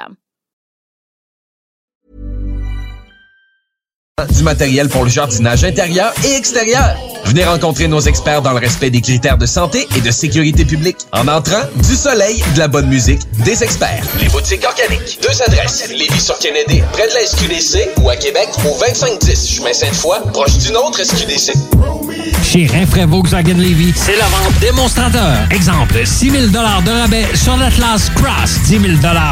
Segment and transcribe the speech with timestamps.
[0.00, 0.29] system.
[4.26, 6.96] Du matériel pour le jardinage intérieur et extérieur.
[7.24, 10.96] Venez rencontrer nos experts dans le respect des critères de santé et de sécurité publique.
[11.12, 14.04] En entrant, du soleil, de la bonne musique, des experts.
[14.20, 15.18] Les boutiques organiques.
[15.22, 15.88] Deux adresses.
[15.90, 20.58] Lévis sur Kennedy, près de la SQDC ou à Québec au 2510 chemin Sainte-Foy, proche
[20.58, 21.52] d'une autre SQDC.
[22.42, 25.36] Chez Rinfraie Volkswagen Levy, c'est la vente démonstrateur.
[25.50, 28.82] Exemple, 6 000 de rabais sur l'Atlas Cross, 10 000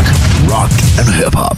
[0.50, 0.70] rock
[1.00, 1.58] and hip-hop.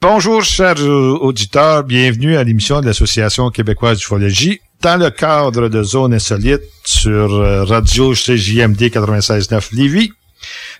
[0.00, 1.82] Bonjour, chers auditeurs.
[1.82, 7.64] Bienvenue à l'émission de l'Association québécoise d'ufologie dans le cadre de Zone Insolite sur euh,
[7.64, 10.12] Radio CJMD 96.9 Lévis.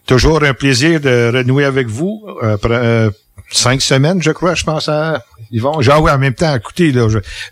[0.07, 3.11] Toujours un plaisir de renouer avec vous euh, euh,
[3.51, 5.81] cinq semaines, je crois, je pense à Yvon.
[5.81, 7.07] Genre, oui, en même temps, écoutez, là,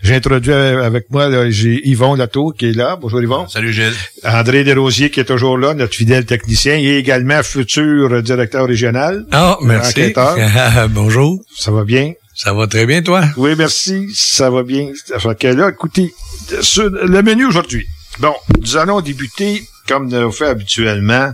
[0.05, 2.97] introduit avec moi, là, j'ai Yvon Latour qui est là.
[2.99, 3.47] Bonjour Yvon.
[3.47, 3.93] Salut Gilles.
[4.23, 9.25] André Desrosiers qui est toujours là, notre fidèle technicien et également futur directeur régional.
[9.31, 9.91] Ah, merci.
[9.91, 10.37] Enquêteur.
[10.89, 11.41] Bonjour.
[11.55, 12.13] Ça va bien?
[12.33, 13.23] Ça va très bien, toi?
[13.37, 14.09] Oui, merci.
[14.13, 14.91] Ça va bien.
[15.19, 16.13] Fait que là, écoutez,
[16.61, 17.87] sur le menu aujourd'hui.
[18.19, 21.33] Bon, nous allons débuter, comme nous fait habituellement,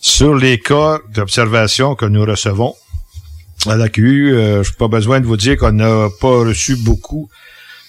[0.00, 2.74] sur les cas d'observation que nous recevons
[3.66, 4.32] à la QU.
[4.34, 7.28] Euh, Je n'ai pas besoin de vous dire qu'on n'a pas reçu beaucoup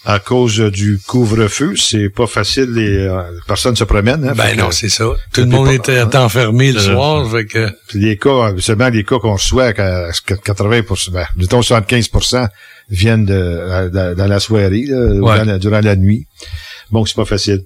[0.04, 1.76] à cause du couvre-feu.
[1.78, 4.28] C'est pas facile, les euh, personnes se promènent.
[4.28, 5.06] Hein, Ben non, c'est ça.
[5.32, 7.70] Tout le monde pas- était enfermé le Euh, soir, fait que...
[7.88, 10.12] Puis les cas, seulement les cas qu'on reçoit, à
[10.44, 10.82] 80
[11.12, 12.48] ben, mettons 75%
[12.90, 15.46] viennent de, dans la soirée, là, Ouais.
[15.46, 16.26] la- durant la nuit.
[16.90, 17.64] Bon, c'est pas facile.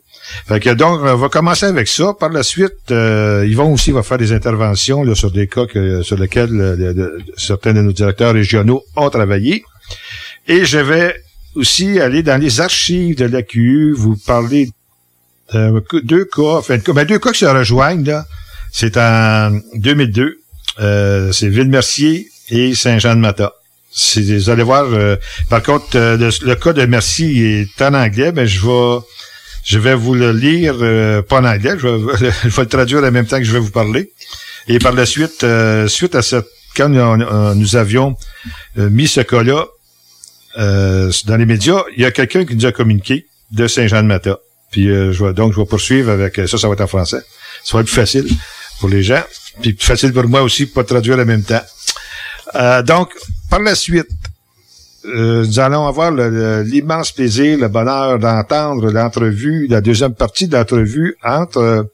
[0.47, 2.13] Fait que donc, on va commencer avec ça.
[2.19, 6.01] Par la suite, euh, Yvon aussi va faire des interventions là, sur des cas que,
[6.01, 9.63] sur lesquels euh, certains de nos directeurs régionaux ont travaillé.
[10.47, 11.15] Et je vais
[11.55, 14.69] aussi aller dans les archives de l'AQU, vous parler
[15.53, 18.23] de deux cas, enfin, ben, deux cas qui se rejoignent.
[18.71, 20.39] C'est en 2002.
[20.79, 23.53] Euh, c'est Ville-Mercier et Saint-Jean-de-Mata.
[24.17, 25.15] Vous allez voir, euh,
[25.49, 28.99] par contre, euh, le, le cas de Mercier est en anglais, mais je vais,
[29.65, 33.03] Je vais vous le lire, euh, pas en anglais, je vais, je vais le traduire
[33.03, 34.11] en même temps que je vais vous parler.
[34.67, 38.15] Et par la suite, euh, suite à cette, quand nous, nous avions
[38.77, 39.65] euh, mis ce cas-là
[40.57, 44.39] euh, dans les médias, il y a quelqu'un qui nous a communiqué de Saint-Jean-de-Mata.
[44.71, 47.21] Puis euh, je vais, donc, je vais poursuivre avec ça, ça va être en français.
[47.63, 48.27] Ça va être plus facile
[48.79, 49.23] pour les gens,
[49.61, 51.63] puis plus facile pour moi aussi pas traduire en même temps.
[52.55, 53.09] Euh, donc,
[53.49, 54.07] par la suite,
[55.07, 60.47] euh, nous allons avoir le- le- l'immense plaisir, le bonheur d'entendre l'entrevue, la deuxième partie
[60.47, 61.87] de l'entrevue entre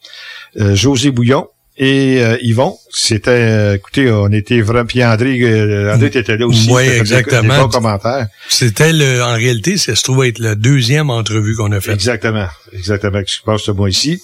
[0.60, 1.48] euh, José Bouillon
[1.78, 2.75] et euh, Yvon.
[2.92, 6.69] C'était, euh, écoutez, on était vraiment, puis André, euh, André était là aussi.
[6.72, 7.42] Oui, exactement.
[7.56, 8.28] Des bons commentaires.
[8.50, 11.94] C'était le, en réalité, ça se trouve être la deuxième entrevue qu'on a faite.
[11.96, 14.22] Exactement, exactement, se passe ce mois ici.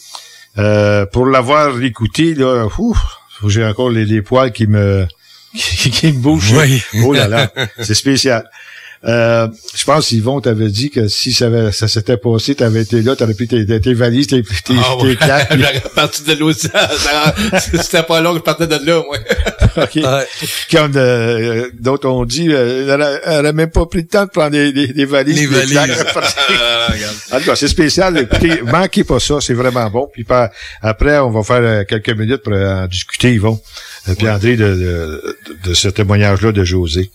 [0.57, 2.67] Euh, pour l'avoir écouté, là,
[3.47, 5.05] j'ai encore les, les poils qui me
[5.55, 6.53] qui, qui me bougent.
[6.53, 6.81] Oui.
[7.05, 8.43] Oh là là, c'est spécial.
[9.05, 13.01] Euh, je pense Yvon t'avait dit que si ça, avait- ça s'était passé, t'avais été
[13.01, 14.49] là, t'aurais pris tes, tes- valises, tes, tes,
[14.79, 15.15] Ah, tes ouais.
[15.15, 16.71] claques, J'aurais parti de l'océan.
[17.59, 19.17] C'était pas long je partais de là, moi.
[19.83, 19.99] OK.
[20.71, 24.25] Comme euh, d'autres ont dit, euh, elle a- elle a même pas pris le temps
[24.25, 25.37] de prendre des, des, des valises.
[25.39, 26.05] Les valises.
[26.59, 27.35] Ah.
[27.35, 28.17] En tout cas, c'est spécial.
[28.17, 30.07] Écoutez, manquez pas ça, c'est vraiment bon.
[30.11, 30.49] Puis par-
[30.81, 33.59] après, on va faire euh, quelques minutes pour en discuter, Yvon.
[34.09, 37.11] Euh, puis André, de, de, de ce témoignage-là de José.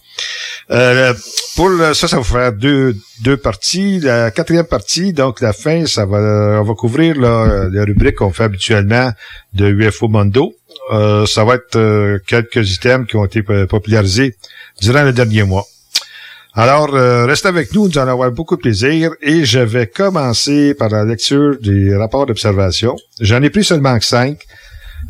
[0.71, 1.13] Euh,
[1.57, 4.01] pour le- ça, ça va faire deux, deux parties.
[4.01, 8.33] La quatrième partie, donc la fin, ça va, on va couvrir là, les rubriques qu'on
[8.33, 9.11] fait habituellement
[9.55, 10.55] de UFO Mondo.
[10.93, 14.37] Euh, ça va être euh, quelques items qui ont été popularisés
[14.81, 15.65] durant le dernier mois.
[16.55, 20.75] Alors, euh, restez avec nous, nous allons avoir beaucoup de plaisir et je vais commencer
[20.75, 22.95] par la lecture des rapports d'observation.
[23.21, 24.39] J'en ai pris seulement cinq,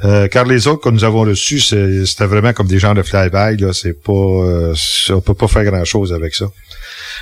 [0.05, 3.57] euh, car les autres que nous avons reçus, c'était vraiment comme des gens de fly-by,
[3.63, 4.75] là, c'est pas, euh,
[5.11, 6.47] on peut pas faire grand-chose avec ça.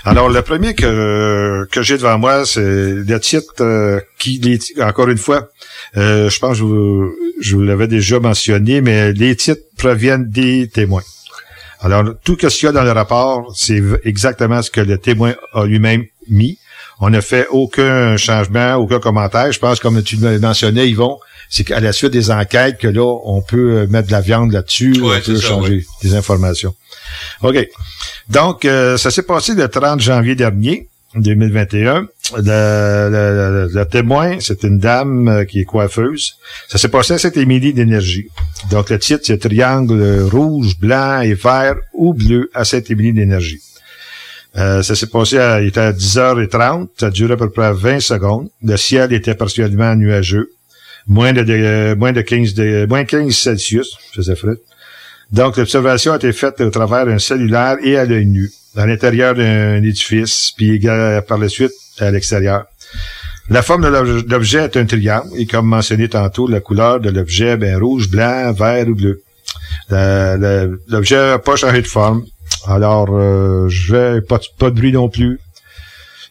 [0.04, 5.08] Alors, le premier que, que j'ai devant moi, c'est le titre euh, qui, les- encore
[5.08, 5.50] une fois,
[5.96, 10.28] euh, je pense que je vous, je vous l'avais déjà mentionné, mais les titres proviennent
[10.30, 11.02] des témoins.
[11.82, 15.34] Alors, tout ce qu'il y a dans le rapport, c'est exactement ce que le témoin
[15.54, 16.58] a lui-même mis.
[17.00, 19.50] On n'a fait aucun changement, aucun commentaire.
[19.52, 21.19] Je pense, comme tu le mentionnais, Yvon,
[21.49, 24.52] c'est qu'à la suite des enquêtes, que là, on peut euh, mettre de la viande
[24.52, 25.85] là-dessus, Ouais, on peut ça, changer ouais.
[26.02, 26.75] des informations.
[27.43, 27.56] OK.
[28.29, 32.06] Donc, euh, ça s'est passé le 30 janvier dernier, 2021.
[32.37, 36.35] Le, le- le- le témoin, c'est une dame euh, qui est coiffeuse.
[36.69, 38.29] Ça s'est passé à Saint-Émilie d'énergie.
[38.70, 43.58] Donc, le titre, c'est Triangle rouge, blanc et vert ou bleu à Saint-Émilie d'énergie.
[44.56, 46.88] Euh, ça s'est passé à, il était à 10h30.
[46.99, 48.49] Ça a duré à peu près 20 secondes.
[48.62, 50.50] Le ciel était partiellement nuageux.
[51.06, 53.97] Moins de, de- moins de 15, de, moins 15 Celsius.
[54.14, 54.56] faisait frais.
[55.32, 59.35] Donc, l'observation a été faite au travers d'un cellulaire et à l'œil nu, à l'intérieur
[59.37, 60.81] d'un édifice, puis
[61.29, 61.70] par la suite
[62.00, 62.64] à l'extérieur.
[63.49, 67.11] La forme de l'obje- l'objet est un triangle, et comme mentionné tantôt, la couleur de
[67.11, 69.23] l'objet, ben, rouge, blanc, vert ou bleu.
[69.88, 72.25] La- L'objet n'a pas changé de forme.
[72.66, 75.40] Alors, euh, je vais pas, de- pas de bruit non plus.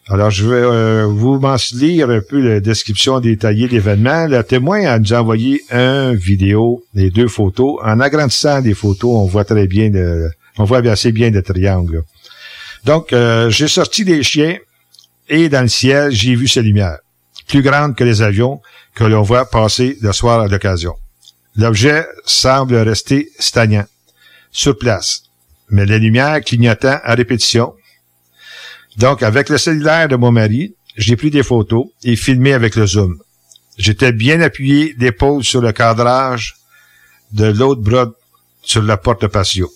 [0.08, 4.26] Alors, je vais euh, vous m'en lire un peu la description détaillée de l'événement.
[4.26, 7.78] Le témoin a nous envoyé un vidéo, les deux photos.
[7.84, 12.02] En agrandissant les photos, on voit très bien le, on voit assez bien le triangle.
[12.84, 14.56] Donc, euh, j'ai sorti les chiens
[15.28, 16.98] et dans le ciel, j'ai vu ces lumières,
[17.46, 18.60] plus grandes que les avions
[18.94, 20.94] que l'on voit passer le soir à l'occasion.
[21.56, 23.84] L'objet semble rester stagnant,
[24.50, 25.24] sur place,
[25.70, 27.74] mais les lumières clignotant à répétition.
[28.96, 32.86] Donc, avec le cellulaire de mon mari, j'ai pris des photos et filmé avec le
[32.86, 33.18] zoom.
[33.78, 36.56] J'étais bien appuyé d'épaule sur le cadrage
[37.32, 38.10] de l'autre bras
[38.62, 39.70] sur la porte patio.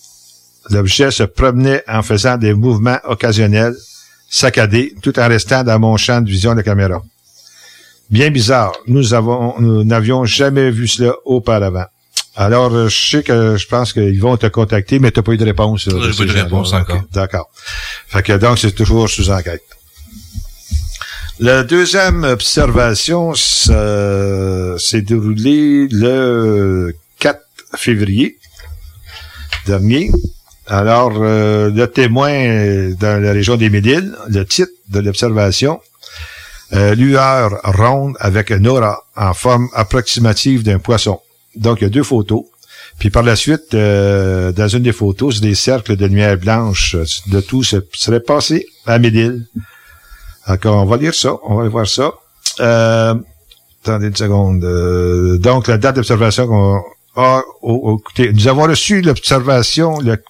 [0.71, 3.75] L'objet se promenait en faisant des mouvements occasionnels,
[4.29, 7.03] saccadés, tout en restant dans mon champ de vision de caméra.
[8.11, 8.73] Bien bizarre.
[8.87, 11.87] Nous avons, nous n'avions jamais vu cela auparavant.
[12.37, 15.33] Alors, euh, je sais que je pense qu'ils vont te contacter, mais tu n'as pas
[15.33, 15.87] eu de réponse.
[15.87, 17.03] là, de pas eu de réponse encore.
[17.13, 17.49] D'accord.
[18.09, 19.63] Fait que donc, c'est toujours sous enquête.
[21.41, 27.41] La deuxième observation s'est déroulée le 4
[27.77, 28.39] février
[29.67, 30.11] dernier.
[30.67, 35.81] Alors, euh, le témoin dans la région des Médiles, le titre de l'observation,
[36.73, 41.21] euh, lueur ronde avec une aura en forme approximative d'un poisson.
[41.57, 42.45] Donc, il y a deux photos.
[42.99, 46.97] Puis par la suite, euh, dans une des photos, c'est des cercles de lumière blanche.
[47.27, 49.47] De tout ce serait passé à Médile.
[50.47, 52.13] Encore, on va lire ça, on va aller voir ça.
[52.61, 53.15] Euh,
[53.83, 54.63] attendez une seconde.
[54.65, 56.77] Euh, donc, la date d'observation qu'on
[57.17, 57.43] a...
[57.63, 60.23] oh, oh, écoutez, nous avons reçu l'observation, le,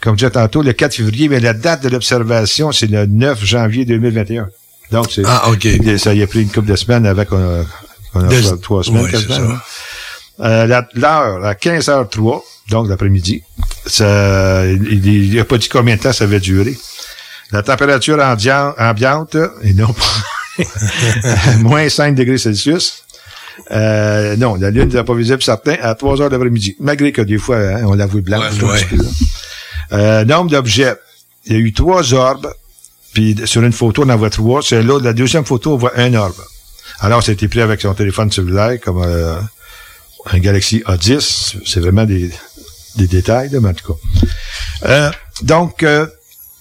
[0.00, 3.44] comme je disais tantôt, le 4 février, mais la date de l'observation, c'est le 9
[3.44, 4.48] janvier 2021.
[4.90, 5.50] Donc, c'est, Ah,
[5.98, 7.64] ça y a pris une couple de semaines avec qu'on a,
[8.12, 9.06] qu'on a trois semaines
[10.40, 13.42] Euh, la- l'heure, à 15h03, donc l'après-midi,
[14.00, 16.76] il, il, il a pas dit combien de temps ça avait duré.
[17.50, 20.64] La température ambiante, et non pas
[21.60, 23.04] moins 5 degrés Celsius.
[23.70, 26.76] Euh, non, la Lune n'est pas visible certain à 3 heures d'après-midi.
[26.80, 28.60] Malgré que des fois, hein, on la voit blanche.
[28.62, 28.80] Ouais.
[29.92, 30.94] Euh, nombre d'objets.
[31.44, 32.52] Il y a eu trois orbes.
[33.12, 34.62] Puis sur une photo, on en voit trois.
[34.62, 36.40] C'est là, la deuxième photo, on voit un orbe.
[37.00, 39.36] Alors, ça a été pris avec son téléphone cellulaire, comme euh,
[40.26, 41.56] un Galaxy A10.
[41.64, 42.30] C'est vraiment des,
[42.96, 43.98] des détails, là, mais en tout cas.
[44.88, 45.10] Euh,
[45.42, 46.06] donc, euh,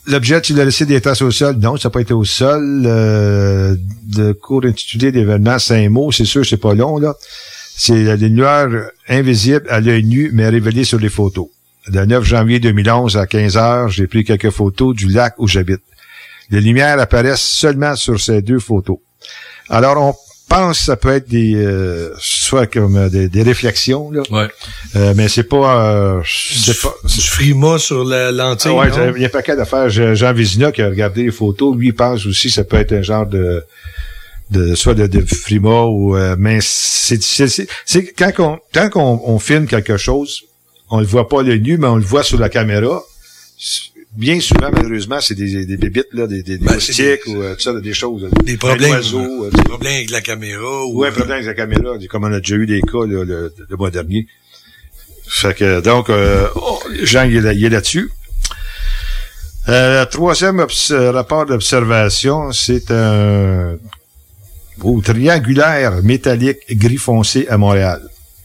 [0.07, 1.57] l'objet, tu l'as laissé des traces au sol?
[1.57, 2.83] Non, ça n'a pas été au sol.
[2.85, 7.15] Euh, de cours intitulé d'événements, cinq mots, c'est sûr, c'est pas long, là.
[7.75, 8.67] C'est la lumière
[9.07, 11.47] invisible à l'œil nu, mais révélée sur les photos.
[11.87, 15.81] Le 9 janvier 2011, à 15 heures, j'ai pris quelques photos du lac où j'habite.
[16.51, 18.97] Les lumières apparaissent seulement sur ces deux photos.
[19.69, 20.13] Alors, on
[20.53, 24.22] pense que ça peut être des euh, soit comme euh, des, des réflexions, là.
[24.29, 24.48] Ouais.
[24.96, 25.93] Euh, mais c'est pas...
[25.96, 28.72] Euh, c'est pas Du frima sur la lentille.
[28.74, 29.13] ah ouais, non?
[29.15, 29.89] il y a pas qu'à d'affaires.
[29.89, 32.77] Je- Jean Vézina qui a regardé les photos, lui il pense aussi que ça peut
[32.77, 33.63] être un genre de
[34.51, 38.89] de soit de, de frima ou euh, mais c'est c'est c'est- c'est quand on quand
[38.96, 40.41] on, on filme quelque chose,
[40.89, 43.01] on le voit pas le nu, mais on le voit sur la caméra.
[44.13, 46.77] Bien souvent, malheureusement, c'est des, des bébites, là, des, des, Ben,
[47.27, 48.29] ou euh, tout ça, des choses.
[48.43, 48.91] Des problèmes.
[48.91, 50.85] oiseau, euh, des problèmes avec la caméra.
[50.85, 53.23] Ou, ou un problème avec la caméra, comme on a déjà eu des cas là,
[53.23, 54.27] le, le mois dernier.
[55.29, 58.11] Fait que donc euh, oh, Jean il est, là-dessus.
[59.69, 63.77] Euh, troisième rapport d'observation, c'est un
[65.03, 68.01] triangulaire métallique gris foncé à Montréal.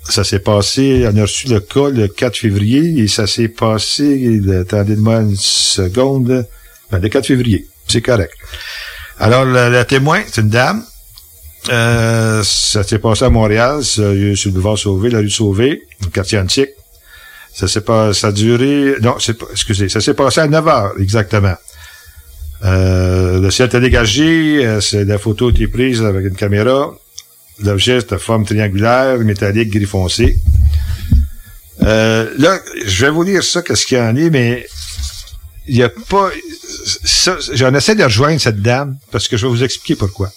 [0.08, 4.38] Ça s'est passé, on a reçu le cas le 4 février et ça s'est passé,
[4.42, 6.46] le- attendez-moi une seconde,
[6.90, 8.32] ben, le 4 février, c'est correct.
[9.18, 10.84] Alors, le, le témoin, c'est une dame,
[11.70, 16.08] euh, ça s'est passé à Montréal, sur, sur le boulevard Sauvé, la rue Sauvé, au
[16.10, 16.70] quartier antique.
[17.52, 20.92] Ça s'est pas, ça a duré, non, c'est excusez, ça s'est passé à 9 heures,
[21.00, 21.54] exactement.
[22.64, 26.94] Euh, le ciel était dégagé, euh, c'est, la photo été prise avec une caméra.
[27.60, 30.38] L'objet, c'est de forme triangulaire, métallique, gris foncé.
[31.82, 34.66] Euh, là, je vais vous lire ça, qu'est-ce qu'il y en est, mais
[35.66, 36.30] il y a pas,
[37.04, 40.30] ça, j'en essaie de rejoindre cette dame, parce que je vais vous expliquer pourquoi.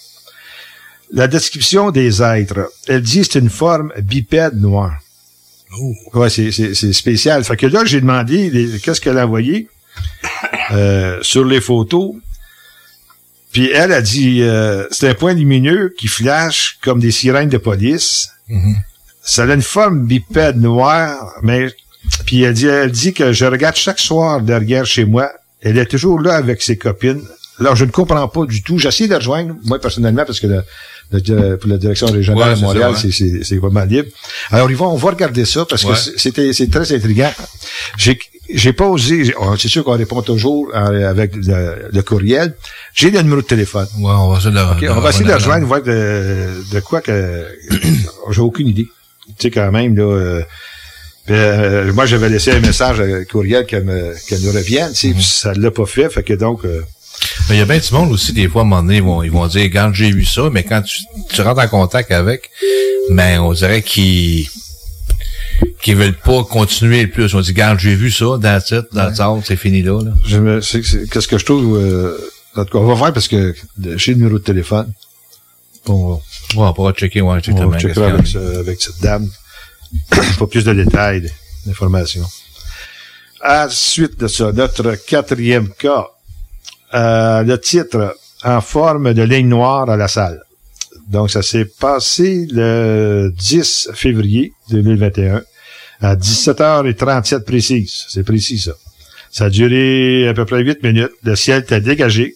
[1.12, 4.98] La description des êtres, elle dit c'est une forme bipède noire.
[6.14, 7.44] Ouais, c'est, c'est, c'est spécial.
[7.44, 9.68] Fait que là, j'ai demandé les- qu'est-ce qu'elle a envoyé
[10.72, 12.14] euh, sur les photos.
[13.52, 17.58] Puis elle a dit euh, c'est un point lumineux qui flash comme des sirènes de
[17.58, 18.30] police.
[19.22, 21.68] Ça a une forme bipède noire, mais
[22.26, 25.32] puis elle dit, elle dit que je regarde chaque soir derrière chez moi.
[25.62, 27.22] Elle est toujours là avec ses copines.
[27.60, 28.78] Alors, je ne comprends pas du tout.
[28.80, 30.64] J'essaie de la rejoindre, moi, personnellement, parce que le,
[31.12, 32.94] le- pour la direction régionale Ouais, de c'est Montréal,
[33.44, 34.08] c'est, vraiment libre.
[34.50, 36.14] Alors, Yvon, on va regarder ça, parce que Ouais.
[36.16, 37.34] c'était, c'est très intriguant.
[37.98, 38.18] J'ai,
[38.54, 42.56] j'ai pas osé, oh, c'est sûr qu'on répond toujours euh, avec le, le courriel.
[42.94, 43.88] J'ai le numéro de téléphone.
[44.00, 47.02] Ouais, on va essayer de de- on va essayer de rejoindre, voir de, de quoi
[47.02, 47.46] que
[48.32, 48.88] j'ai aucune idée.
[49.28, 50.04] Tu sais quand même là.
[50.04, 50.42] euh,
[51.30, 54.92] euh, moi j'avais laissé un message à courriel qu'elle me qu'elle nous revienne.
[54.94, 56.66] Tu sais, ça l'a pas fait, fait que donc.
[56.66, 56.82] euh,
[57.50, 59.04] Mais il y a bien du monde aussi, des fois, à un moment donné, ils
[59.04, 61.02] vont, ils vont dire, regarde, j'ai vu ça, mais quand tu,
[61.32, 62.50] tu rentres en contact avec,
[63.12, 64.48] ben, on dirait qu'ils,
[65.82, 67.34] qu'ils veulent pas continuer le plus.
[67.36, 70.02] On dit, regarde, j'ai vu ça, dans le titre, dans le titre, c'est fini là,
[70.04, 70.12] là.
[70.26, 71.78] je me, c'est- c'est- qu'est-ce que je trouve.
[71.78, 72.18] Euh,
[72.56, 73.56] en tout cas, on va voir parce que
[73.96, 74.92] j'ai le numéro de téléphone.
[75.88, 76.20] On,
[76.56, 79.30] Ouais, on checker, ouais, on y en avec, ce- avec cette dame.
[80.40, 81.32] pas plus de détails,
[81.66, 82.26] d'informations.
[83.44, 86.08] Ensuite de ça, notre quatrième cas.
[86.94, 90.42] Euh, le titre en forme de ligne noire à la salle.
[91.08, 95.42] Donc, ça s'est passé le 10 février 2021
[96.02, 98.06] à 17h37 précise.
[98.10, 98.72] C'est précis, ça.
[99.32, 101.12] Ça a duré à peu près 8 minutes.
[101.24, 102.36] Le ciel était dégagé.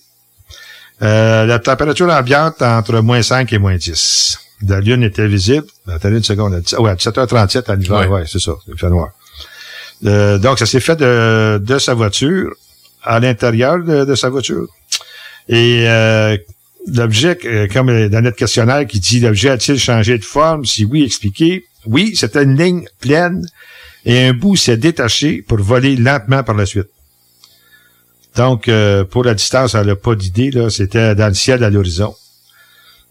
[1.01, 4.39] Euh, la température ambiante entre moins 5 et moins 10.
[4.67, 5.65] La lune était visible.
[5.87, 6.53] Attendez une seconde.
[6.53, 7.99] à Ouais, à 17h37 à l'hiver.
[7.99, 8.07] Ouais.
[8.07, 8.53] Ouais, c'est ça.
[8.67, 9.09] Il fait noir.
[10.05, 12.53] Euh, donc, ça s'est fait de, de sa voiture,
[13.03, 14.67] à l'intérieur de, de sa voiture.
[15.49, 16.37] Et euh,
[16.87, 20.65] l'objet, euh, comme dans notre questionnaire qui dit l'objet a-t-il changé de forme?
[20.65, 21.65] Si oui, expliquez.
[21.85, 23.45] Oui, c'était une ligne pleine
[24.05, 26.89] et un bout s'est détaché pour voler lentement par la suite.
[28.35, 30.69] Donc, euh, pour la distance, elle n'a pas d'idée, là.
[30.69, 32.15] C'était dans le ciel à l'horizon.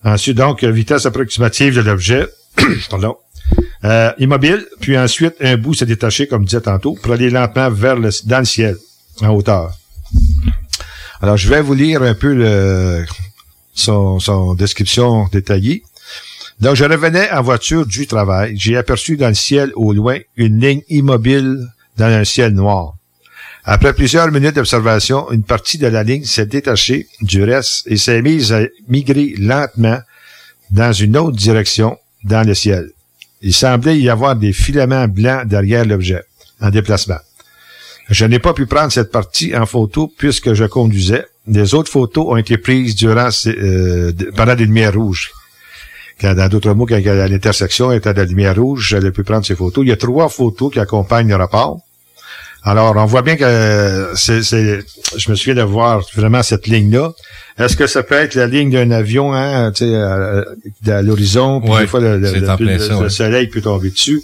[0.05, 2.27] Ensuite, donc, euh, vitesse approximative de l'objet.
[2.91, 3.17] Pardon.
[3.85, 7.71] Euh, immobile, puis ensuite, un bout s'est détaché, comme je disais tantôt, pour aller lentement
[7.71, 8.77] vers le, dans le ciel,
[9.21, 9.73] en hauteur.
[11.21, 13.05] Alors, je vais vous lire un peu le,
[13.75, 15.85] son description détaillée.
[16.63, 18.55] Donc, je revenais en voiture du travail.
[18.57, 21.59] J'ai aperçu dans le ciel au loin une ligne immobile
[21.97, 22.95] dans un ciel noir.
[23.65, 28.23] Après plusieurs minutes d'observation, une partie de la ligne s'est détachée du reste et s'est
[28.23, 29.99] mise à migrer lentement
[30.71, 32.93] dans une autre direction dans le ciel.
[33.41, 36.23] Il semblait y avoir des filaments blancs derrière l'objet,
[36.61, 37.19] en déplacement.
[38.09, 41.27] Je n'ai pas pu prendre cette partie en photo puisque je conduisais.
[41.49, 45.33] Les autres photos ont été prises durant euh, pendant des lumières rouges.
[46.23, 49.85] Dans d'autres mots, quand l'intersection était à la lumière rouge, j'allais pu prendre ces photos.
[49.85, 51.81] Il y a trois photos qui accompagnent le rapport.
[52.65, 57.13] Alors, on voit bien que c'est, je me souviens de voir vraiment cette ligne-là.
[57.59, 60.45] Est-ce que ça peut être la ligne d'un avion, hein, tu sais, à,
[60.87, 64.23] à l'horizon, puis des fois le, le, soleil peut tomber dessus?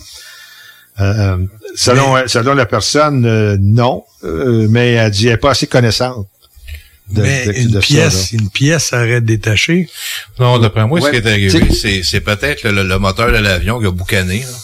[1.01, 1.37] Euh,
[1.75, 6.27] selon, selon la personne, euh, non, euh, mais elle dit elle n'est pas assez connaissante.
[7.11, 9.89] De, mais une pièce, une pièce aurait détaché.
[10.39, 13.87] Non, d'après moi, ce qui est arrivé, c'est, c'est peut-être le, moteur de l'avion qui
[13.87, 14.41] a boucané.
[14.41, 14.57] Là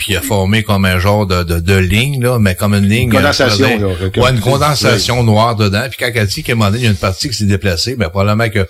[0.00, 2.88] puis il a formé comme un genre de, de, de ligne, là, mais comme une
[2.88, 3.10] ligne...
[3.10, 4.22] Une condensation, là.
[4.22, 5.82] Ouais, une condensation noire dedans.
[5.90, 7.44] Puis quand elle dit qu'à un moment donné, il y a une partie qui s'est
[7.44, 8.66] déplacée, ben probablement que...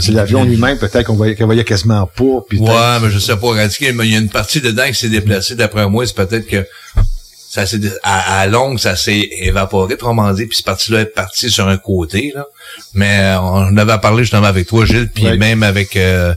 [0.00, 2.44] C'est l'avion lui-même, peut-être qu'on voyait, qu'on voyait quasiment pas.
[2.48, 3.68] Puis ouais, mais je sais pas.
[3.68, 5.54] Qu'il y a une partie dedans qui s'est déplacée.
[5.54, 6.66] D'après moi, c'est peut-être que
[7.50, 11.50] ça s'est à, à longue, ça s'est évaporé, autrement dit, puis cette partie-là est partie
[11.50, 12.46] sur un côté, là.
[12.94, 15.96] Mais euh, on avait parlé justement avec toi, Gilles, puis même avec...
[15.96, 16.32] Euh,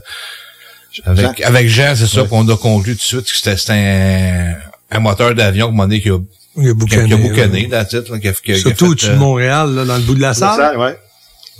[1.04, 4.54] avec, Jean, avec Jean, c'est ça qu'on a conclu tout de suite que c'était un,
[4.90, 6.18] un moteur d'avion, comme on dit, qui a,
[6.56, 9.12] il a boucané, qui a, boucané dans titre, qui a, qui a, Surtout au-dessus de
[9.12, 10.58] euh, Montréal, là, dans le bout de la salle.
[10.58, 10.98] La salle ouais.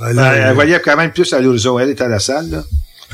[0.01, 1.79] Ben, là, elle, elle voyait quand même plus à l'horizon.
[1.79, 2.65] Elle était à la salle, là.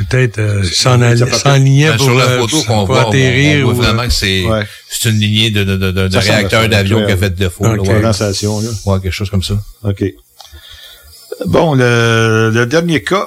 [0.08, 3.66] Peut-être euh, s'enligner pour, sur la photo euh, qu'on voit, atterrir.
[3.66, 4.66] On, on voit vraiment que c'est ouais.
[4.88, 7.66] c'est une lignée de, de, de, de réacteurs d'avion qui a fait défaut.
[7.66, 7.92] Okay.
[7.92, 8.02] Là, ouais.
[8.02, 8.70] Là.
[8.86, 9.54] Ouais, quelque chose comme ça.
[9.84, 10.04] OK.
[11.46, 13.26] Bon, le, le dernier cas,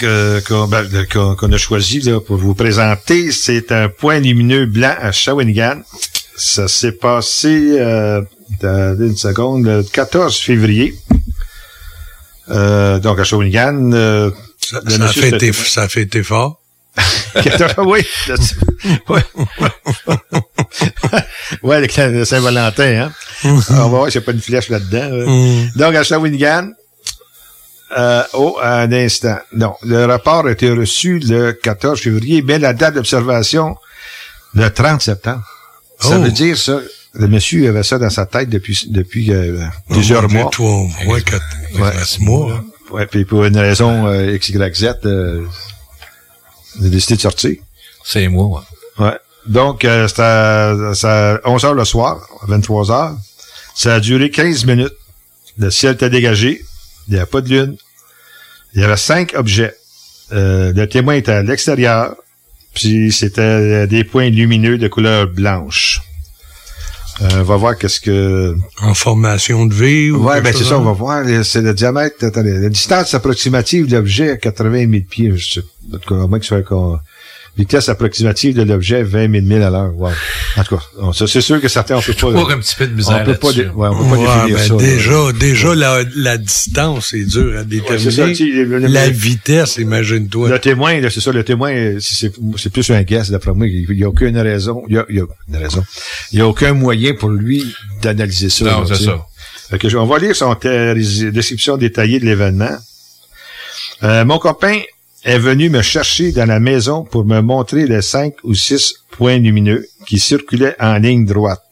[0.00, 3.30] ben, qu'on a choisi là, pour vous présenter.
[3.30, 5.82] C'est un point lumineux blanc à Shawinigan.
[6.36, 8.22] Ça s'est passé euh,
[8.62, 10.94] une seconde, le 14 février.
[12.48, 13.92] Euh, donc à Shawinigan.
[14.72, 16.58] Ça, ça, a fait été, ça a fait été fort.
[17.78, 18.00] oui.
[19.08, 19.22] ouais,
[21.62, 23.12] ouais le Saint-Valentin, hein.
[23.44, 25.08] On va voir s'il n'y a pas une flèche là-dedans.
[25.26, 25.70] Mm.
[25.76, 26.70] Donc, à Shawinigan,
[27.96, 29.38] euh, oh, un instant.
[29.54, 33.76] Non, le rapport a été reçu le 14 février, mais la date d'observation,
[34.54, 35.44] le 30 septembre.
[35.98, 36.32] Ça veut oh.
[36.32, 36.80] dire ça.
[37.14, 40.48] Le monsieur avait ça dans sa tête depuis depuis euh, plusieurs mois.
[40.50, 41.90] Toi, ouais, quatre, ouais.
[42.20, 42.64] mois.
[42.92, 45.44] Ouais, puis pour une raison euh, XYZ, euh,
[46.78, 47.56] a décidé de sortir.
[48.04, 48.46] C'est moi,
[48.98, 49.06] ouais.
[49.06, 49.18] Ouais.
[49.46, 53.16] Donc, euh, c'était à 11 heures le soir, 23 heures.
[53.74, 54.92] Ça a duré 15 minutes.
[55.58, 56.62] Le ciel était dégagé.
[57.08, 57.76] Il n'y a pas de lune.
[58.74, 59.74] Il y avait cinq objets.
[60.32, 62.14] Euh, le témoin était à l'extérieur,
[62.74, 66.00] puis c'était des points lumineux de couleur blanche.
[67.20, 68.56] Euh, on va voir qu'est-ce que...
[68.80, 71.24] En formation de V ou Ouais, ben c'est ça, on va voir.
[71.44, 75.36] C'est le diamètre, attendez, la distance approximative de l'objet à 80 000 pieds.
[75.36, 75.62] Je sais,
[76.10, 76.62] en moins que soit
[77.56, 79.92] vitesse approximative de l'objet 20 000 milles à l'heure.
[79.94, 80.10] Wow.
[80.56, 80.82] En tout cas,
[81.26, 82.52] c'est sûr que certains, on peut pas...
[82.52, 84.76] un petit peu de misère On peut pas, ouais, on peut pas définir ben ça.
[84.76, 88.06] Déjà, déjà la, la distance est dure à déterminer.
[88.06, 90.48] Ouais, ça, le, le, la vitesse, imagine-toi.
[90.48, 93.66] Le témoin, c'est ça, le témoin, c'est plus un guess, d'après moi.
[93.66, 95.84] Il n'y a aucune raison, il y a, il y a une raison.
[96.32, 97.64] Il n'y a aucun moyen pour lui
[98.00, 98.64] d'analyser ça.
[98.64, 99.26] Non, c'est ça.
[99.68, 100.54] Fait que, on va lire son
[101.32, 102.76] description détaillée de l'événement.
[104.02, 104.80] Euh, mon copain
[105.24, 109.38] est venu me chercher dans la maison pour me montrer les cinq ou six points
[109.38, 111.62] lumineux qui circulaient en ligne droite.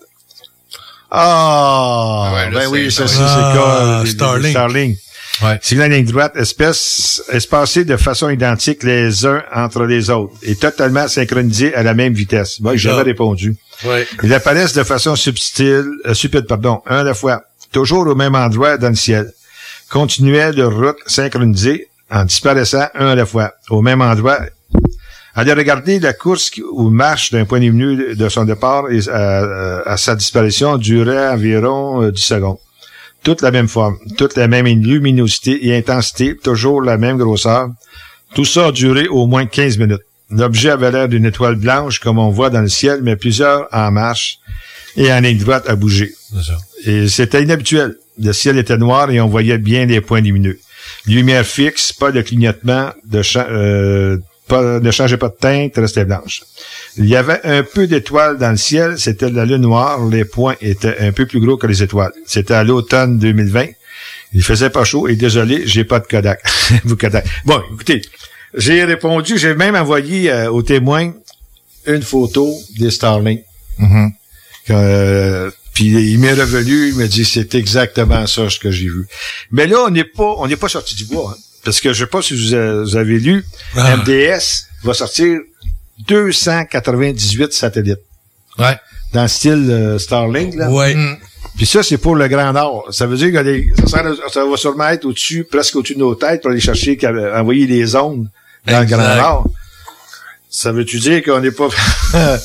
[1.10, 4.50] Ah, ouais, ben oui, ça, c'est ah, Starling.
[4.50, 4.96] Starling.
[5.42, 5.58] Ouais.
[5.62, 10.54] C'est la ligne droite, espèce, espacée de façon identique les uns entre les autres et
[10.54, 12.60] totalement synchronisés à la même vitesse.
[12.60, 13.56] Moi, j'avais répondu.
[13.84, 14.06] Ouais.
[14.22, 18.34] Ils apparaissent de façon subtile, euh, subtile, pardon, un à la fois, toujours au même
[18.34, 19.32] endroit dans le ciel.
[19.88, 24.40] Continuait de route synchronisée en disparaissant un à la fois, au même endroit.
[25.34, 29.96] Allez regarder la course ou marche d'un point de vue de son départ et à,
[29.96, 32.58] sa disparition durait environ euh, 10 secondes.
[33.22, 37.68] Toute la même forme, toute la même luminosité et intensité, toujours la même grosseur.
[38.34, 40.00] Tout ça a duré au moins 15 minutes.
[40.30, 43.90] L'objet avait l'air d'une étoile blanche comme on voit dans le ciel, mais plusieurs en
[43.90, 44.38] marche
[44.96, 46.12] et en ligne droite à bouger.
[46.84, 47.96] Et c'était inhabituel.
[48.18, 50.58] Le ciel était noir et on voyait bien les points lumineux.
[51.06, 56.42] Lumière fixe, pas de clignotement, de euh, pas, ne changeait pas de teinte, restait blanche.
[56.96, 60.56] Il y avait un peu d'étoiles dans le ciel, c'était la lune noire, les points
[60.60, 62.12] étaient un peu plus gros que les étoiles.
[62.26, 63.66] C'était à l'automne 2020
[64.34, 66.42] Il faisait pas chaud et désolé, j'ai pas de Kodak.
[66.84, 67.26] Vous Kodak.
[67.44, 68.02] Bon, écoutez,
[68.54, 71.12] j'ai répondu, j'ai même envoyé euh, aux témoins
[71.86, 73.42] une photo des Starlink.
[73.78, 74.10] Mm-hmm.
[74.70, 75.50] Euh,
[75.80, 79.06] puis il m'est revenu, il m'a dit c'est exactement ça ce que j'ai vu.
[79.50, 81.34] Mais là, on n'est pas on n'est pas sorti du bois.
[81.34, 81.40] hein.
[81.64, 83.42] parce que je sais pas si vous, a- vous avez lu,
[83.76, 83.96] Ah.
[83.96, 85.38] MDS va sortir
[86.06, 87.98] 298 satellites.
[88.58, 88.76] Ouais.
[89.14, 90.70] Dans le style euh, Starlink, là.
[90.70, 90.94] Ouais.
[90.94, 91.16] Mm.
[91.56, 92.88] Puis ça, c'est pour le Grand Nord.
[92.90, 96.42] Ça veut dire que les- ça, va sûrement être au-dessus, presque au-dessus de nos têtes
[96.42, 96.98] pour aller chercher,
[97.34, 98.28] envoyer les ondes
[98.66, 98.90] dans Exact.
[98.98, 99.46] le Grand Nord.
[100.50, 101.68] Ça veut-tu dire qu'on n'est pas...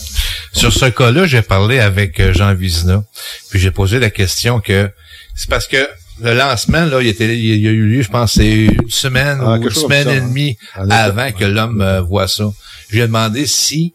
[0.56, 3.04] Sur ce cas-là, j'ai parlé avec euh, Jean Vizina,
[3.50, 4.90] puis j'ai posé la question que
[5.36, 5.86] c'est parce que
[6.22, 9.40] le lancement, là, il, était, il y a eu lieu, je pense, c'est une semaine
[9.42, 10.28] Ah, ou une semaine et hein.
[10.28, 10.58] demie
[10.90, 12.46] avant que l'homme euh, voit ça.
[12.88, 13.94] Je lui ai demandé si,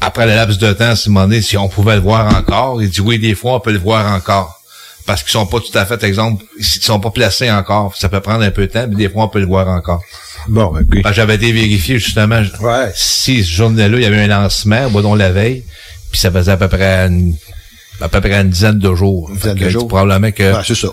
[0.00, 2.80] après le laps de temps, m'a demandé si on pouvait le voir encore.
[2.80, 4.60] Il dit oui, des fois, on peut le voir encore.
[5.06, 7.96] Parce qu'ils sont pas tout à fait, exemple, ils sont pas placés encore.
[7.96, 10.02] Ça peut prendre un peu de temps, mais des fois, on peut le voir encore.
[10.48, 11.02] Bon, ben, ok.
[11.02, 12.90] Que J'avais été vérifié, justement, Ouais.
[12.94, 15.62] si ce journée-là, il y avait un lancement, bon, dont la veille,
[16.10, 17.36] puis ça faisait à peu près une,
[18.00, 19.30] à peu près une dizaine de jours.
[19.32, 19.88] dizaine Fait de que jours.
[19.88, 20.54] Probablement que...
[20.54, 20.88] Ouais, c'est ça.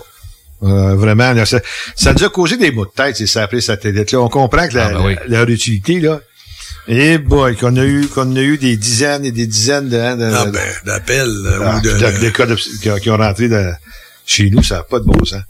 [0.62, 1.60] Euh, vraiment, là, ça,
[1.94, 4.20] ça nous a causé des maux de tête, ces appelés satellites-là.
[4.20, 5.14] On comprend que la, Ah, ben oui.
[5.28, 6.20] la- leur utilité, là,
[6.88, 10.34] et boy, qu'on a eu, qu'on a eu des dizaines et des dizaines de, de,
[10.34, 11.90] Ah de- ben, d'appels euh, ah, ou de...
[11.92, 13.48] de- des cas de- qui, ont- qui ont rentré
[14.24, 15.42] chez nous, ça n'a pas de bon sens.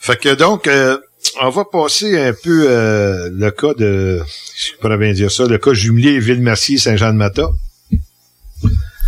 [0.00, 0.98] Fait que donc, euh,
[1.42, 4.20] on va passer un peu euh, le cas de,
[4.56, 7.50] je pourrais bien dire ça, le cas jumelé Ville-Mercier-Saint-Jean-de-Mata.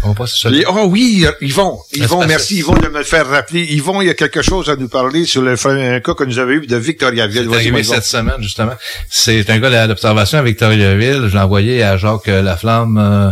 [0.04, 1.80] On va se Les- Oh oui, ils vont.
[1.92, 2.56] Ils vont, c'est merci.
[2.58, 3.66] Ils vont de me le faire rappeler.
[3.68, 6.22] Ils vont, il y a quelque chose à nous parler sur le, un cas que
[6.22, 7.48] nous avons eu de Victoriaville.
[7.50, 8.74] C'est arrivé cette semaine, justement.
[9.10, 11.26] C'est un gars d'observation à Victoriaville.
[11.28, 13.30] Je l'ai envoyé à Jacques euh, Laflamme euh,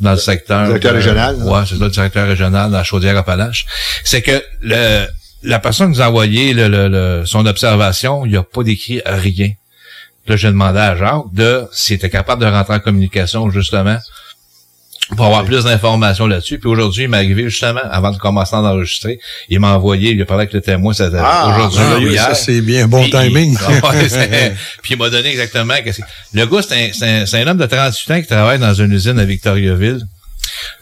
[0.00, 0.66] dans le secteur...
[0.66, 1.44] Directeur euh, régional, là.
[1.46, 3.64] Ouais, c'est le directeur régional dans la Chaudière-Appalaches.
[4.04, 5.06] C'est que le,
[5.42, 9.00] la personne qui nous a envoyé le, le- le- son observation, il n'a pas décrit
[9.04, 9.50] rien.
[10.28, 13.98] Là, j'ai demandé à Jacques de s'il était capable de rentrer en communication, justement,
[15.16, 16.58] pour avoir plus d'informations là-dessus.
[16.60, 20.22] Puis aujourd'hui, il m'est arrivé justement, avant de commencer à enregistrer, il m'a envoyé, il
[20.22, 22.22] a parlé avec le témoin, c'était Ah, aujourd'hui Ah, ou oui, hier.
[22.24, 22.86] ça, c'est bien.
[22.86, 23.58] Bon Puis- timing.
[24.08, 25.74] C'est- puis il m'a donné exactement
[26.32, 28.74] Le gars, c'est un, c'est un, c'est un homme de 38 ans qui travaille dans
[28.74, 30.06] une usine à Victoriaville.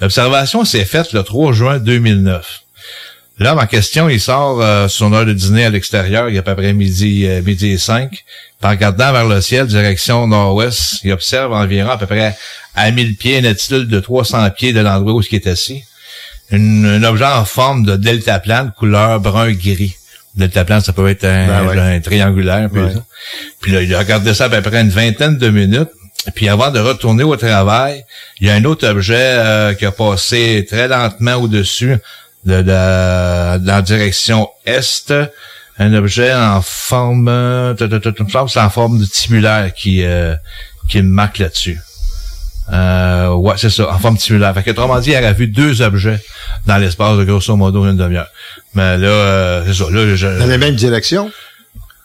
[0.01, 2.61] L'observation s'est faite le 3 juin 2009.
[3.41, 6.43] L'homme en question, il sort euh, son heure de dîner à l'extérieur, il est à
[6.43, 8.11] peu près midi, euh, midi et 5.
[8.11, 8.23] Puis
[8.63, 12.37] en regardant vers le ciel, direction nord-ouest, il observe environ à peu près
[12.77, 15.83] à 1000 pieds, une altitude de 300 pieds de l'endroit où il est assis.
[16.51, 19.95] Une- un objet en forme de deltaplane, couleur brun-gris.
[20.37, 21.79] Deltaplane, ça peut être un, Ben ouais.
[21.79, 22.69] un triangulaire.
[22.71, 22.93] Puis, Ouais.
[23.63, 25.89] Puis là, il a regardé ça à peu près une vingtaine de minutes.
[26.35, 28.05] Puis avant de retourner au travail,
[28.41, 31.97] il y a un autre objet euh, qui a passé très lentement au-dessus
[32.45, 35.13] de, de, dans la direction est.
[35.79, 37.75] Un objet en forme, euh,
[38.49, 40.35] c'est en forme de tubulaire qui euh,
[40.89, 41.79] qui marque là-dessus.
[42.73, 44.53] Euh, ouais, c'est ça, en forme tubulaire.
[44.55, 46.21] Fait que, autrement dit, il aurait vu deux objets
[46.67, 48.29] dans l'espace de grosso modo une demi-heure.
[48.75, 49.91] Mais là, euh, c'est ça.
[49.91, 51.31] Là, je, Dans la même direction?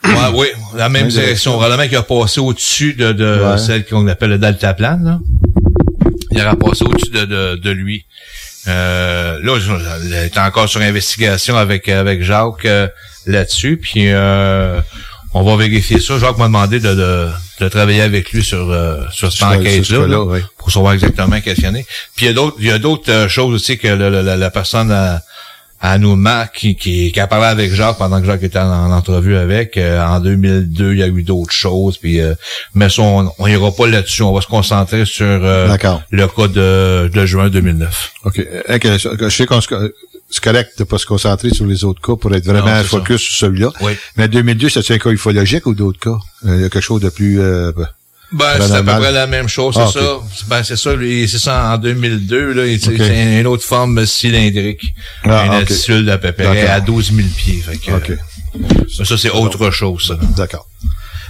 [0.05, 1.51] Ouais, oui, la même Même direction.
[1.53, 3.57] Probablement qu'il a passé au-dessus de, de Ouais.
[3.57, 5.03] celle qu'on appelle le deltaplane.
[5.03, 5.19] Là.
[6.31, 8.05] Il aurait passé au-dessus de, de, de lui.
[8.67, 9.57] Euh, là,
[10.03, 12.87] il est encore sur investigation avec avec Jacques euh,
[13.25, 13.77] là-dessus.
[13.81, 14.81] Puis euh,
[15.33, 16.17] on va vérifier ça.
[16.19, 17.27] Jacques m'a demandé de, de,
[17.59, 20.07] de travailler avec lui sur euh, sur cette enquête-là.
[20.07, 20.39] là, oui.
[20.57, 21.83] pour savoir exactement qu'est-ce qu'il y en a.
[22.15, 24.35] Puis il y a d'autres, il y a d'autres euh, choses aussi que le- la,
[24.37, 25.21] la personne a,
[26.15, 29.35] marque qui, qui, qui a parlé avec Jacques pendant que Jacques était en, en entrevue
[29.35, 29.77] avec.
[29.77, 31.97] euh, en 2002, il y a eu d'autres choses.
[31.97, 32.33] Puis, euh,
[32.73, 34.23] mais ça, on, on ira pas là-dessus.
[34.23, 35.67] On va se concentrer sur euh,
[36.11, 38.13] le cas de, de juin 2009.
[38.25, 38.39] OK.
[38.69, 39.93] Euh, que- Je sais qu'on se-
[40.31, 43.21] c'est correct de pas se concentrer sur les autres cas pour être vraiment Non, focus
[43.21, 43.69] sur celui-là.
[43.81, 43.93] Oui.
[44.17, 46.17] Mais 2002, c'est un cas ufologique ou d'autres cas?
[46.47, 47.39] Euh, Il y a quelque chose de plus...
[48.33, 50.45] euh, Ben, c'est à peu près la même chose, c'est Ah, ça.
[50.47, 54.93] Ben, c'est ça, c'est ça en 2002, là, c'est une autre forme cylindrique.
[55.23, 57.61] Ah, une altitude d'à peu près à 12 000 pieds.
[57.61, 58.17] Fait que,
[59.03, 60.15] ça, c'est autre chose, ça.
[60.35, 60.67] D'accord.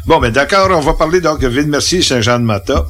[0.06, 2.88] Bon, ben d'accord, on va parler donc de Ville-Mercier et Saint-Jean-de-Mata.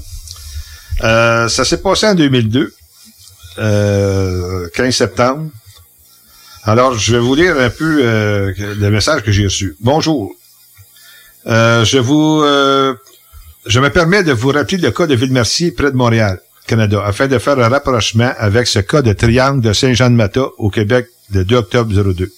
[1.03, 2.73] Euh, ça s'est passé en 2002,
[3.59, 5.49] euh, 15 septembre.
[6.63, 9.77] Alors, je vais vous lire un peu euh, le message que j'ai reçu.
[9.79, 10.33] Bonjour.
[11.47, 12.95] Euh, je vous, euh,
[13.65, 17.27] je me permets de vous rappeler le cas de Ville-Mercier près de Montréal, Canada, afin
[17.27, 21.55] de faire un rapprochement avec ce cas de triangle de Saint-Jean-de-Mata au Québec le 2
[21.55, 22.31] octobre 02.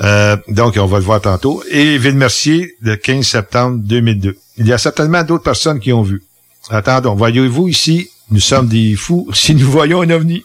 [0.00, 1.62] Euh, donc, on va le voir tantôt.
[1.70, 4.36] Et Ville-Mercier, le 15 septembre 2002.
[4.56, 6.22] Il y a certainement d'autres personnes qui ont vu.
[6.70, 10.44] Attendons, voyez-vous ici, nous sommes des fous si nous voyons un ovni.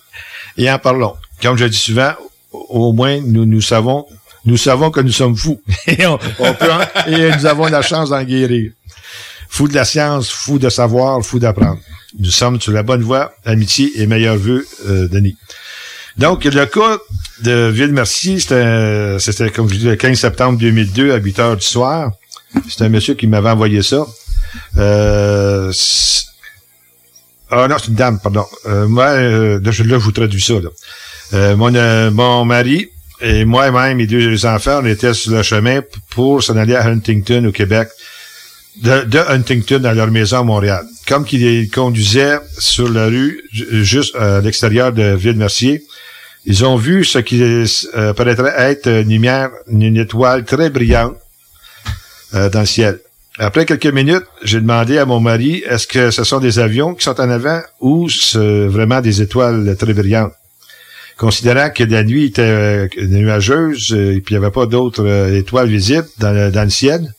[0.57, 1.15] Et en parlons.
[1.41, 2.11] Comme je dis souvent,
[2.51, 4.05] au moins, nous, nous savons
[4.45, 5.61] Nous savons que nous sommes fous.
[5.87, 6.69] et, on, peut
[7.07, 8.71] et nous avons la chance d'en guérir.
[9.49, 11.79] Fou de la science, fou de savoir, fou d'apprendre.
[12.17, 13.33] Nous sommes sur la bonne voie.
[13.45, 15.35] Amitié et meilleurs vœux, euh, Denis.
[16.17, 16.97] Donc, le cas
[17.43, 22.11] de Ville-Mercier, c'était, comme je dis, le 15 septembre 2002 à 8 heures du soir.
[22.67, 24.05] C'est un monsieur qui m'avait envoyé ça.
[24.77, 25.71] Euh,
[27.51, 28.45] ah non, c'est une dame, pardon.
[28.67, 30.53] Euh, moi, euh, là, je, vous traduis ça.
[31.33, 32.89] Euh, mon, euh, mon mari
[33.21, 35.81] et moi-même, mes deux enfants, on était sur le chemin
[36.11, 37.89] pour s'en aller à Huntington, au Québec,
[38.81, 40.85] de, de Huntington à leur maison à Montréal.
[41.07, 45.83] Comme qu'ils conduisaient sur la rue, juste à l'extérieur de Ville-Mercier,
[46.45, 51.15] ils ont vu ce qui euh, paraîtrait être une lumière, une étoile très brillante
[52.33, 52.99] euh, dans le ciel.
[53.37, 57.03] Après quelques minutes, j'ai demandé à mon mari, est-ce que ce sont des avions qui
[57.03, 60.33] sont en avant ou c'est vraiment des étoiles très brillantes?
[61.17, 65.67] Considérant que la nuit était euh, nuageuse et puis il n'y avait pas d'autres étoiles
[65.67, 67.13] visibles dans le, ciel,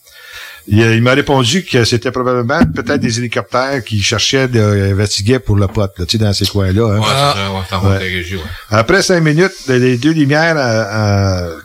[0.67, 5.97] il, m'a répondu que c'était probablement peut-être des hélicoptères qui cherchaient d'investiguer pour le pote,
[5.97, 6.97] là, tu sais, dans ces coins-là.
[6.97, 8.43] Hein.
[8.69, 10.55] Après cinq minutes, les deux lumières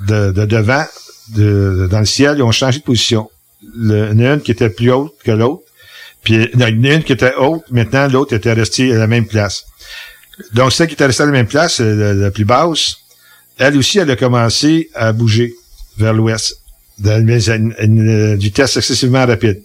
[0.07, 0.85] de, devant,
[1.29, 3.31] dans le ciel, ils ont changé de position.
[3.77, 5.63] Le, une qui était plus haute que l'autre.
[6.23, 9.07] Puis il y en a une qui était haute, maintenant l'autre était restée à la
[9.07, 9.65] même place.
[10.53, 12.97] Donc celle qui était restée à la même place, la plus basse,
[13.59, 15.55] elle aussi, elle a commencé à bouger
[15.99, 16.61] vers l'ouest
[16.99, 19.63] dans une, vitesse excessivement rapide.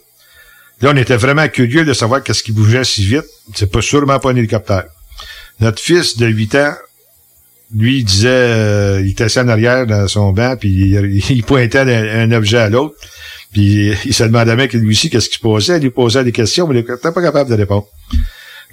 [0.82, 3.26] Là, on était vraiment curieux de savoir qu'est-ce qui bougeait si vite.
[3.54, 4.86] C'est pas sûrement pas un hélicoptère.
[5.60, 6.74] Notre fils de 8 ans,
[7.76, 10.98] lui, il disait, euh, il était assis en arrière dans son banc, puis
[11.30, 12.96] il, pointait un, objet à l'autre.
[13.54, 15.78] Puis il se demandait même lui aussi qu'est-ce qui se passait.
[15.78, 17.88] Il lui posait des questions, mais il n'était pas capable de répondre.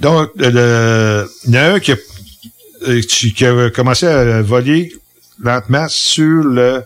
[0.01, 1.97] Donc, le, il y en a un qui a,
[2.89, 4.93] euh, qui a commencé à voler
[5.43, 6.83] lentement sur le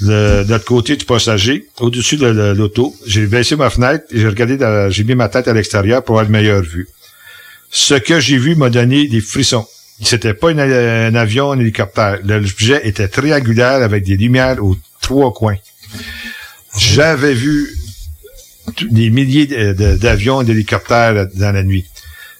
[0.00, 2.94] de, l'autre côté du passager, au-dessus de l'auto.
[3.06, 4.58] J'ai baissé ma fenêtre et j'ai regardé,
[4.90, 6.88] j'ai mis ma tête à l'extérieur pour avoir une meilleure vue.
[7.70, 9.66] Ce que j'ai vu m'a donné des frissons.
[10.02, 12.18] C'était pas un avion, un hélicoptère.
[12.24, 15.56] L'objet était triangulaire avec des lumières aux trois coins.
[16.76, 17.70] J'avais vu
[18.90, 21.84] des milliers d'avions et d'hélicoptères dans la nuit.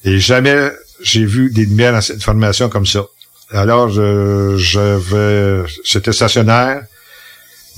[0.04, 0.70] Et jamais
[1.02, 3.06] j'ai vu des lumières dans cette formation comme ça.
[3.50, 6.82] Alors, je, je vais, c'était stationnaire.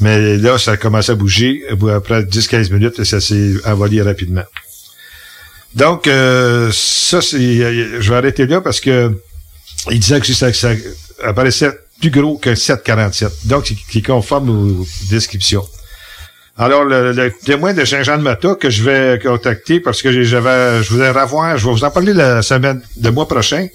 [0.00, 1.64] Mais là, ça a commencé à bouger.
[1.94, 4.44] Après 10-15 minutes, ça s'est envolé rapidement.
[5.74, 9.12] Donc, euh, ça, c'est, je vais arrêter là parce que
[9.90, 10.48] il disait que ça,
[11.22, 13.46] apparaissait plus gros qu'un 747.
[13.46, 15.66] Donc, qui conforme aux descriptions.
[16.58, 21.58] Alors, le, témoin de Saint-Jean-de-Mata que je vais contacter parce que j'avais, je voudrais revoir,
[21.58, 23.68] je vais vous en parler la semaine, de mois prochain.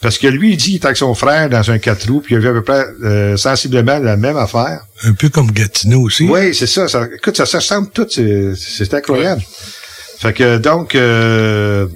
[0.00, 2.34] Parce que lui, il dit qu'il était avec son frère dans un quatre roues, puis
[2.34, 4.82] il a vu à peu près euh, sensiblement la même affaire.
[5.02, 6.28] Un peu comme Gatineau aussi.
[6.28, 7.08] Oui, c'est ça, ça.
[7.12, 8.06] Écoute, ça, ça ressemble tout.
[8.08, 9.42] C'est incroyable.
[10.20, 11.86] Fait que donc, euh,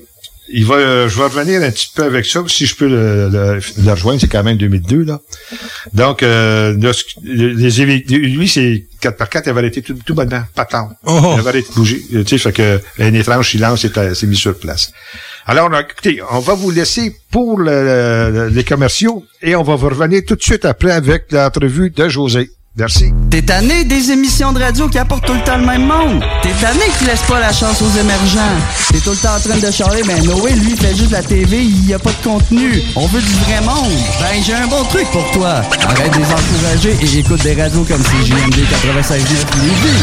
[0.48, 3.90] il va, je vais revenir un petit peu avec ça, si je peux le, le,
[3.92, 5.20] rejoindre, c'est quand même 2002, là.
[5.92, 6.76] Donc, euh,
[7.22, 10.90] les, lui, c'est 4 par 4 il avait arrêté tout, tout bonnement, pas tant.
[11.04, 11.34] Oh.
[11.34, 12.02] Il avait arrêté de bouger.
[12.10, 14.92] Tu sais, fait que un étrange silence s'est mis sur place.
[15.46, 20.36] Alors, écoutez, on va vous laisser pour les commerciaux et on va vous revenir tout
[20.36, 22.50] de suite après avec l'entrevue de José.
[22.74, 23.12] Merci.
[23.28, 26.24] T'es tanné des émissions de radio qui apportent tout le temps le même monde?
[26.42, 28.56] T'es tanné qui laisse pas la chance aux émergents?
[28.90, 31.58] T'es tout le temps en train de charler, mais Noé, lui, fait juste la TV,
[31.58, 32.80] il y a pas de contenu.
[32.96, 33.92] On veut du vrai monde.
[34.20, 35.60] Ben, j'ai un bon truc pour toi.
[35.86, 39.18] Arrête de les encourager et écoute des radios comme CJMD 96.9
[39.60, 40.02] Lévis.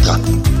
[0.01, 0.60] Peca.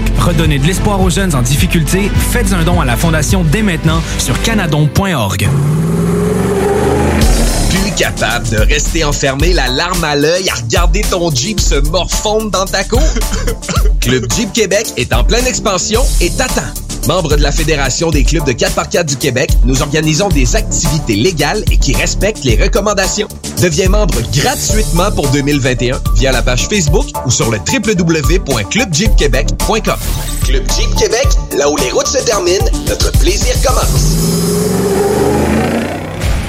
[0.19, 2.11] Redonnez de l'espoir aux jeunes en difficulté.
[2.31, 5.47] Faites un don à la Fondation dès maintenant sur canadon.org.
[7.69, 12.51] plus capable de rester enfermé la larme à l'œil à regarder ton Jeep se morfondre
[12.51, 13.01] dans ta cour?
[14.01, 16.90] Club Jeep Québec est en pleine expansion et t'attend.
[17.07, 21.63] Membre de la Fédération des clubs de 4x4 du Québec, nous organisons des activités légales
[21.71, 23.27] et qui respectent les recommandations.
[23.61, 29.97] Deviens membre gratuitement pour 2021 via la page Facebook ou sur le www.clubjeepquebec.com.
[30.43, 34.15] Club Jeep Québec, là où les routes se terminent, notre plaisir commence.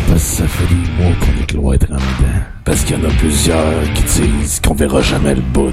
[0.08, 2.40] Parce que ça fait des mois qu'on est cloître en dedans.
[2.64, 5.70] Parce qu'il y en a plusieurs qui disent qu'on verra jamais le bout.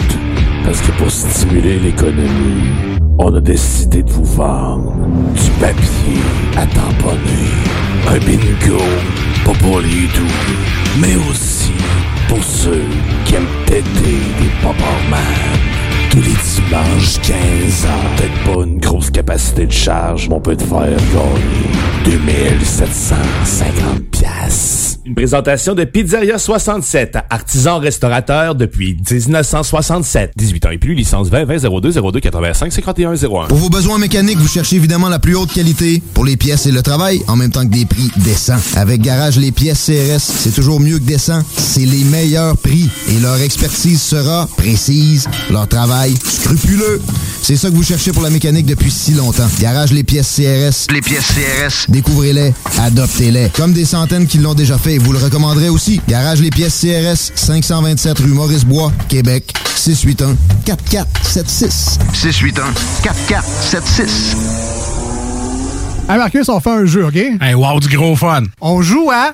[0.65, 2.88] Parce que pour stimuler l'économie,
[3.19, 4.93] on a décidé de vous vendre
[5.35, 6.21] du papier
[6.55, 7.51] à tamponner.
[8.07, 8.81] Un bingo,
[9.45, 10.35] pas pour les doux,
[10.99, 11.73] mais aussi
[12.27, 12.85] pour ceux
[13.25, 13.83] qui aiment péter
[14.39, 14.75] des pop
[16.09, 18.15] tous les dimanches 15 ans.
[18.17, 20.87] Peut-être pas une grosse capacité de charge, mais on peut te faire
[22.05, 24.99] gagner 2750 pièces.
[25.05, 30.33] Une présentation de Pizzeria 67, artisan restaurateur depuis 1967.
[30.35, 33.47] 18 ans et plus, licence 20 20 02 02 85 51 01.
[33.47, 36.71] Pour vos besoins mécaniques, vous cherchez évidemment la plus haute qualité pour les pièces et
[36.71, 38.59] le travail, en même temps que des prix décents.
[38.75, 41.41] Avec Garage les pièces CRS, c'est toujours mieux que décent.
[41.57, 47.01] C'est les meilleurs prix et leur expertise sera précise, leur travail scrupuleux.
[47.41, 49.47] C'est ça que vous cherchez pour la mécanique depuis si longtemps.
[49.59, 50.91] Garage les pièces CRS.
[50.93, 51.89] Les pièces CRS.
[51.89, 53.49] Découvrez-les, adoptez-les.
[53.49, 56.01] Comme des centaines qui l'ont déjà fait vous le recommanderez aussi.
[56.07, 60.35] Garage les pièces CRS, 527 rue Maurice-Bois, Québec, 681
[60.65, 61.99] 4476.
[62.13, 64.35] 681 4476.
[66.09, 67.15] Hey Marcus, on fait un jeu, OK?
[67.15, 68.43] Hey, wow, du gros fun.
[68.61, 69.33] On joue à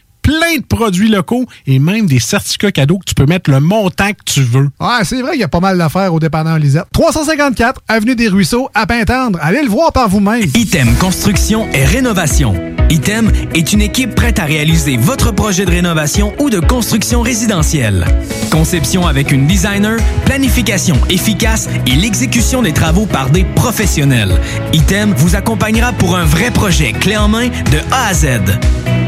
[0.21, 4.11] plein de produits locaux et même des certificats cadeaux que tu peux mettre le montant
[4.11, 4.69] que tu veux.
[4.79, 6.85] Ouais, c'est vrai, il y a pas mal d'affaires au dépanneur Lisette.
[6.93, 9.39] 354 Avenue des Ruisseaux, à Pintendre.
[9.41, 10.43] Allez le voir par vous-même.
[10.55, 12.53] Item Construction et Rénovation.
[12.89, 18.05] Item est une équipe prête à réaliser votre projet de rénovation ou de construction résidentielle.
[18.51, 24.39] Conception avec une designer, planification efficace et l'exécution des travaux par des professionnels.
[24.73, 28.27] Item vous accompagnera pour un vrai projet clé en main de A à Z.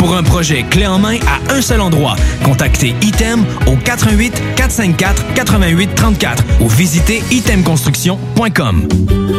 [0.00, 5.34] Pour un projet clé en main à un seul endroit, contactez Item au 88 454
[5.34, 8.88] 88 34 ou visitez itemconstruction.com.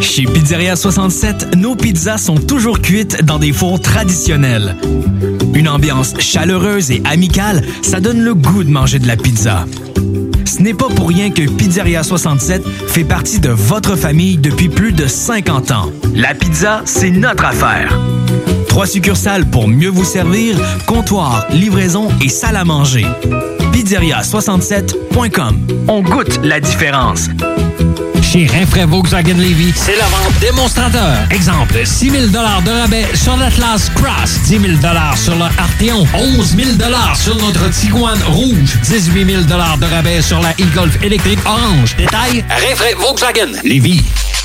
[0.02, 4.76] Chez Pizzeria 67, nos pizzas sont toujours cuites dans des fours traditionnels.
[5.56, 9.66] Une ambiance chaleureuse et amicale, ça donne le goût de manger de la pizza.
[10.46, 14.94] Ce n'est pas pour rien que Pizzeria 67 fait partie de votre famille depuis plus
[14.94, 15.92] de 50 ans.
[16.14, 18.00] La pizza, c'est notre affaire.
[18.72, 20.56] Trois succursales pour mieux vous servir,
[20.86, 23.06] comptoir, livraison et salle à manger.
[23.74, 25.68] Pizzeria67.com.
[25.90, 27.28] On goûte la différence.
[28.24, 31.18] Chez Rinfraie Volkswagen Levy, c'est la vente démonstrateur.
[31.32, 34.64] Exemple, 6 000 de rabais sur l'Atlas Cross, 10 000
[35.18, 36.70] sur le Arteon, 11 000
[37.14, 41.98] sur notre Tiguan Rouge, 18 000 de rabais sur la e-Golf électrique orange.
[41.98, 44.02] Détail, Rinfraie Volkswagen Levy.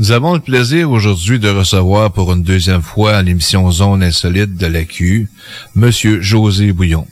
[0.00, 4.56] Nous avons le plaisir aujourd'hui de recevoir pour une deuxième fois à l'émission Zone Insolite
[4.56, 5.28] de l'AQ,
[5.74, 7.06] Monsieur José Bouillon.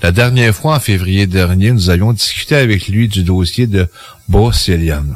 [0.00, 3.88] La dernière fois, en février dernier, nous avions discuté avec lui du dossier de
[4.28, 5.06] Bourg-Célian.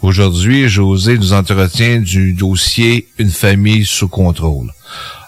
[0.00, 4.72] Aujourd'hui, José nous entretient du dossier Une famille sous contrôle.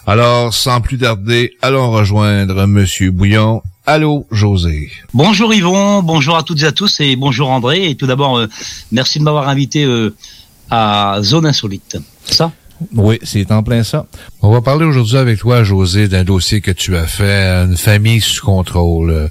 [0.07, 3.61] Alors, sans plus tarder, allons rejoindre Monsieur Bouillon.
[3.85, 4.91] Allô, José.
[5.13, 7.91] Bonjour Yvon, bonjour à toutes et à tous et bonjour André.
[7.91, 8.47] Et tout d'abord, euh,
[8.91, 10.15] merci de m'avoir invité euh,
[10.71, 11.97] à Zone Insolite.
[12.25, 12.51] Ça
[12.93, 14.07] Oui, c'est en plein ça.
[14.41, 18.21] On va parler aujourd'hui avec toi, José, d'un dossier que tu as fait, une famille
[18.21, 19.29] sous contrôle.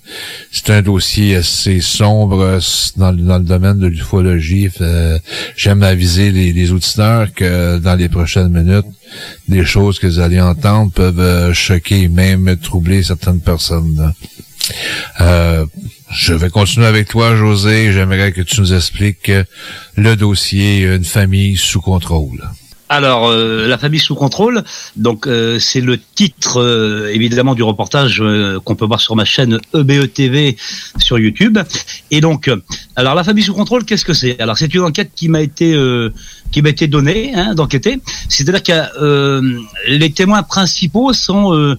[0.52, 2.58] C'est un dossier assez sombre
[2.96, 4.70] dans, le domaine de l'ufologie.
[5.56, 8.86] J'aime aviser les, les, auditeurs que dans les prochaines minutes,
[9.48, 14.12] des choses que vous allez entendre peuvent euh, choquer, même troubler certaines personnes.
[15.20, 15.66] Euh,
[16.12, 17.92] je vais continuer avec toi, José.
[17.92, 19.32] J'aimerais que tu nous expliques
[19.96, 22.42] le dossier Une famille sous contrôle.
[22.92, 24.64] Alors, euh, la famille sous contrôle,
[24.96, 28.20] donc euh, c'est le titre euh, évidemment du reportage
[28.64, 30.56] qu'on peut voir sur ma chaîne EBE TV
[30.98, 31.56] sur YouTube.
[32.10, 32.50] Et donc,
[32.96, 34.40] alors la famille sous contrôle, qu'est-ce que c'est?
[34.40, 35.70] Alors, c'est une enquête qui m'a été
[36.50, 38.00] qui m'a été donnée hein, d'enquêter.
[38.28, 41.76] C'est-à-dire que les témoins principaux sont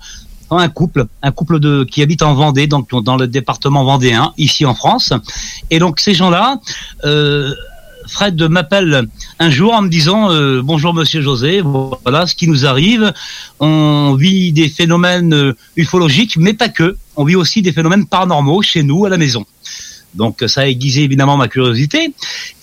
[0.60, 4.66] un couple, un couple de qui habite en Vendée, donc dans le département vendéen, ici
[4.66, 5.14] en France.
[5.70, 6.60] Et donc ces gens-là
[7.06, 7.54] euh,
[8.12, 9.08] Fred m'appelle
[9.40, 13.14] un jour en me disant euh, bonjour Monsieur José, voilà ce qui nous arrive.
[13.62, 16.98] On vit des phénomènes euh, ufologiques, mais pas que.
[17.16, 19.46] On vit aussi des phénomènes paranormaux chez nous à la maison.
[20.14, 22.14] Donc ça a aiguisé évidemment ma curiosité.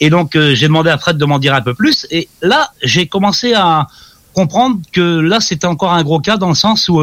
[0.01, 2.07] Et donc euh, j'ai demandé à Fred de m'en dire un peu plus.
[2.11, 3.87] Et là j'ai commencé à
[4.35, 7.03] comprendre que là c'était encore un gros cas dans le sens où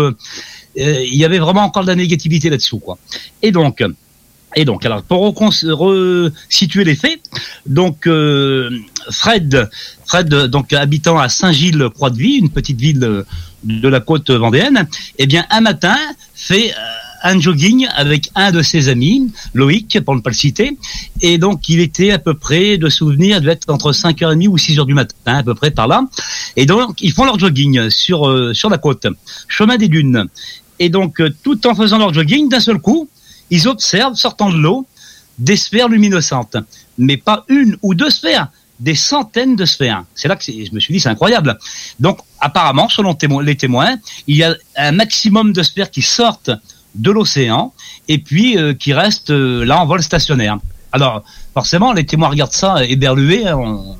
[0.75, 2.99] il y avait vraiment encore de la négativité là-dessous quoi.
[3.41, 3.81] Et donc
[4.55, 7.19] et donc, alors pour resituer les faits,
[7.65, 8.69] donc euh,
[9.11, 9.69] Fred,
[10.05, 13.23] Fred, donc habitant à Saint-Gilles-Croix-de-Vie, une petite ville
[13.63, 14.87] de la côte vendéenne,
[15.17, 15.97] eh bien un matin
[16.33, 16.75] fait euh,
[17.23, 20.77] un jogging avec un de ses amis, Loïc, pour ne pas le citer,
[21.21, 24.85] et donc il était à peu près de souvenir, devait être entre 5h30 ou 6h
[24.85, 26.05] du matin, à peu près par là,
[26.55, 29.07] et donc ils font leur jogging sur euh, sur la côte,
[29.49, 30.27] chemin des dunes,
[30.79, 33.09] et donc tout en faisant leur jogging, d'un seul coup,
[33.49, 34.85] ils observent, sortant de l'eau,
[35.37, 36.57] des sphères luminescentes.
[36.97, 38.47] Mais pas une ou deux sphères,
[38.79, 40.03] des centaines de sphères.
[40.15, 41.57] C'est là que je me suis dit, c'est incroyable.
[41.99, 43.95] Donc, apparemment, selon les témoins,
[44.27, 46.51] il y a un maximum de sphères qui sortent
[46.95, 47.73] de l'océan
[48.07, 50.57] et puis euh, qui restent euh, là en vol stationnaire.
[50.93, 51.23] Alors,
[51.53, 53.45] forcément, les témoins regardent ça éberlués.
[53.45, 53.97] Hein, on,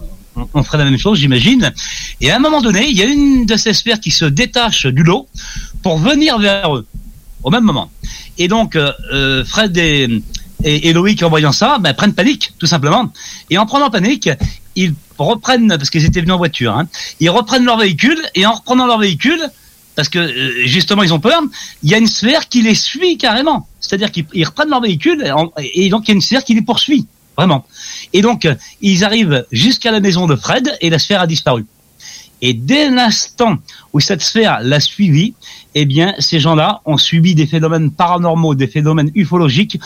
[0.54, 1.74] on, ferait la même chose, j'imagine.
[2.22, 4.86] Et à un moment donné, il y a une de ces sphères qui se détache
[4.86, 5.28] du lot
[5.82, 6.86] pour venir vers eux
[7.46, 7.90] au même moment.
[8.38, 10.10] Et donc, euh, euh, Fred et,
[10.64, 13.14] et, Loïc, en voyant ça, ben, prennent panique, tout simplement.
[13.52, 14.30] Et en prenant panique,
[14.76, 16.88] ils reprennent, parce qu'ils étaient venus en voiture, hein,
[17.20, 19.40] ils reprennent leur véhicule, et en reprenant leur véhicule,
[19.96, 21.40] parce que euh, justement ils ont peur,
[21.84, 23.68] il y a une sphère qui les suit carrément.
[23.80, 25.24] C'est-à-dire qu'ils reprennent leur véhicule,
[25.76, 27.06] et donc il y a une sphère qui les poursuit,
[27.38, 27.66] vraiment.
[28.12, 28.48] Et donc,
[28.82, 31.66] ils arrivent jusqu'à la maison de Fred, et la sphère a disparu.
[32.42, 33.58] Et dès l'instant
[33.94, 35.34] où cette sphère l'a suivi,
[35.74, 39.80] eh bien, ces gens-là ont subi des phénomènes paranormaux, des phénomènes ufologiques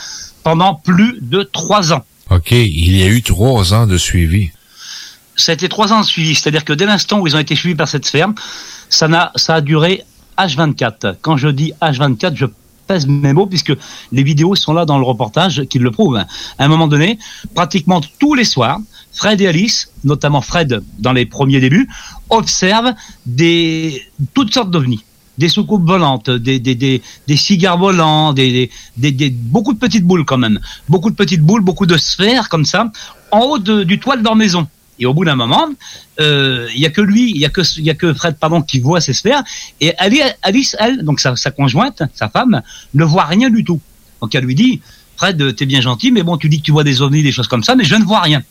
[0.43, 2.03] pendant plus de trois ans.
[2.29, 4.51] OK, il y a eu trois ans de suivi.
[5.35, 7.55] Ça a été trois ans de suivi, c'est-à-dire que dès l'instant où ils ont été
[7.55, 8.29] suivis par cette sphère,
[8.89, 10.03] ça, a, ça a duré
[10.37, 11.15] H24.
[11.21, 12.45] Quand je dis H24, je
[12.89, 13.73] pèse mes mots puisque
[14.11, 16.17] les vidéos sont là dans le reportage qui le prouvent.
[16.17, 17.19] À un moment donné,
[17.53, 18.79] pratiquement tous les soirs,
[19.13, 21.87] Fred et Alice, notamment Fred dans les premiers débuts,
[22.29, 22.93] observent
[23.25, 24.01] des
[24.33, 25.03] toutes sortes d'ovnis
[25.37, 28.69] des soucoupes volantes, des, des, des, des cigares volants, des,
[29.55, 30.59] beaucoup de petites boules quand même,
[30.89, 32.91] beaucoup de petites boules, beaucoup de sphères comme ça,
[33.31, 34.67] en haut du toit de leur maison.
[34.99, 35.67] Et au bout d'un moment,
[36.19, 38.13] euh, il euh, y a que lui, il y a que il y a que
[38.13, 39.43] Fred pardon qui voit ces sphères
[39.79, 42.61] et Alice, elle, donc sa, conjointe, sa femme,
[42.93, 43.79] ne voit rien du tout.
[44.21, 44.81] Donc elle lui dit,
[45.15, 47.47] Fred, t'es bien gentil, mais bon, tu dis que tu vois des ovnis, des choses
[47.47, 48.43] comme ça, mais je ne vois rien.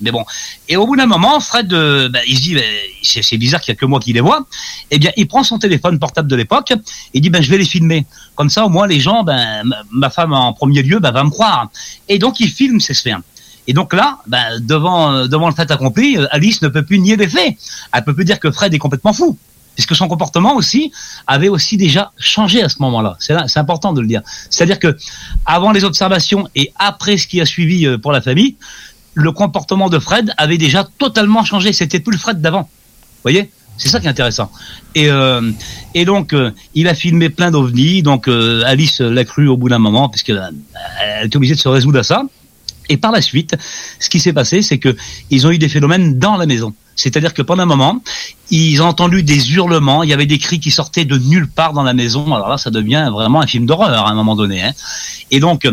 [0.00, 0.24] Mais bon.
[0.68, 2.64] Et au bout d'un moment, Fred, euh, ben, il se dit, ben,
[3.02, 4.46] c'est bizarre qu'il n'y a que moi qui les vois.
[4.90, 6.72] Eh bien, il prend son téléphone portable de l'époque
[7.14, 8.06] et dit, ben, je vais les filmer.
[8.36, 11.30] Comme ça, au moins, les gens, ben, ma femme en premier lieu, ben, va me
[11.30, 11.70] croire.
[12.08, 13.20] Et donc, il filme ces sphères.
[13.68, 17.16] Et donc là, ben, devant, devant le fait accompli, euh, Alice ne peut plus nier
[17.16, 17.54] les faits.
[17.92, 19.38] Elle peut plus dire que Fred est complètement fou
[19.76, 20.90] puisque son comportement aussi
[21.28, 23.16] avait aussi déjà changé à ce moment-là.
[23.20, 24.22] C'est important de le dire.
[24.50, 24.96] C'est-à-dire que
[25.46, 28.56] avant les observations et après ce qui a suivi euh, pour la famille,
[29.14, 31.72] le comportement de Fred avait déjà totalement changé.
[31.72, 32.62] C'était plus le Fred d'avant.
[32.62, 33.50] Vous voyez?
[33.78, 34.50] C'est ça qui est intéressant.
[34.94, 35.40] Et, euh,
[36.04, 38.02] donc, euh, il a filmé plein d'ovnis.
[38.02, 40.52] Donc, euh, Alice l'a cru au bout d'un moment, parce qu'elle
[41.22, 42.24] était obligée de se résoudre à ça.
[42.88, 43.56] Et par la suite,
[44.00, 44.96] ce qui s'est passé, c'est que
[45.30, 46.74] ils ont eu des phénomènes dans la maison.
[46.98, 48.02] C'est-à-dire que pendant un moment,
[48.50, 51.72] ils ont entendu des hurlements, il y avait des cris qui sortaient de nulle part
[51.72, 52.34] dans la maison.
[52.34, 54.62] Alors là, ça devient vraiment un film d'horreur à un moment donné.
[54.62, 54.72] Hein.
[55.30, 55.68] Et donc,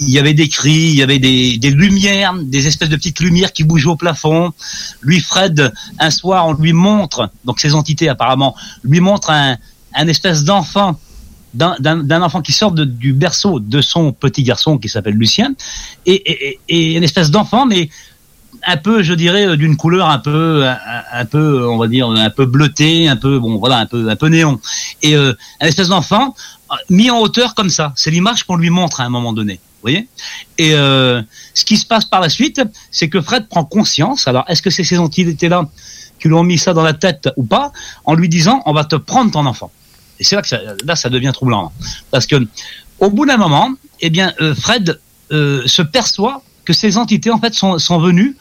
[0.00, 3.20] il y avait des cris, il y avait des, des, lumières, des espèces de petites
[3.20, 4.54] lumières qui bougeaient au plafond.
[5.02, 9.58] Lui, Fred, un soir, on lui montre, donc ces entités apparemment, lui montre un,
[9.94, 10.98] un espèce d'enfant
[11.54, 15.54] d'un enfant qui sort de, du berceau de son petit garçon qui s'appelle Lucien
[16.06, 17.88] et, une espèce d'enfant mais
[18.66, 22.30] un peu, je dirais, euh, d'une couleur un peu, un, peu, on va dire, un
[22.30, 24.60] peu bleuté, un peu, bon, voilà, un peu, un peu néon.
[25.02, 26.34] Et euh, un espèce d'enfant
[26.70, 27.92] euh, mis en hauteur comme ça.
[27.96, 29.54] C'est l'image qu'on lui montre à un moment donné.
[29.54, 30.08] Vous voyez?
[30.58, 31.22] Et euh,
[31.54, 34.28] ce qui se passe par la suite, c'est que Fred prend conscience.
[34.28, 35.68] Alors, est-ce que c'est ces entités-là
[36.20, 37.72] qui lui ont mis ça dans la tête ou pas
[38.04, 39.70] En lui disant, on va te prendre ton enfant.
[40.20, 41.72] Et c'est là que ça, là, ça devient troublant,
[42.12, 42.36] parce que
[43.00, 45.00] au bout d'un moment, eh bien, Fred
[45.30, 48.36] se perçoit que ces entités en fait sont, sont venues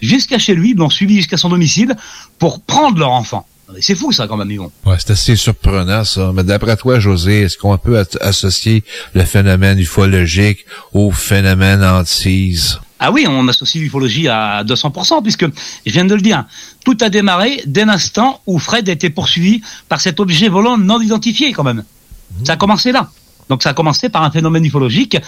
[0.00, 1.96] jusqu'à chez lui, l'ont suivi jusqu'à son domicile
[2.38, 3.46] pour prendre leur enfant.
[3.80, 4.70] C'est fou ça quand même, Yvon.
[4.84, 6.30] Ouais, c'est assez surprenant ça.
[6.34, 12.78] Mais d'après toi, José, est-ce qu'on peut associer le phénomène ufologique au phénomène hantise?
[13.04, 15.44] Ah oui, on associe l'ufologie à 200%, puisque,
[15.84, 16.44] je viens de le dire,
[16.84, 21.00] tout a démarré dès l'instant où Fred a été poursuivi par cet objet volant non
[21.00, 21.82] identifié quand même.
[22.44, 23.10] Ça a commencé là.
[23.48, 25.18] Donc ça a commencé par un phénomène ufologique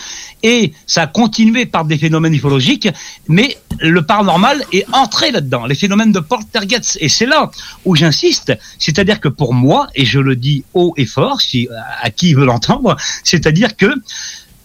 [0.44, 2.88] et ça a continué par des phénomènes ufologiques,
[3.26, 6.96] mais le paranormal est entré là-dedans, les phénomènes de poltergeist.
[7.00, 7.50] Et c'est là
[7.84, 11.68] où j'insiste, c'est-à-dire que pour moi, et je le dis haut et fort, si,
[12.00, 13.92] à qui veut l'entendre, c'est-à-dire que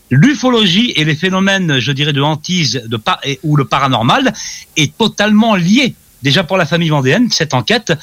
[0.09, 2.99] l'ufologie et les phénomènes, je dirais, de hantise de
[3.43, 4.33] ou le paranormal
[4.75, 5.95] est totalement lié.
[6.21, 7.93] Déjà pour la famille vendéenne, cette enquête,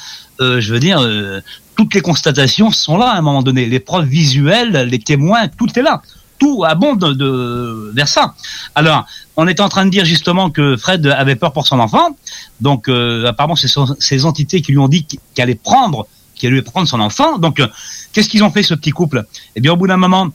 [0.41, 1.41] euh, je veux dire, euh,
[1.75, 3.67] toutes les constatations sont là à un moment donné.
[3.67, 6.01] Les preuves visuelles, les témoins, tout est là.
[6.39, 8.33] Tout abonde de, vers ça.
[8.75, 9.05] Alors,
[9.37, 12.15] on était en train de dire justement que Fred avait peur pour son enfant.
[12.61, 16.61] Donc, euh, apparemment, c'est ces entités qui lui ont dit qu'il allait prendre, qu'il allait
[16.61, 17.37] prendre son enfant.
[17.37, 17.67] Donc, euh,
[18.13, 19.25] qu'est-ce qu'ils ont fait, ce petit couple?
[19.55, 20.29] Eh bien, au bout d'un moment,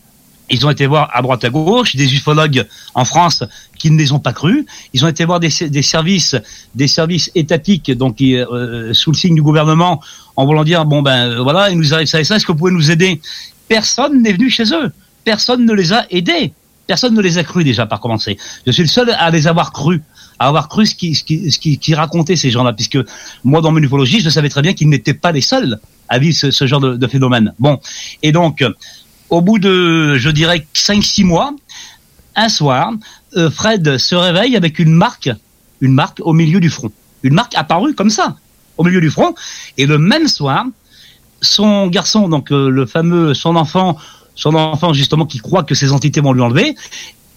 [0.53, 3.43] ils ont été voir à droite à gauche des ufologues en France
[3.79, 4.65] qui ne les ont pas crus.
[4.93, 6.37] Ils ont été voir des, services,
[6.75, 10.01] des services étatiques, donc euh, sous le signe du gouvernement,
[10.37, 12.37] en voulant dire bon ben voilà, il nous arrive ça et ça.
[12.37, 13.21] Est-ce que vous pouvez nous aider?
[13.67, 14.93] Personne n'est venu chez eux.
[15.25, 16.53] Personne ne les a aidés.
[16.87, 18.37] Personne ne les a crus déjà par commencer.
[18.67, 20.01] Je suis le seul à les avoir crus
[20.39, 22.99] à avoir cru ce qui, ce qui, ce qui, racontaient ces gens-là, puisque
[23.45, 25.79] moi, dans mon ufologie, je savais très bien qu'ils n'étaient pas les seuls
[26.09, 27.55] à vivre ce, ce genre de, de, phénomène.
[27.61, 27.79] Bon,
[28.25, 28.65] et donc,
[29.33, 31.55] au bout de, je dirais, 5-6 mois,
[32.37, 32.93] un soir,
[33.39, 35.31] euh, Fred se réveille avec une marque,
[35.81, 36.93] une marque au milieu du front.
[37.23, 38.37] Une marque apparue comme ça,
[38.77, 39.35] au milieu du front.
[39.79, 40.67] Et le même soir,
[41.41, 43.97] son garçon, donc euh, le fameux, son enfant,
[44.35, 46.77] son enfant justement qui croit que ces entités vont lui enlever,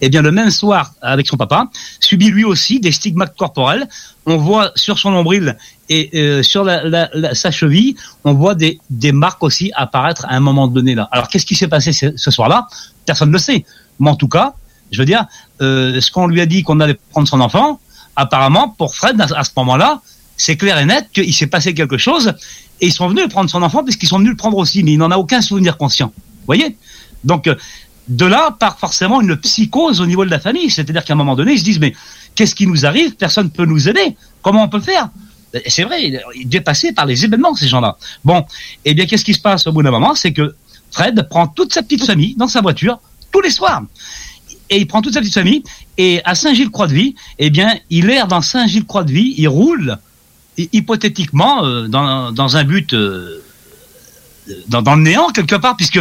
[0.00, 1.68] eh bien le même soir avec son papa,
[2.00, 3.88] subit lui aussi des stigmates corporels.
[4.26, 5.56] On voit sur son nombril
[5.88, 10.40] et euh, sur la, sa cheville, on voit des, des marques aussi apparaître à un
[10.40, 11.08] moment donné là.
[11.12, 12.66] Alors qu'est-ce qui s'est passé ce, soir-là?
[13.04, 13.64] Personne ne le sait.
[14.00, 14.54] Mais en tout cas,
[14.90, 15.24] je veux dire,
[15.62, 17.80] euh, ce qu'on lui a dit qu'on allait prendre son enfant,
[18.16, 20.00] apparemment pour Fred à, ce moment-là,
[20.36, 22.34] c'est clair et net qu'il s'est passé quelque chose
[22.80, 24.98] et ils sont venus prendre son enfant puisqu'ils sont venus le prendre aussi, mais il
[24.98, 26.12] n'en a aucun souvenir conscient.
[26.14, 26.76] Vous voyez?
[27.24, 27.54] Donc euh,
[28.08, 31.34] de là part forcément une psychose au niveau de la famille, c'est-à-dire qu'à un moment
[31.34, 31.94] donné, ils se disent mais
[32.34, 33.16] qu'est-ce qui nous arrive?
[33.16, 34.16] Personne ne peut nous aider.
[34.42, 35.08] Comment on peut faire?
[35.66, 37.96] C'est vrai, il est passé par les événements, ces gens-là.
[38.24, 38.44] Bon,
[38.84, 40.14] eh bien, qu'est-ce qui se passe au bout d'un moment?
[40.14, 40.54] C'est que
[40.90, 43.00] Fred prend toute sa petite famille dans sa voiture
[43.32, 43.82] tous les soirs.
[44.68, 45.62] Et il prend toute sa petite famille,
[45.96, 49.96] et à Saint-Gilles-Croix-de-Vie, eh bien, il erre dans Saint-Gilles-Croix-de-Vie, il roule,
[50.58, 53.42] hypothétiquement, euh, dans, dans, un but, euh,
[54.68, 56.00] dans, le néant, quelque part, puisque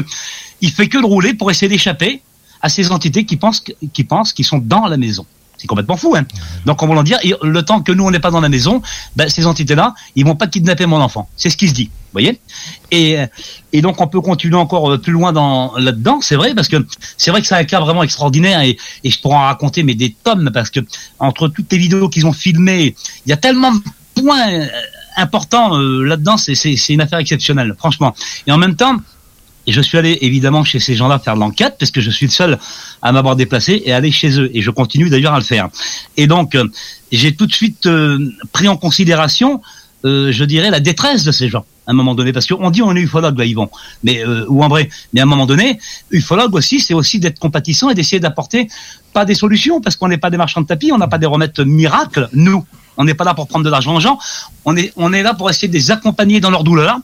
[0.62, 2.22] il fait que de rouler pour essayer d'échapper
[2.62, 5.26] à ces entités qui pensent, qui pensent qu'ils sont dans la maison.
[5.58, 6.26] C'est complètement fou, hein.
[6.66, 8.82] Donc, en voulant dire, le temps que nous, on n'est pas dans la maison,
[9.16, 11.30] ben, ces entités-là, ils vont pas kidnapper mon enfant.
[11.38, 11.86] C'est ce qui se dit.
[11.86, 12.42] Vous voyez?
[12.92, 13.18] Et,
[13.72, 16.20] et donc, on peut continuer encore euh, plus loin dans, là-dedans.
[16.22, 16.86] C'est vrai, parce que
[17.18, 19.96] c'est vrai que c'est un cas vraiment extraordinaire et, et je pourrais en raconter, mais
[19.96, 20.82] des tonnes, parce que
[21.20, 22.94] entre toutes les vidéos qu'ils ont filmées,
[23.26, 23.80] il y a tellement de
[24.22, 24.68] points euh,
[25.16, 26.36] importants euh, là-dedans.
[26.36, 28.14] C'est, c'est, c'est une affaire exceptionnelle, franchement.
[28.46, 28.98] Et en même temps,
[29.68, 32.32] et je suis allé évidemment chez ces gens-là faire l'enquête parce que je suis le
[32.32, 32.60] seul
[33.02, 34.50] à m'avoir déplacé et aller chez eux.
[34.54, 35.70] Et je continue d'ailleurs à le faire.
[36.18, 36.68] Et donc, euh,
[37.12, 39.62] j'ai tout de suite euh, pris en considération,
[40.06, 42.32] euh, je dirais, la détresse de ces gens à un moment donné.
[42.32, 43.70] Parce qu'on dit on est ufologue, là, Yvon,
[44.04, 44.90] mais, ou en vrai.
[45.14, 45.80] Mais à un moment donné,
[46.12, 48.68] ufologue aussi, c'est aussi d'être compatissant et d'essayer d'apporter
[49.14, 51.28] pas des solutions parce qu'on n'est pas des marchands de tapis, on n'a pas des
[51.28, 52.66] remèdes miracles, nous.
[52.98, 54.18] On n'est pas là pour prendre de l'argent aux gens.
[54.64, 56.98] On est, on est là pour essayer de les accompagner dans leur douleur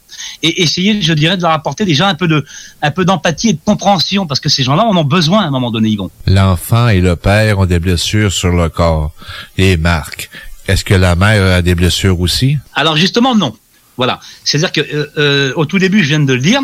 [0.44, 2.46] et essayer, je dirais, de leur apporter déjà un peu de,
[2.82, 5.52] un peu d'empathie et de compréhension parce que ces gens-là en ont besoin à un
[5.52, 6.10] moment donné, Yvon.
[6.28, 9.12] L'enfant et le père ont des blessures sur le corps.
[9.58, 10.30] Et Marc,
[10.68, 12.58] est-ce que la mère a des blessures aussi?
[12.74, 13.54] Alors justement, non.
[13.98, 14.20] Voilà.
[14.44, 16.62] C'est-à-dire que euh, euh, au tout début, je viens de le dire,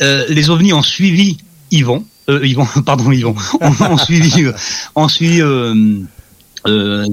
[0.00, 1.38] euh, les ovnis ont suivi
[1.70, 2.04] Yvon.
[2.28, 3.34] Yvon, pardon, Yvon.
[3.60, 4.46] On, suivi,
[4.94, 5.40] on suivi
[6.68, 7.06] euh,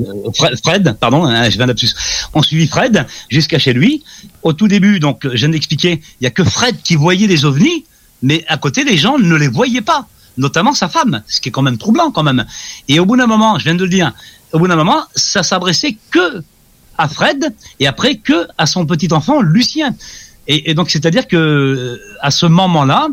[0.64, 1.90] Fred, pardon, hein, je viens d'absus.
[2.34, 4.04] On suivit Fred jusqu'à chez lui.
[4.44, 7.46] Au tout début, donc, je viens d'expliquer, il y a que Fred qui voyait les
[7.46, 7.86] ovnis,
[8.22, 11.52] mais à côté, les gens ne les voyaient pas, notamment sa femme, ce qui est
[11.52, 12.46] quand même troublant quand même.
[12.88, 14.12] Et au bout d'un moment, je viens de le dire,
[14.52, 16.44] au bout d'un moment, ça s'adressait que
[16.98, 19.96] à Fred et après que à son petit enfant Lucien.
[20.48, 23.08] Et, donc c'est-à-dire que à ce moment-là,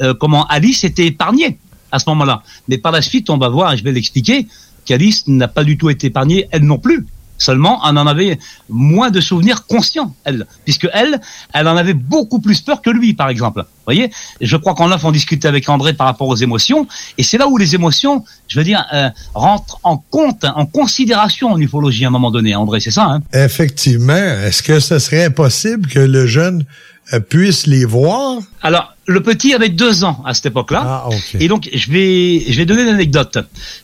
[0.00, 1.58] euh, comment Alice était épargnée
[1.92, 2.42] à ce moment-là.
[2.68, 4.46] Mais par la suite, on va voir, je vais l'expliquer,
[4.88, 7.06] qu'Alice n'a pas du tout été épargnée, elle non plus.
[7.40, 8.36] Seulement, elle en avait
[8.68, 11.20] moins de souvenirs conscients, elle, puisque elle,
[11.54, 13.60] elle en avait beaucoup plus peur que lui, par exemple.
[13.60, 14.10] Vous voyez,
[14.40, 17.46] je crois qu'en off, on discutait avec André par rapport aux émotions, et c'est là
[17.46, 22.08] où les émotions, je veux dire, euh, rentrent en compte, en considération en ufologie à
[22.08, 22.56] un moment donné.
[22.56, 23.22] André, c'est ça hein?
[23.32, 24.14] Effectivement.
[24.14, 26.64] Est-ce que ce serait possible que le jeune
[27.12, 28.38] euh, puisse les voir?
[28.62, 30.82] Alors, le petit avait deux ans à cette époque-là.
[30.84, 31.08] Ah,
[31.40, 33.38] Et donc, je vais, je vais donner une anecdote.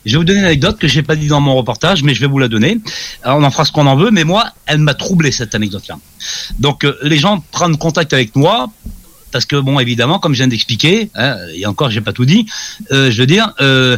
[0.05, 2.21] Je vais vous donner une anecdote que j'ai pas dit dans mon reportage, mais je
[2.21, 2.77] vais vous la donner.
[3.23, 5.97] Alors, on en fera ce qu'on en veut, mais moi, elle m'a troublé, cette anecdote-là.
[6.59, 8.69] Donc, euh, les gens prennent contact avec moi,
[9.31, 12.45] parce que, bon, évidemment, comme je viens d'expliquer, hein, et encore, j'ai pas tout dit,
[12.91, 13.97] euh, je veux dire, euh,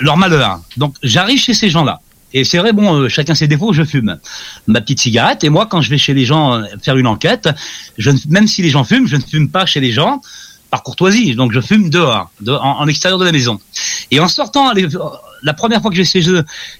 [0.00, 0.60] leur malheur.
[0.76, 2.00] Donc, j'arrive chez ces gens-là.
[2.32, 4.18] Et c'est vrai, bon, euh, chacun ses défauts, je fume
[4.66, 5.44] ma petite cigarette.
[5.44, 7.48] Et moi, quand je vais chez les gens euh, faire une enquête,
[7.96, 10.20] je même si les gens fument, je ne fume pas chez les gens
[10.70, 11.34] par courtoisie.
[11.34, 13.60] Donc je fume dehors, en, extérieur de la maison.
[14.10, 14.72] Et en sortant,
[15.42, 16.22] la première fois que je vais chez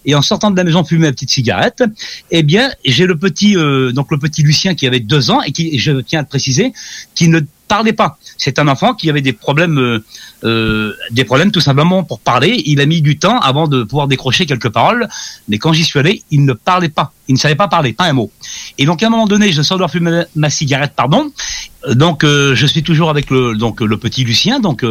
[0.04, 1.84] et en sortant de la maison fumer ma petite cigarette,
[2.30, 5.52] eh bien, j'ai le petit, euh, donc le petit Lucien qui avait deux ans et
[5.52, 6.72] qui, je tiens à le préciser,
[7.14, 8.18] qui ne parlait pas.
[8.38, 10.04] C'est un enfant qui avait des problèmes, euh,
[10.44, 12.62] euh, des problèmes tout simplement pour parler.
[12.66, 15.08] Il a mis du temps avant de pouvoir décrocher quelques paroles,
[15.48, 17.12] mais quand j'y suis allé, il ne parlait pas.
[17.28, 18.30] Il ne savait pas parler, pas un mot.
[18.78, 21.30] Et donc à un moment donné, je sors de fumer ma, cigarette, pardon.
[21.90, 24.84] Donc euh, je suis toujours avec le donc le petit Lucien, donc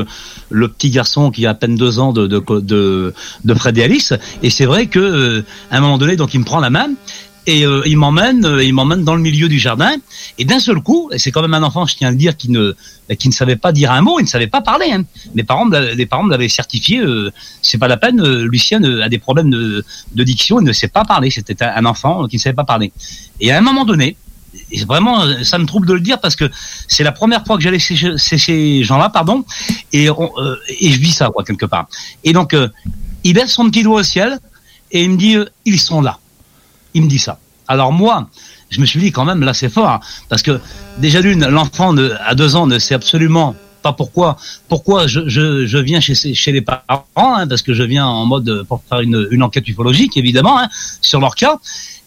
[0.50, 3.14] le petit garçon qui a à peine deux ans de de de,
[3.44, 4.14] de Fred et Alice.
[4.44, 6.90] Et c'est vrai que à un moment donné, donc il me prend la main
[7.48, 9.96] et euh, il m'emmène, euh, il m'emmène dans le milieu du jardin.
[10.38, 12.36] Et d'un seul coup, et c'est quand même un enfant, je tiens à le dire,
[12.36, 12.74] qui ne,
[13.20, 14.92] qui ne savait pas dire un mot, il ne savait pas parler.
[14.92, 15.04] Hein.
[15.36, 17.00] Mes parents, les parents l'avaient certifié.
[17.00, 17.32] Euh,
[17.62, 18.20] c'est pas la peine.
[18.20, 21.30] Euh, Lucien a des problèmes de, de diction, il ne sait pas parler.
[21.30, 22.92] C'était un enfant qui ne savait pas parler.
[23.40, 24.18] Et à un moment donné,
[24.72, 26.50] et vraiment, ça me trouble de le dire parce que
[26.88, 29.44] c'est la première fois que j'allais chez, ces gens-là, pardon,
[29.92, 31.88] et, et je vis ça, quoi, quelque part.
[32.24, 32.56] Et donc,
[33.26, 34.40] il baisse son petit doigt au ciel
[34.92, 35.36] et il me dit,
[35.66, 36.20] ils sont là
[36.96, 37.38] il me dit ça.
[37.68, 38.30] Alors moi,
[38.70, 40.60] je me suis dit quand même, là c'est fort, hein, parce que
[40.98, 44.38] déjà d'une, l'enfant à deux ans ne sait absolument pas pourquoi
[44.68, 48.66] pourquoi je, je, viens chez, chez les parents, hein, parce que je viens en mode
[48.68, 50.70] pour faire une, une enquête ufologique, évidemment, hein,
[51.02, 51.60] sur leur cas.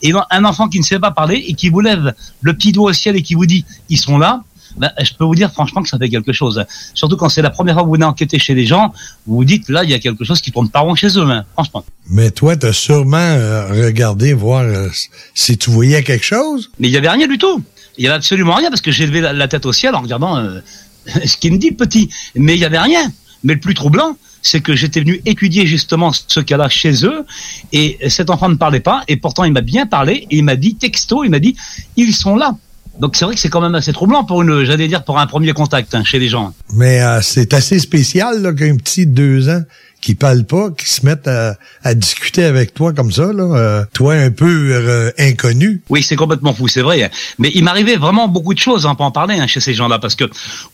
[0.03, 2.91] Et un enfant qui ne sait pas parler et qui vous lève le petit doigt
[2.91, 4.43] au ciel et qui vous dit, ils sont là,
[4.79, 6.65] ben, je peux vous dire franchement que ça fait quelque chose.
[6.95, 8.93] Surtout quand c'est la première fois que vous venez enquêter chez les gens,
[9.27, 11.31] vous vous dites là, il y a quelque chose qui tourne pas rond chez eux,
[11.31, 11.85] hein, franchement.
[12.11, 14.89] Mais toi, tu as sûrement euh, regardé voir euh,
[15.35, 16.71] si tu voyais quelque chose.
[16.79, 17.63] Mais il y avait rien du tout.
[17.97, 20.39] Il y avait absolument rien parce que j'ai levé la, tête au ciel en regardant
[20.39, 20.61] euh,
[21.25, 22.09] ce qu'il me dit petit.
[22.35, 23.13] Mais il y avait rien.
[23.45, 27.25] Mais le plus troublant, c'est que j'étais venu étudier justement ce cas-là chez eux
[27.73, 30.57] et cet enfant ne parlait pas et pourtant il m'a bien parlé et il m'a
[30.57, 31.57] dit texto, il m'a dit
[31.97, 32.57] ils sont là.
[32.99, 35.27] Donc c'est vrai que c'est quand même assez troublant pour une, j'allais dire pour un
[35.27, 36.53] premier contact hein, chez les gens.
[36.73, 39.63] Mais euh, c'est assez spécial qu'un petit de deux ans
[40.01, 41.57] qui parle pas, qui se mette à,
[41.95, 45.83] discuter avec toi comme ça, là, euh, toi un peu euh, inconnu.
[45.89, 47.11] Oui, c'est complètement fou, c'est vrai.
[47.39, 49.99] Mais il m'arrivait vraiment beaucoup de choses, hein, pour en parler hein, chez ces gens-là,
[49.99, 50.25] parce que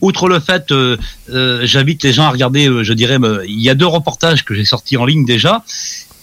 [0.03, 0.71] outre le fait,
[1.63, 3.17] j'invite les gens à regarder, je dirais,
[3.47, 5.65] il y a deux reportages que j'ai sortis en ligne déjà,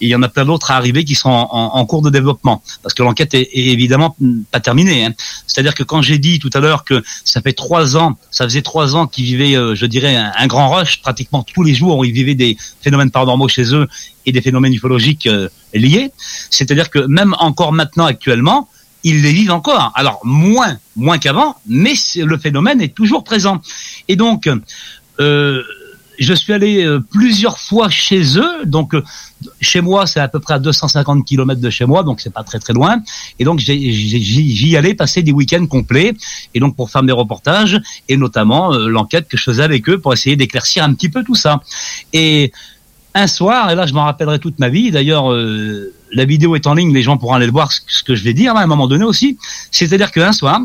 [0.02, 2.92] il y en a plein d'autres à arriver qui sont en, cours de développement, parce
[2.92, 4.16] que l'enquête est, évidemment
[4.50, 5.04] pas terminée.
[5.04, 5.12] Hein.
[5.46, 8.62] C'est-à-dire que quand j'ai dit tout à l'heure que ça fait trois ans, ça faisait
[8.62, 12.04] trois ans qu'ils vivaient, euh, je dirais, un, grand rush, pratiquement tous les jours, où
[12.04, 13.86] ils vivaient des phénomènes paranormaux chez eux
[14.26, 16.10] et des phénomènes ufologiques euh, liés.
[16.50, 18.68] C'est-à-dire que même encore maintenant, actuellement,
[19.04, 19.92] ils les vivent encore.
[19.94, 23.60] Alors moins, moins qu'avant, mais le phénomène est toujours présent.
[24.08, 24.48] Et donc,
[25.20, 25.62] euh,
[26.18, 29.02] je suis allé euh, plusieurs fois chez eux, donc euh,
[29.60, 32.42] chez moi c'est à peu près à 250 km de chez moi, donc c'est pas
[32.42, 33.02] très très loin.
[33.38, 36.14] Et donc j'y allais passer des week-ends complets,
[36.54, 39.98] et donc pour faire des reportages et notamment euh, l'enquête que je faisais avec eux
[39.98, 41.60] pour essayer d'éclaircir un petit peu tout ça.
[42.12, 42.52] Et
[43.14, 44.90] un soir, et là je m'en rappellerai toute ma vie.
[44.90, 48.24] D'ailleurs, la vidéo est en ligne, les gens pourront aller le voir ce que je
[48.24, 49.36] vais dire à un moment donné aussi.
[49.70, 50.60] C'est-à-dire qu'un soir,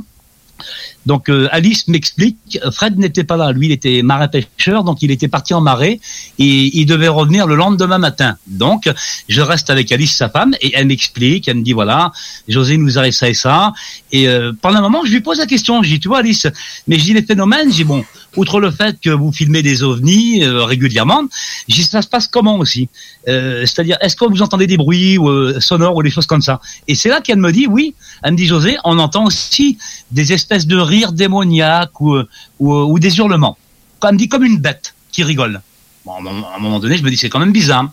[1.08, 5.10] donc euh, Alice m'explique, Fred n'était pas là, lui il était marin pêcheur, donc il
[5.10, 6.02] était parti en marée
[6.38, 8.36] et il devait revenir le lendemain matin.
[8.46, 8.90] Donc
[9.30, 12.12] je reste avec Alice, sa femme, et elle m'explique, elle me dit voilà,
[12.50, 13.72] José nous arrive ça et ça.
[14.12, 16.46] Et euh, pendant un moment, je lui pose la question, je dis tu vois Alice,
[16.88, 18.04] mais je dis les phénomènes, je bon,
[18.38, 21.24] outre le fait que vous filmez des ovnis euh, régulièrement,
[21.70, 22.90] ça se passe comment aussi
[23.26, 26.62] C'est-à-dire est-ce que vous entendez des bruits ou, sonores ou des choses comme ça?
[26.88, 29.78] Et c'est là qu'elle me dit oui, elle me dit José, on entend aussi
[30.12, 32.18] des espèces de rires démoniaques ou,
[32.60, 33.58] ou, ou des hurlements.
[34.04, 35.62] Elle me dit comme une bête qui rigole.
[36.06, 37.92] Bon, à un moment donné, je me dis c'est quand même bizarre.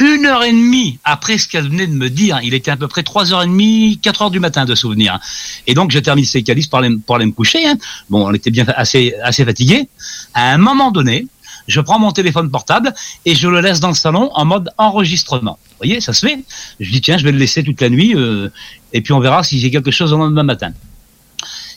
[0.00, 2.88] Une heure et demie après ce qu'elle venait de me dire, il était à peu
[2.88, 5.18] près trois heures et demie, quatre heures du matin de souvenir.
[5.66, 7.66] Et donc j'ai terminé ces calices pour aller, me coucher.
[7.66, 7.76] hein.
[8.08, 9.88] Bon, on était bien assez assez fatigué.
[10.34, 11.26] À un moment donné,
[11.68, 12.92] je prends mon téléphone portable
[13.24, 15.58] et je le laisse dans le salon en mode enregistrement.
[15.70, 16.38] Vous voyez, ça se fait.
[16.80, 18.48] Je dis tiens, je vais le laisser toute la nuit euh,
[18.92, 20.72] et puis on verra si j'ai quelque chose au lendemain matin.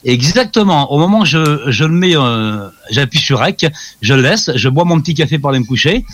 [0.05, 0.91] Exactement.
[0.91, 3.71] Au moment où je, je le mets, euh, j'appuie sur REC,
[4.01, 6.05] je le laisse, je bois mon petit café pour aller me coucher.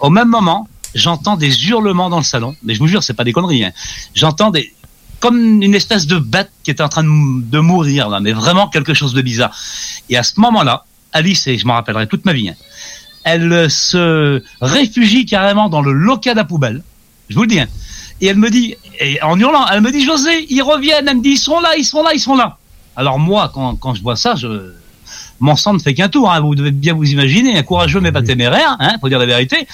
[0.00, 2.54] Au même moment, j'entends des hurlements dans le salon.
[2.62, 3.64] Mais je vous jure, c'est pas des conneries.
[3.64, 3.72] hein.
[4.14, 4.72] J'entends des
[5.20, 8.32] comme une espèce de bête qui est en train de, mou- de mourir là, mais
[8.32, 9.54] vraiment quelque chose de bizarre.
[10.10, 12.56] Et à ce moment-là, Alice, et je m'en rappellerai toute ma vie, hein,
[13.22, 16.82] elle euh, se réfugie carrément dans le local à poubelle.
[17.28, 17.60] Je vous le dis.
[17.60, 17.68] hein.
[18.20, 21.06] Et elle me dit, et en hurlant, elle me dit, José, ils reviennent.
[21.06, 22.58] Elle me dit, ils sont là, ils sont là, ils sont là.
[22.96, 24.72] Alors moi, quand, quand je vois ça, je,
[25.42, 26.30] mon sang ne fait qu'un tour.
[26.30, 29.26] Hein, vous devez bien vous imaginer, un courageux mais pas téméraire, hein, faut dire la
[29.26, 29.66] vérité.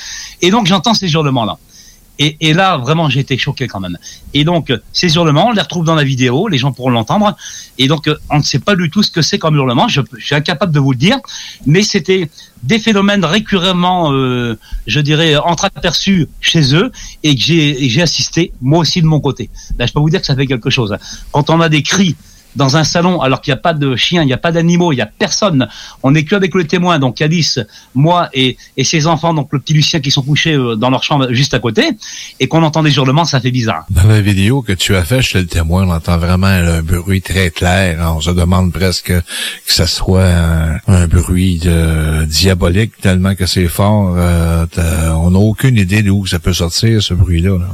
[0.43, 1.59] Et donc j'entends ces hurlements-là.
[2.21, 3.97] Et, et là, vraiment, j'ai été choqué quand même.
[4.35, 7.37] Et donc, ces hurlements, on les retrouve dans la vidéo, les gens pourront l'entendre.
[7.79, 9.87] Et donc, on ne sait pas du tout ce que c'est comme hurlement.
[9.87, 11.19] Je, je suis incapable de vous le dire,
[11.65, 12.29] mais c'était
[12.65, 14.59] des phénomènes récurremment, euh,
[14.89, 16.91] je dirais, entreaperçus chez eux
[17.23, 19.49] et que j'ai assisté, moi aussi de mon côté.
[19.77, 20.97] Ben, je peux vous dire que ça fait quelque chose.
[21.31, 22.17] Quand on a des cris
[22.57, 24.93] dans un salon alors qu'il n'y a pas de chiens, il n'y a pas d'animaux,
[24.93, 25.69] il n'y a personne.
[26.03, 27.61] On n'est que avec le témoin, donc Alice,
[27.95, 31.03] moi et, et ses enfants, donc le petit Lucien qui sont couchés euh, dans leur
[31.03, 31.91] chambre juste à côté,
[32.41, 33.87] et qu'on entend des hurlements, ça fait bizarre.
[33.91, 37.23] Dans la vidéo que tu as fait chez le témoin, on entend vraiment un bruit
[37.23, 38.13] très clair.
[38.17, 43.69] On se demande presque que ça soit un, un bruit de, diabolique tellement que c'est
[43.69, 44.15] fort.
[44.17, 44.67] Euh,
[45.17, 47.59] on n'a aucune idée d'où ça peut sortir, ce bruit-là.
[47.59, 47.69] là.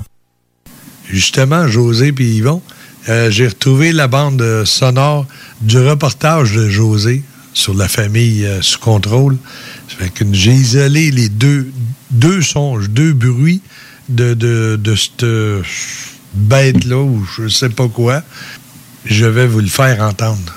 [1.08, 2.62] Justement, José et Yvon,
[3.08, 5.26] euh, j'ai retrouvé la bande euh, sonore
[5.60, 9.36] du reportage de José sur la famille euh, sous contrôle.
[10.32, 11.70] J'ai isolé les deux,
[12.10, 13.60] deux songes, deux bruits
[14.08, 15.26] de, de, de cette
[16.34, 18.22] bête-là, ou je sais pas quoi.
[19.04, 20.54] Je vais vous le faire entendre.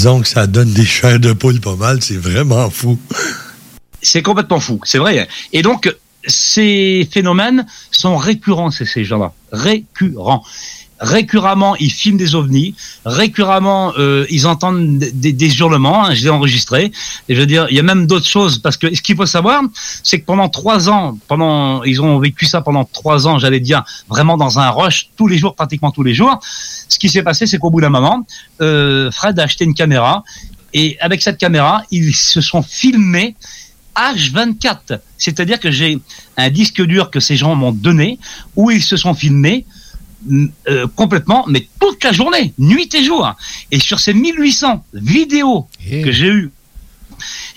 [0.00, 2.98] Disons que ça donne des chairs de poule pas mal, c'est vraiment fou.
[4.00, 5.28] C'est complètement fou, c'est vrai.
[5.52, 5.94] Et donc,
[6.26, 9.34] ces phénomènes sont récurrents, ces, ces gens-là.
[9.52, 10.42] Récurrents.
[11.00, 12.74] Récurremment, ils filment des ovnis.
[13.04, 16.06] Récurremment, euh, ils entendent des, hurlements.
[16.06, 16.92] hein, je l'ai enregistré.
[17.30, 19.24] Et je veux dire, il y a même d'autres choses parce que ce qu'il faut
[19.24, 19.62] savoir,
[20.02, 23.84] c'est que pendant trois ans, pendant, ils ont vécu ça pendant trois ans, j'allais dire
[24.08, 26.40] vraiment dans un rush, tous les jours, pratiquement tous les jours.
[26.42, 28.26] Ce qui s'est passé, c'est qu'au bout d'un moment,
[28.60, 30.24] euh, Fred a acheté une caméra
[30.74, 33.36] et avec cette caméra, ils se sont filmés
[33.94, 34.98] H24.
[35.16, 36.00] C'est-à-dire que j'ai
[36.36, 38.18] un disque dur que ces gens m'ont donné
[38.56, 39.66] où ils se sont filmés
[40.26, 43.32] mm, euh, complètement, mais toute la journée, nuit et jour.
[43.70, 46.50] Et sur ces 1800 vidéos que j'ai eues,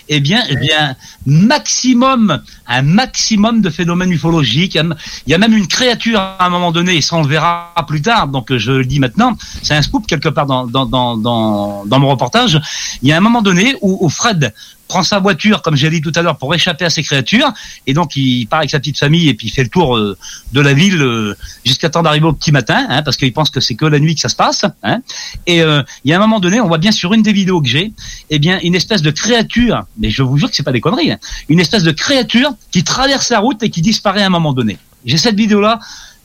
[0.08, 0.96] eh bien, eh bien,
[1.26, 4.78] maximum, un maximum de phénomènes ufologiques.
[5.26, 7.72] Il y a même une créature à un moment donné, et ça on le verra
[7.86, 8.28] plus tard.
[8.28, 12.60] Donc euh, je le dis maintenant, c'est un scoop quelque part dans mon reportage.
[13.02, 14.52] Il y a un moment donné où, où Fred
[14.88, 17.52] prend sa voiture, comme j'ai dit tout à l'heure, pour échapper à ces créatures,
[17.86, 20.16] et donc il part avec sa petite famille et puis il fait le tour euh,
[20.52, 23.60] de la ville euh, jusqu'à temps d'arriver au petit matin, hein, parce qu'il pense que
[23.60, 24.64] c'est que la nuit que ça se passe.
[24.82, 25.00] Hein.
[25.46, 27.60] Et euh, il y a un moment donné, on voit bien sur une des vidéos
[27.60, 27.92] que j'ai,
[28.30, 31.12] eh bien une espèce de créature, mais je vous jure que c'est pas des conneries,
[31.12, 31.18] hein,
[31.48, 34.78] une espèce de créature qui traverse la route et qui disparaît à un moment donné.
[35.04, 35.78] J'ai cette vidéo là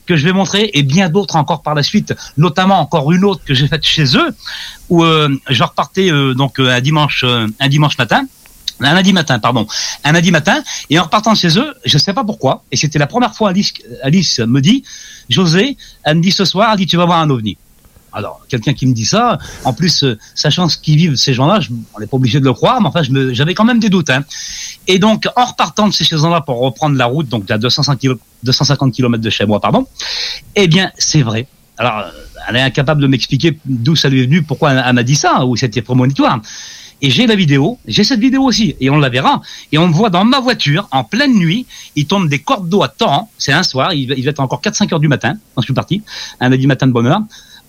[0.06, 3.42] que je vais montrer et bien d'autres encore par la suite, notamment encore une autre
[3.44, 4.34] que j'ai faite chez eux
[4.88, 8.26] où euh, je repartais euh, donc un dimanche un dimanche matin
[8.80, 9.66] un lundi matin, pardon,
[10.04, 13.06] un lundi matin, et en repartant chez eux, je sais pas pourquoi, et c'était la
[13.06, 13.72] première fois Alice,
[14.02, 14.82] Alice me dit,
[15.28, 17.56] José, elle me dit ce soir, elle dit tu vas voir un ovni.
[18.12, 21.60] Alors, quelqu'un qui me dit ça, en plus, euh, sachant ce qu'ils vivent ces gens-là,
[21.94, 23.02] on n'est pas obligé de le croire, mais enfin,
[23.32, 24.10] j'avais quand même des doutes.
[24.10, 24.24] Hein.
[24.88, 28.20] Et donc, en repartant de ces gens-là pour reprendre la route, donc à 250 km,
[28.42, 29.86] 250 km de chez moi, pardon,
[30.56, 31.46] eh bien, c'est vrai.
[31.78, 32.04] Alors,
[32.48, 35.46] elle est incapable de m'expliquer d'où ça lui est venu, pourquoi elle m'a dit ça,
[35.46, 36.40] ou c'était prémonitoire.
[37.02, 39.40] Et j'ai la vidéo, j'ai cette vidéo aussi, et on la verra.
[39.72, 42.88] Et on voit dans ma voiture, en pleine nuit, il tombe des cordes d'eau à
[42.88, 45.66] temps, c'est un soir, il, va- il être encore 4-5 heures du matin, quand je
[45.66, 46.02] suis parti,
[46.40, 47.20] un lundi matin de bonne heure.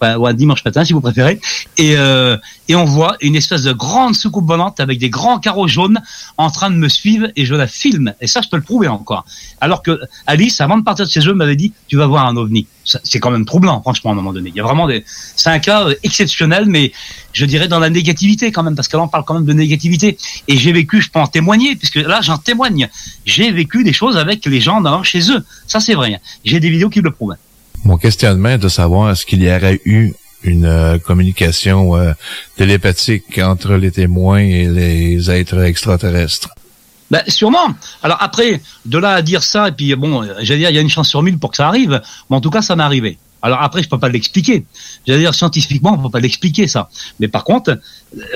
[0.02, 1.40] Ou un dimanche matin si vous préférez,
[1.78, 2.38] et, euh,
[2.68, 6.02] et on voit une espèce de grande soucoupe volante avec des grands carreaux jaunes
[6.38, 8.14] en train de me suivre et je la filme.
[8.22, 9.26] Et ça, je peux le prouver encore.
[9.60, 12.36] Alors que Alice, avant de partir de chez eux, m'avait dit, tu vas voir un
[12.36, 12.68] ovni.
[12.84, 14.50] C'est quand même troublant, franchement, à un moment donné.
[14.50, 16.92] Il y a vraiment des, c'est un cas euh, exceptionnel, mais
[17.34, 19.54] je dirais dans la négativité quand même, parce que là, on parle quand même de
[19.54, 20.18] négativité.
[20.48, 22.90] Et j'ai vécu, je peux en témoigner, puisque là, j'en témoigne.
[23.26, 25.44] J'ai vécu des choses avec les gens dans, chez eux.
[25.68, 26.20] Ça, c'est vrai.
[26.44, 27.36] J'ai des vidéos qui le prouvent.
[27.84, 30.14] Mon questionnement est de savoir est-ce qu'il y aurait eu
[30.44, 32.14] une euh, communication euh,
[32.56, 36.50] télépathique entre les témoins et les êtres extraterrestres.
[37.10, 37.76] Ben, sûrement.
[38.02, 40.82] Alors après, de là à dire ça, et puis bon, j'allais dire, il y a
[40.82, 43.18] une chance sur mille pour que ça arrive, mais en tout cas, ça m'est arrivé.
[43.42, 44.66] Alors après, je peux pas l'expliquer.
[45.06, 46.90] J'allais dire, scientifiquement, on peut pas l'expliquer, ça.
[47.20, 47.80] Mais par contre,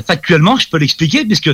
[0.05, 1.51] factuellement, je peux l'expliquer, puisque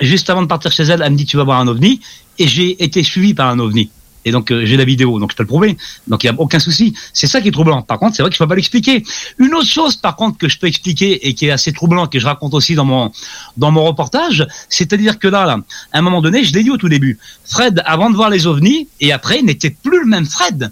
[0.00, 2.00] juste avant de partir chez elle, elle me dit, tu vas voir un ovni,
[2.38, 3.90] et j'ai été suivi par un ovni.
[4.24, 5.76] Et donc euh, j'ai la vidéo, donc je peux le prouver.
[6.06, 6.94] Donc il y a aucun souci.
[7.12, 7.82] C'est ça qui est troublant.
[7.82, 9.04] Par contre, c'est vrai que je peux pas l'expliquer.
[9.38, 12.18] Une autre chose, par contre, que je peux expliquer et qui est assez troublant, que
[12.18, 13.12] je raconte aussi dans mon
[13.56, 15.58] dans mon reportage, c'est-à-dire que là, là,
[15.92, 18.46] à un moment donné, je l'ai dit au tout début, Fred, avant de voir les
[18.46, 20.70] ovnis et après, n'était plus le même Fred.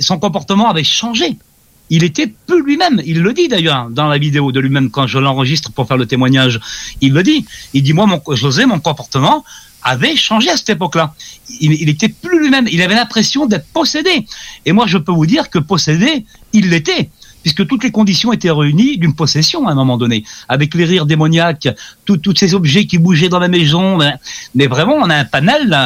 [0.00, 1.38] Son comportement avait changé.
[1.90, 3.00] Il était plus lui-même.
[3.04, 6.06] Il le dit d'ailleurs dans la vidéo de lui-même quand je l'enregistre pour faire le
[6.06, 6.60] témoignage.
[7.00, 7.44] Il le dit.
[7.74, 9.44] Il dit moi, mon, José, mon comportement
[9.82, 11.14] avait changé à cette époque-là.
[11.60, 12.66] Il, il était plus lui-même.
[12.70, 14.26] Il avait l'impression d'être possédé.
[14.64, 17.10] Et moi, je peux vous dire que possédé, il l'était.
[17.46, 21.06] Puisque toutes les conditions étaient réunies d'une possession à un moment donné, avec les rires
[21.06, 21.68] démoniaques,
[22.04, 23.98] tous ces objets qui bougeaient dans la maison.
[23.98, 24.14] Mais,
[24.56, 25.78] mais vraiment, on a un panel,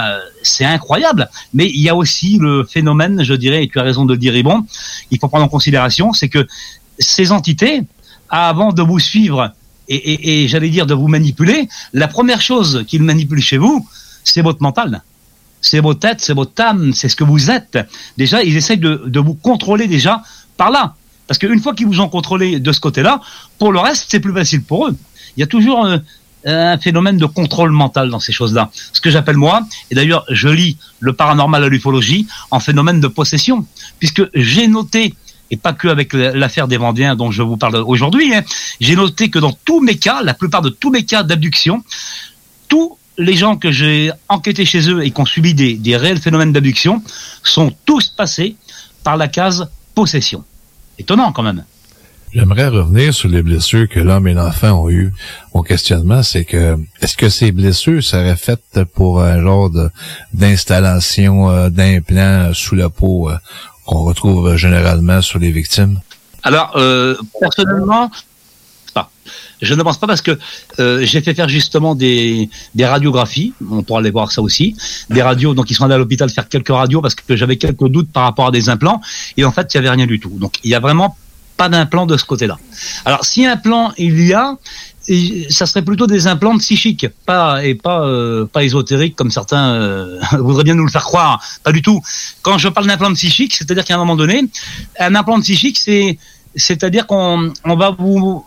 [0.43, 1.29] c'est incroyable.
[1.53, 4.19] Mais il y a aussi le phénomène, je dirais, et tu as raison de le
[4.19, 6.47] dire, il faut prendre en considération, c'est que
[6.99, 7.83] ces entités,
[8.31, 9.53] avant de vous suivre
[9.87, 13.87] et, j'allais dire de vous manipuler, la première chose qu'ils manipulent chez vous,
[14.25, 15.03] c'est votre mental.
[15.61, 17.79] C'est votre tête, c'est votre âme, c'est ce que vous êtes.
[18.17, 20.23] Déjà, ils essayent de vous contrôler déjà
[20.57, 20.95] par là.
[21.31, 23.21] Parce qu'une fois qu'ils vous ont contrôlé de ce côté-là,
[23.57, 24.97] pour le reste, c'est plus facile pour eux.
[25.37, 25.99] Il y a toujours euh,
[26.45, 28.69] un phénomène de contrôle mental dans ces choses-là.
[28.93, 29.63] Ce que j'appelle moi,
[29.93, 33.65] et d'ailleurs je lis le paranormal à l'ufologie, en phénomène de possession.
[34.01, 35.15] Puisque j'ai noté,
[35.53, 38.43] et pas que avec l'affaire des Vendiens dont je vous parle aujourd'hui, hein,
[38.81, 41.85] j'ai noté que dans tous mes cas, la plupart de tous mes cas d'abduction,
[42.67, 46.53] tous les gens que j'ai enquêtés chez eux et qui ont subi des réels phénomènes
[46.53, 47.05] d'abduction
[47.45, 48.57] sont tous passés
[49.05, 50.45] par la case possession.
[51.01, 51.65] Étonnant quand même.
[52.33, 55.13] J'aimerais revenir sur les blessures que l'homme et l'enfant ont eues.
[55.55, 59.71] Mon questionnement, c'est que est-ce que ces blessures seraient faites pour un genre
[60.33, 63.37] d'installation euh, d'implants sous la peau euh,
[63.85, 66.01] qu'on retrouve généralement sur les victimes?
[66.43, 68.11] Alors, euh, personnellement.
[69.63, 70.39] Je ne pense pas parce que
[70.79, 74.77] euh, j'ai fait faire justement des, des radiographies, on pourra aller voir ça aussi,
[75.11, 77.89] des radios, donc ils sont allés à l'hôpital faire quelques radios parce que j'avais quelques
[77.89, 79.01] doutes par rapport à des implants,
[79.37, 80.37] et en fait il n'y avait rien du tout.
[80.39, 81.17] Donc il y a vraiment
[81.57, 82.59] pas d'implant de ce côté-là.
[83.05, 84.57] Alors si un plan il y a,
[85.51, 90.21] ça serait plutôt des implants psychiques, pas et pas euh, pas ésotériques comme certains euh,
[90.39, 91.43] voudraient bien nous le faire croire.
[91.65, 92.01] Pas du tout.
[92.43, 94.45] Quand je parle d'implant psychique, c'est-à-dire qu'à un moment donné,
[94.99, 96.19] un implant psychique, c'est
[96.57, 98.45] c'est-à-dire qu'on on va vous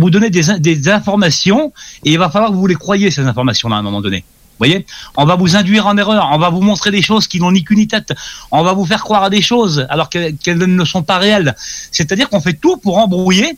[0.00, 1.72] vous donner des, in- des informations
[2.04, 4.18] et il va falloir que vous les croyez ces informations-là à un moment donné.
[4.18, 4.84] Vous voyez?
[5.16, 7.64] On va vous induire en erreur, on va vous montrer des choses qui n'ont ni
[7.64, 8.12] queue ni tête,
[8.50, 11.54] on va vous faire croire à des choses alors que- qu'elles ne sont pas réelles.
[11.92, 13.56] C'est-à-dire qu'on fait tout pour embrouiller,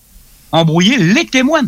[0.52, 1.62] embrouiller les témoins.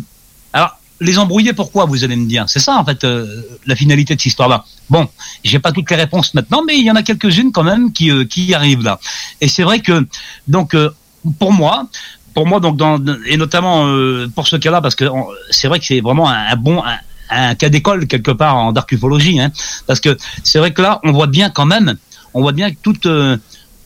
[0.53, 2.45] Alors, les embrouiller, pourquoi, vous allez me dire?
[2.47, 3.25] C'est ça, en fait, euh,
[3.65, 4.63] la finalité de cette histoire-là.
[4.89, 5.09] Bon,
[5.43, 8.09] j'ai pas toutes les réponses maintenant, mais il y en a quelques-unes quand même qui,
[8.11, 9.01] euh, qui arrivent là.
[9.41, 10.07] Et c'est vrai que,
[10.47, 10.91] donc, euh,
[11.39, 11.89] pour moi,
[12.35, 12.79] pour moi, donc,
[13.25, 15.05] et notamment euh, pour ce cas-là, parce que
[15.49, 16.83] c'est vrai que c'est vraiment un, bon,
[17.29, 19.51] un, cas d'école quelque part en darkufologie, hein,
[19.87, 21.95] parce que c'est vrai que là, on voit bien quand même,
[22.33, 23.37] on voit bien que toute euh,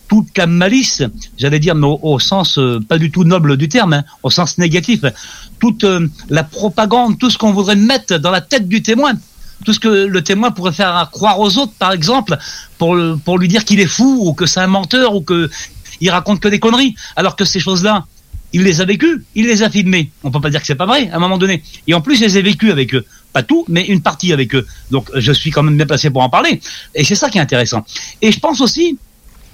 [0.08, 1.04] toute la malice,
[1.38, 4.58] j'allais dire, mais au, sens euh, pas du tout noble du terme, hein, au sens
[4.58, 5.02] négatif,
[5.60, 5.86] toute
[6.30, 9.14] la propagande, tout ce qu'on voudrait mettre dans la tête du témoin,
[9.64, 12.36] tout ce que le témoin pourrait faire croire aux autres, par exemple,
[12.80, 15.52] pour, pour lui dire qu'il est fou ou que c'est un menteur ou que
[16.02, 18.06] il raconte que des conneries, alors que ces choses-là,
[18.54, 20.12] il les a vécues, il les a filmées.
[20.24, 21.64] On peut pas dire que c'est pas vrai à un moment donné.
[21.88, 24.56] Et en plus, je les ai vécues avec eux, pas tout, mais une partie avec
[24.56, 24.66] eux.
[24.92, 26.60] Donc, je suis quand même bien placé pour en parler.
[26.96, 27.86] Et c'est ça qui est intéressant.
[28.22, 28.98] Et je pense aussi,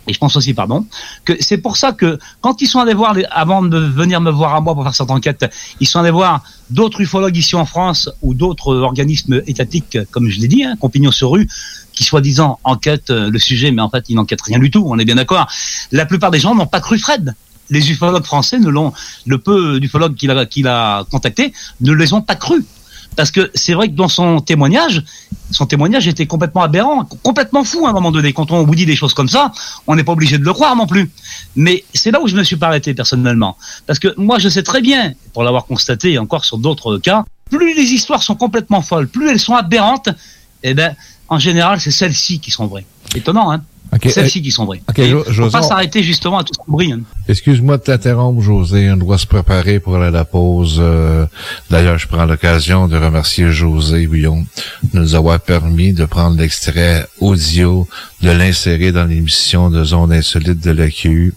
[0.08, 0.86] et je pense aussi, pardon,
[1.24, 4.56] que c'est pour ça que quand ils sont allés voir, avant de venir me voir
[4.56, 5.46] à moi pour faire cette enquête,
[5.80, 10.40] ils sont allés voir d'autres ufologues ici en France ou d'autres organismes étatiques, comme je
[10.40, 11.48] l'ai dit, hein, Compignon sur rue,
[11.94, 14.84] qui soi-disant enquêtent euh, le sujet, mais en fait ils n'enquêtent rien du tout.
[14.86, 15.48] On est bien d'accord.
[15.92, 17.34] La plupart des gens n'ont pas cru Fred.
[17.70, 18.94] Les ufologues français ne l'ont,
[19.26, 22.66] le peu d'ufologues qu'il a, qu'il a contacté ne les ont pas cru.
[23.16, 25.04] Parce que c'est vrai que dans son témoignage,
[25.52, 28.34] son témoignage était complètement aberrant, complètement fou à un moment donné.
[28.34, 29.52] Quand on vous dit des choses comme ça,
[29.88, 31.10] on n'est pas obligé de le croire non plus.
[31.56, 33.58] Mais c'est là où je me suis pas arrêté personnellement.
[33.88, 37.74] Parce que moi, je sais très bien, pour l'avoir constaté encore sur d'autres cas, plus
[37.74, 40.10] les histoires sont complètement folles, plus elles sont aberrantes,
[40.64, 40.96] eh ben,
[41.30, 42.86] en général, c'est celles-ci qui sont vraies.
[43.16, 43.62] Étonnant, hein
[43.94, 44.82] Ok, Celles-ci euh, qui sont vraies.
[44.90, 46.92] ok, Et Jo- José, pas on- s'arrêter justement à tout ce qu'on brille.
[46.94, 47.02] hein.
[47.30, 48.90] Excuse-moi de t'interrompre, José.
[48.92, 50.78] On doit se préparer pour aller à la pause.
[50.80, 51.26] Euh,
[51.70, 54.46] D'ailleurs, je prends l'occasion de remercier José Bouillon
[54.92, 57.88] de nous avoir permis de prendre l'extrait audio,
[58.22, 61.34] de l'insérer dans l'émission de Zone Insolite de l'AQU.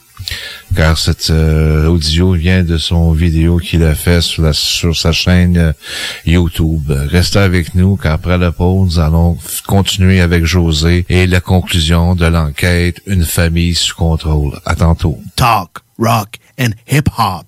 [0.77, 5.73] Car cet euh, audio vient de son vidéo qu'il a fait sur, sa chaîne euh,
[6.27, 6.91] YouTube.
[6.91, 12.15] Restez avec nous, car après la pause, nous allons continuer avec José et la conclusion
[12.15, 14.59] de l'enquête Une famille sous contrôle.
[14.65, 15.19] À tantôt.
[15.37, 17.48] Talk, rock and hip-hop.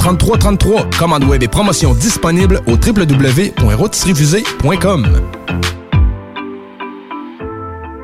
[0.00, 0.88] 3333.
[0.98, 5.06] Commande web et promotion disponible au www.rôtisseriefusée.com.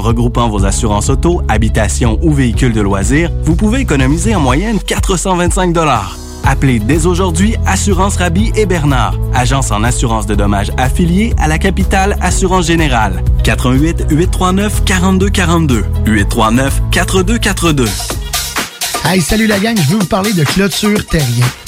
[0.00, 4.78] qu'en regroupant vos assurances auto, habitation ou véhicules de loisirs, vous pouvez économiser en moyenne
[4.78, 5.76] 425
[6.44, 11.58] Appelez dès aujourd'hui Assurance Rabi et Bernard, agence en assurance de dommages affiliée à la
[11.58, 13.22] capitale Assurance Générale.
[13.44, 17.86] 88 839 4242 839 4242.
[19.04, 21.46] Hey, salut la gang, je veux vous parler de Clôture Terrien.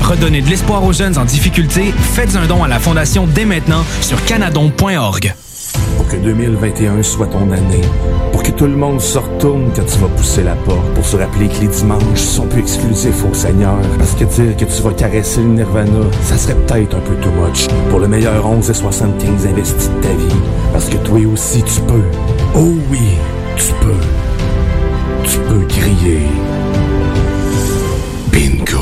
[0.00, 1.92] Redonnez de l'espoir aux jeunes en difficulté.
[2.14, 5.34] Faites un don à la Fondation dès maintenant sur canadon.org.
[5.96, 7.82] Pour que 2021 soit ton année.
[8.32, 10.86] Pour que tout le monde se retourne quand tu vas pousser la porte.
[10.94, 13.78] Pour se rappeler que les dimanches sont plus exclusifs au Seigneur.
[13.98, 17.30] Parce que dire que tu vas caresser le Nirvana, ça serait peut-être un peu too
[17.30, 17.66] much.
[17.90, 20.40] Pour le meilleur 11 et 75 investis de ta vie.
[20.72, 22.04] Parce que toi aussi tu peux.
[22.54, 23.18] Oh oui,
[23.56, 23.92] tu peux.
[25.24, 26.22] Tu peux crier.
[28.32, 28.77] Bingo.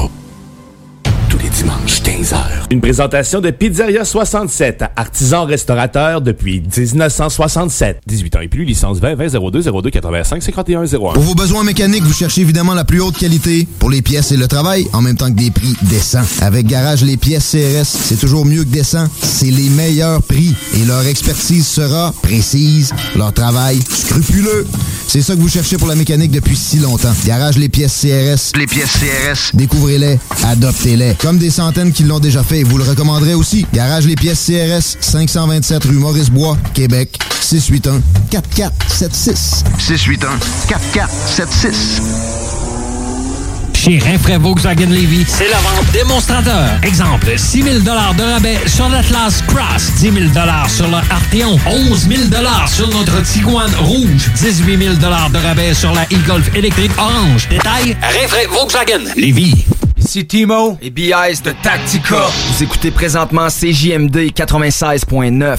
[2.68, 8.00] Une présentation de Pizzeria 67, artisan restaurateur depuis 1967.
[8.04, 10.86] 18 ans et plus, licence 20 20 02 02 85 51 01.
[11.12, 14.36] Pour vos besoins mécaniques, vous cherchez évidemment la plus haute qualité pour les pièces et
[14.36, 16.24] le travail, en même temps que des prix décents.
[16.40, 19.06] Avec Garage Les Pièces CRS, c'est toujours mieux que décent.
[19.22, 24.66] C'est les meilleurs prix et leur expertise sera précise, leur travail scrupuleux.
[25.06, 27.14] C'est ça que vous cherchez pour la mécanique depuis si longtemps.
[27.24, 28.58] Garage Les Pièces CRS.
[28.58, 29.54] Les pièces CRS.
[29.54, 31.14] Découvrez-les, adoptez-les.
[31.20, 33.66] Comme des centaines qui l'ont déjà fait, vous le recommanderez aussi.
[33.72, 39.64] Garage Les Pièces CRS, 527 rue Maurice-Bois, Québec, 681 4476.
[39.78, 40.38] 681
[40.68, 42.02] 4476.
[43.86, 46.70] Chez Rinfraie Volkswagen Levy, c'est la vente démonstrateur.
[46.82, 50.14] Exemple, 6 000 de rabais sur l'Atlas Cross, 10 000
[50.68, 52.22] sur le Arteon, 11 000
[52.66, 57.48] sur notre Tiguan Rouge, 18 000 de rabais sur la e-Golf électrique orange.
[57.48, 59.66] Détail, Rinfraie Volkswagen Levy.
[60.06, 62.26] Ici Timo et BIS de Tactica.
[62.28, 65.58] Vous écoutez présentement CJMD 96.9.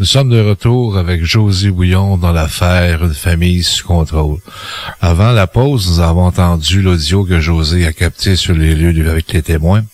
[0.00, 4.38] Nous sommes de retour avec Josie Bouillon dans l'affaire Une famille sous contrôle.
[5.02, 9.30] Avant la pause, nous avons entendu l'audio que José a capté sur les lieux avec
[9.34, 9.84] les témoins.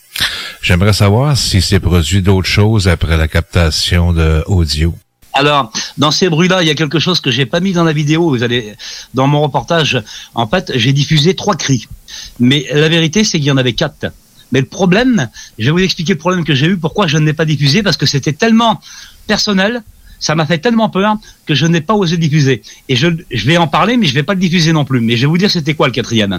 [0.62, 4.94] J'aimerais savoir si s'est produit d'autres choses après la captation de audio.
[5.32, 7.92] Alors, dans ces bruits-là, il y a quelque chose que j'ai pas mis dans la
[7.92, 8.30] vidéo.
[8.30, 8.76] Vous allez,
[9.12, 10.00] dans mon reportage,
[10.36, 11.88] en fait, j'ai diffusé trois cris.
[12.38, 14.06] Mais la vérité, c'est qu'il y en avait quatre.
[14.52, 15.28] Mais le problème,
[15.58, 17.82] je vais vous expliquer le problème que j'ai eu, pourquoi je ne l'ai pas diffusé,
[17.82, 18.80] parce que c'était tellement
[19.26, 19.82] personnel,
[20.18, 22.62] ça m'a fait tellement peur que je n'ai pas osé diffuser.
[22.88, 23.08] Et je,
[23.46, 25.00] vais en parler, mais je vais pas le diffuser non plus.
[25.00, 26.38] Mais je vais vous dire c'était quoi le quatrième.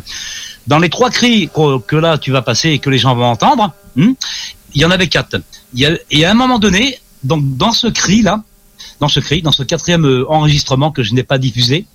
[0.67, 1.49] Dans les trois cris
[1.87, 4.13] que, là tu vas passer et que les gens vont entendre, hmm,
[4.73, 5.37] il y en avait quatre.
[5.73, 8.43] Y a, et à un moment donné, donc dans ce cri là,
[8.99, 11.85] dans ce cri, dans ce quatrième euh, enregistrement que je n'ai pas diffusé,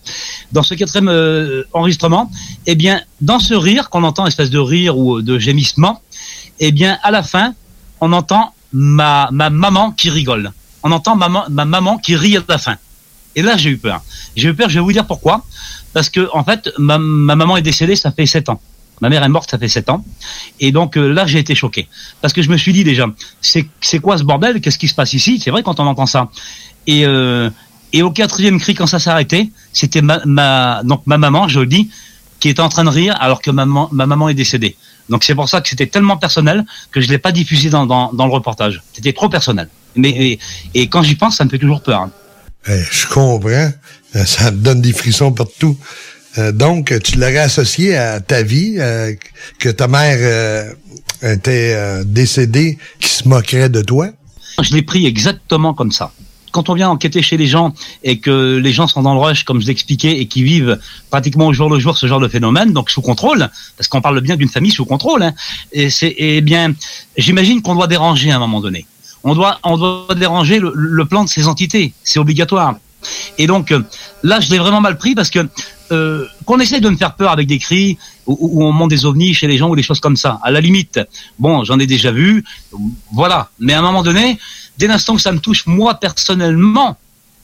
[0.52, 2.30] dans ce quatrième euh, enregistrement,
[2.66, 6.00] eh bien, dans ce rire qu'on entend, espèce de rire ou de gémissement,
[6.60, 7.54] eh bien, à la fin,
[8.00, 10.52] on entend ma maman qui rigole
[10.82, 12.76] on entend maman, ma maman qui rit à la fin.
[13.34, 14.02] Et là, j'ai eu peur.
[14.36, 15.44] J'ai eu peur, je vais vous dire pourquoi.
[15.92, 18.60] Parce que, en fait, ma, maman est décédée, ça fait sept ans.
[19.00, 20.04] Ma mère est morte, ça fait sept ans.
[20.60, 21.88] Et donc euh, là, j'ai été choqué.
[22.20, 23.06] Parce que je me suis dit déjà,
[23.40, 24.60] c'est quoi ce bordel?
[24.60, 25.40] Qu'est-ce qui se passe ici?
[25.42, 26.28] C'est vrai quand on entend ça.
[26.86, 27.50] Et, euh,
[27.92, 31.60] et au quatrième cri, quand ça s'est arrêté, c'était ma, ma, donc ma maman, je
[31.60, 31.90] le dis,
[32.38, 34.76] qui était en train de rire alors que ma, ma maman est décédée.
[35.08, 38.12] Donc c'est pour ça que c'était tellement personnel que je l'ai pas diffusé dans, dans,
[38.12, 38.82] dans le reportage.
[38.92, 39.68] C'était trop personnel.
[39.96, 40.38] Mais
[40.74, 42.02] et, quand j'y pense, ça me fait toujours peur.
[42.02, 42.10] Hein.
[42.68, 43.72] Eh, je comprends.
[44.16, 45.76] Euh, ça me donne des frissons partout.
[46.38, 49.12] Euh, donc, tu l'aurais associé à ta vie, euh,
[49.58, 50.72] que ta mère
[51.22, 54.08] était décédée, qui se moquerait de toi?
[54.60, 56.12] Je l'ai pris exactement comme ça
[56.52, 57.72] quand on vient enquêter chez les gens
[58.04, 60.78] et que les gens sont dans le rush, comme je l'expliquais, et qui vivent
[61.10, 64.20] pratiquement au jour le jour ce genre de phénomène, donc sous contrôle, parce qu'on parle
[64.20, 65.32] bien d'une famille sous contrôle, hein,
[65.72, 66.74] et c'est, eh bien,
[67.16, 68.86] j'imagine qu'on doit déranger à un moment donné
[69.24, 71.92] on doit, on doit déranger le, plan de ces entités.
[72.02, 72.74] C'est obligatoire.
[73.38, 73.82] Et donc euh,
[74.22, 75.46] là, je l'ai vraiment mal pris parce que
[75.90, 79.34] euh, qu'on essaie de me faire peur avec des cris où, on monte des ovnis
[79.34, 80.40] chez les gens ou des choses comme ça.
[80.42, 81.00] À la limite,
[81.38, 82.44] bon, j'en ai déjà vu,
[83.12, 83.50] voilà.
[83.58, 84.38] Mais à un moment donné,
[84.78, 86.96] dès l'instant que ça me touche moi personnellement,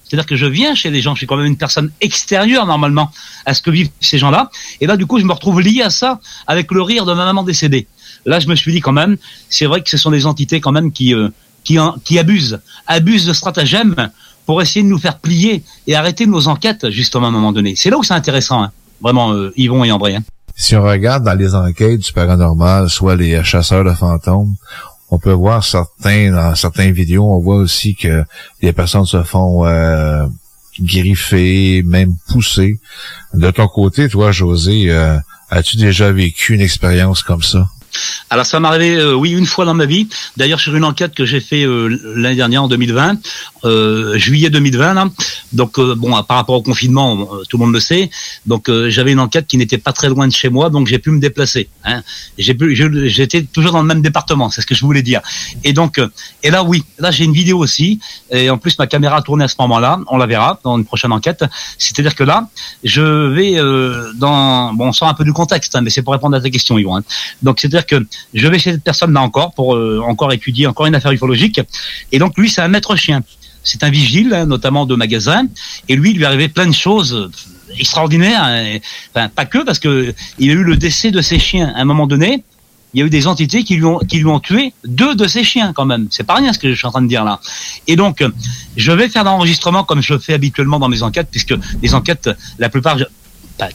[0.09, 3.11] c'est-à-dire que je viens chez les gens, je suis quand même une personne extérieure normalement
[3.45, 4.51] à ce que vivent ces gens-là.
[4.81, 7.27] Et là, du coup, je me retrouve lié à ça avec le rire de ma
[7.27, 7.87] maman décédée.
[8.25, 9.19] Là, je me suis dit quand même,
[9.51, 11.29] c'est vrai que ce sont des entités quand même qui euh,
[11.69, 13.95] qui, qui abusent, abusent de stratagèmes
[14.47, 17.75] pour essayer de nous faire plier et arrêter nos enquêtes justement à un moment donné.
[17.77, 18.73] C'est là où c'est intéressant, hein.
[19.03, 20.17] vraiment, euh, Yvon et André.
[20.17, 20.23] Hein.
[20.57, 24.55] Si on regarde dans les enquêtes du paranormal, soit les chasseurs de fantômes,
[25.11, 28.25] on peut voir certains dans certaines vidéos, on voit aussi que
[28.63, 30.27] les personnes se font euh,
[30.81, 32.81] griffer, même pousser.
[33.35, 35.19] De ton côté, toi, José, euh,
[35.51, 37.69] as-tu déjà vécu une expérience comme ça?
[38.31, 40.09] Alors ça m'est arrivé, euh, oui, une fois dans ma vie.
[40.37, 43.19] D'ailleurs, sur une enquête que j'ai fait euh, l'année dernière, en 2020,
[43.65, 44.95] euh, juillet 2020.
[44.95, 45.09] Là.
[45.53, 48.11] Donc bon, par rapport au confinement, tout le monde le sait.
[48.47, 51.11] Donc j'avais une enquête qui n'était pas très loin de chez moi, donc j'ai pu
[51.11, 51.69] me déplacer.
[51.85, 52.03] Hein.
[52.37, 52.77] J'ai pu,
[53.09, 55.21] j'étais toujours dans le même département, c'est ce que je voulais dire.
[55.65, 56.01] Et donc,
[56.43, 57.99] et là, oui, là j'ai une vidéo aussi.
[58.31, 60.01] Et en plus, ma caméra tournait à ce moment-là.
[60.09, 61.45] On la verra dans une prochaine enquête.
[61.79, 62.49] C'est-à-dire que là,
[62.85, 63.57] je vais
[64.15, 66.51] dans, bon, on sort un peu du contexte, hein, mais c'est pour répondre à ta
[66.51, 66.97] question, Yvon.
[66.97, 67.05] Hein.
[67.43, 70.87] Donc c'est-à-dire que je vais chez cette personne là encore pour euh, encore étudier encore
[70.87, 71.61] une affaire ufologique.
[72.13, 73.23] Et donc lui, c'est un maître chien.
[73.65, 75.47] C'est un vigile, hein, notamment de magasin.
[75.89, 77.31] Et lui, il lui arrivait plein de choses
[77.79, 78.43] extraordinaires.
[78.43, 78.79] Hein,
[79.11, 81.85] enfin, pas que parce que il a eu le décès de ses chiens à un
[81.85, 82.45] moment donné.
[82.95, 85.27] Il y a eu des entités qui lui ont qui lui ont tué deux de
[85.27, 86.07] ses chiens quand même.
[86.11, 87.39] C'est pas rien ce que je suis en train de dire là.
[87.87, 88.25] Et donc,
[88.77, 92.71] je vais faire l'enregistrement comme je fais habituellement dans mes enquêtes, puisque les enquêtes, la
[92.71, 92.97] plupart,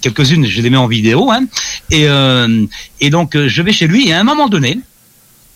[0.01, 1.45] quelques-unes, je les mets en vidéo, hein,
[1.91, 2.65] et, euh,
[2.99, 4.79] et donc euh, je vais chez lui et à un moment donné,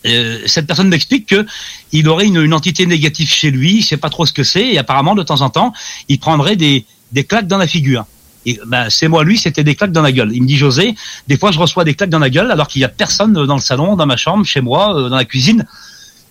[0.06, 1.46] euh, cette personne m'explique que
[1.92, 4.66] il aurait une, une, entité négative chez lui, il sait pas trop ce que c'est,
[4.66, 5.72] et apparemment de temps en temps,
[6.08, 8.06] il prendrait des, des claques dans la figure.
[8.46, 10.30] Et ben, c'est moi, lui, c'était des claques dans la gueule.
[10.32, 10.94] Il me dit José,
[11.26, 13.56] des fois je reçois des claques dans la gueule alors qu'il y a personne dans
[13.56, 15.66] le salon, dans ma chambre, chez moi, dans la cuisine.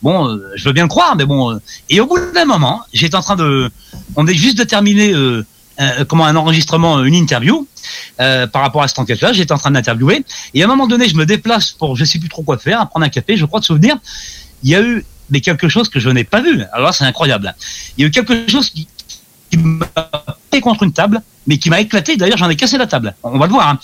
[0.01, 1.59] Bon, je veux bien le croire, mais bon.
[1.89, 3.69] Et au bout d'un moment, j'étais en train de,
[4.15, 5.43] on est juste de terminer euh,
[6.07, 7.67] comment un enregistrement, une interview
[8.19, 9.33] euh, par rapport à cette enquête-là.
[9.33, 10.23] J'étais en train d'interviewer
[10.53, 12.87] et à un moment donné, je me déplace pour je sais plus trop quoi faire,
[12.89, 13.37] prendre un café.
[13.37, 13.97] Je crois de souvenir,
[14.63, 16.63] il y a eu mais quelque chose que je n'ai pas vu.
[16.71, 17.53] Alors c'est incroyable.
[17.97, 18.87] Il y a eu quelque chose qui,
[19.51, 19.87] qui m'a
[20.61, 22.17] contre une table, mais qui m'a éclaté.
[22.17, 23.15] D'ailleurs, j'en ai cassé la table.
[23.23, 23.67] On va le voir.
[23.69, 23.79] hein.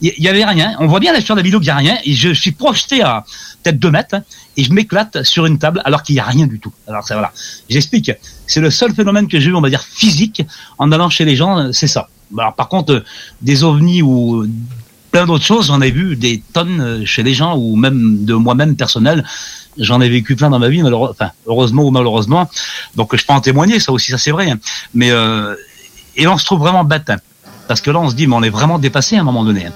[0.00, 0.76] Il y, avait rien.
[0.78, 1.98] On voit bien là sur la vidéo qu'il n'y a rien.
[2.04, 3.24] Et je suis projeté à
[3.62, 4.22] peut-être deux mètres hein,
[4.56, 6.72] et je m'éclate sur une table alors qu'il n'y a rien du tout.
[6.86, 7.32] Alors ça voilà.
[7.68, 8.12] J'explique.
[8.46, 10.42] C'est le seul phénomène que j'ai eu, on va dire physique,
[10.78, 11.58] en allant chez les gens.
[11.58, 12.08] euh, C'est ça.
[12.38, 13.04] Alors par contre, euh,
[13.42, 14.50] des ovnis ou euh,
[15.10, 18.34] plein d'autres choses, j'en ai vu des tonnes euh, chez les gens ou même de
[18.34, 19.24] moi-même personnel.
[19.78, 22.48] J'en ai vécu plein dans ma vie, malheureusement, enfin, heureusement ou malheureusement.
[22.94, 24.50] Donc je peux en témoigner, ça aussi, ça c'est vrai.
[24.50, 24.58] hein.
[24.94, 25.54] Mais euh,
[26.14, 27.10] et on se trouve vraiment bête.
[27.68, 29.66] Parce que là, on se dit, mais on est vraiment dépassé à un moment donné.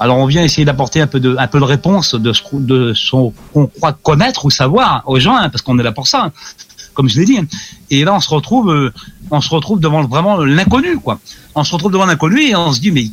[0.00, 4.50] Alors, on vient essayer d'apporter un peu de, réponse de ce, qu'on- croit connaître ou
[4.50, 6.32] savoir aux gens, hein, parce qu'on est là pour ça,
[6.92, 7.38] comme je l'ai dit.
[7.38, 7.46] hein.
[7.90, 8.92] Et là, on se retrouve, euh,
[9.30, 11.20] on se retrouve devant vraiment l'inconnu, quoi.
[11.54, 13.06] On se retrouve devant l'inconnu et on se dit, mais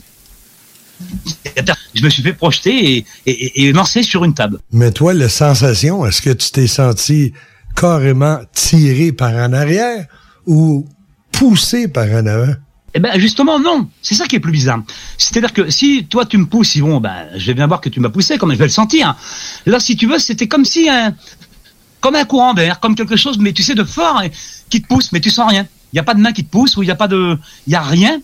[1.93, 4.59] je me suis fait projeter et, et, et lancer sur une table.
[4.71, 7.33] Mais toi, la sensation, est-ce que tu t'es senti
[7.75, 10.05] carrément tiré par en arrière
[10.45, 10.85] ou
[11.31, 12.53] poussé par en avant?
[12.95, 14.81] Eh ben justement non, c'est ça qui est plus bizarre.
[15.17, 17.99] C'est-à-dire que si toi tu me pousses, Yvon, ben je vais bien voir que tu
[17.99, 19.15] m'as poussé, comme je vais le sentir.
[19.65, 21.13] Là, si tu veux, c'était comme si un,
[22.01, 24.27] comme un courant d'air, comme quelque chose, mais tu sais de fort hein,
[24.69, 25.65] qui te pousse, mais tu sens rien.
[25.91, 27.37] Il y a pas de main qui te pousse ou il y a pas de,
[27.67, 28.19] il y a rien,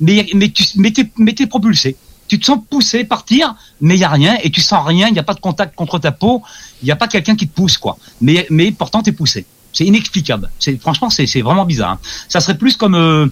[0.00, 1.96] mais mais tu mais t'es mais t'es propulsé.
[2.26, 5.06] Tu te sens pousser, partir, mais il y a rien et tu sens rien.
[5.08, 6.42] Il n'y a pas de contact contre ta peau.
[6.82, 7.96] Il n'y a pas quelqu'un qui te pousse quoi.
[8.20, 9.46] Mais mais pourtant t'es poussé.
[9.72, 10.50] C'est inexplicable.
[10.58, 11.92] C'est franchement c'est c'est vraiment bizarre.
[11.92, 11.98] hein.
[12.28, 13.26] Ça serait plus comme euh,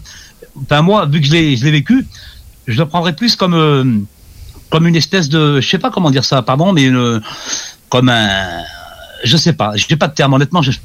[0.63, 2.07] enfin moi, vu que je l'ai, je l'ai vécu,
[2.67, 3.85] je le prendrais plus comme euh,
[4.71, 7.21] comme une espèce de, je sais pas comment dire ça, pardon, mais une,
[7.89, 8.63] comme un,
[9.25, 10.79] je sais pas, j'ai pas de terme honnêtement, je, je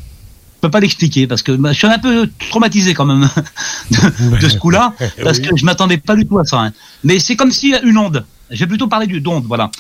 [0.62, 3.28] peux pas l'expliquer parce que bah, je suis un peu traumatisé quand même
[3.92, 6.60] de, de ce coup-là parce que je m'attendais pas du tout à ça.
[6.60, 6.72] hein.
[7.04, 8.24] Mais c'est comme si une onde.
[8.52, 9.72] Je vais plutôt parler du d'onde, voilà.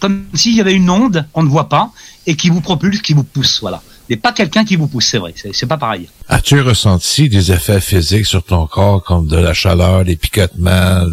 [0.00, 1.90] Comme s'il y avait une onde qu'on ne voit pas
[2.26, 3.82] et qui vous propulse, qui vous pousse, voilà.
[4.08, 6.08] Mais pas quelqu'un qui vous pousse, c'est vrai, c'est, pas pareil.
[6.28, 11.04] As-tu ressenti des effets physiques sur ton corps comme de la chaleur, des picotements,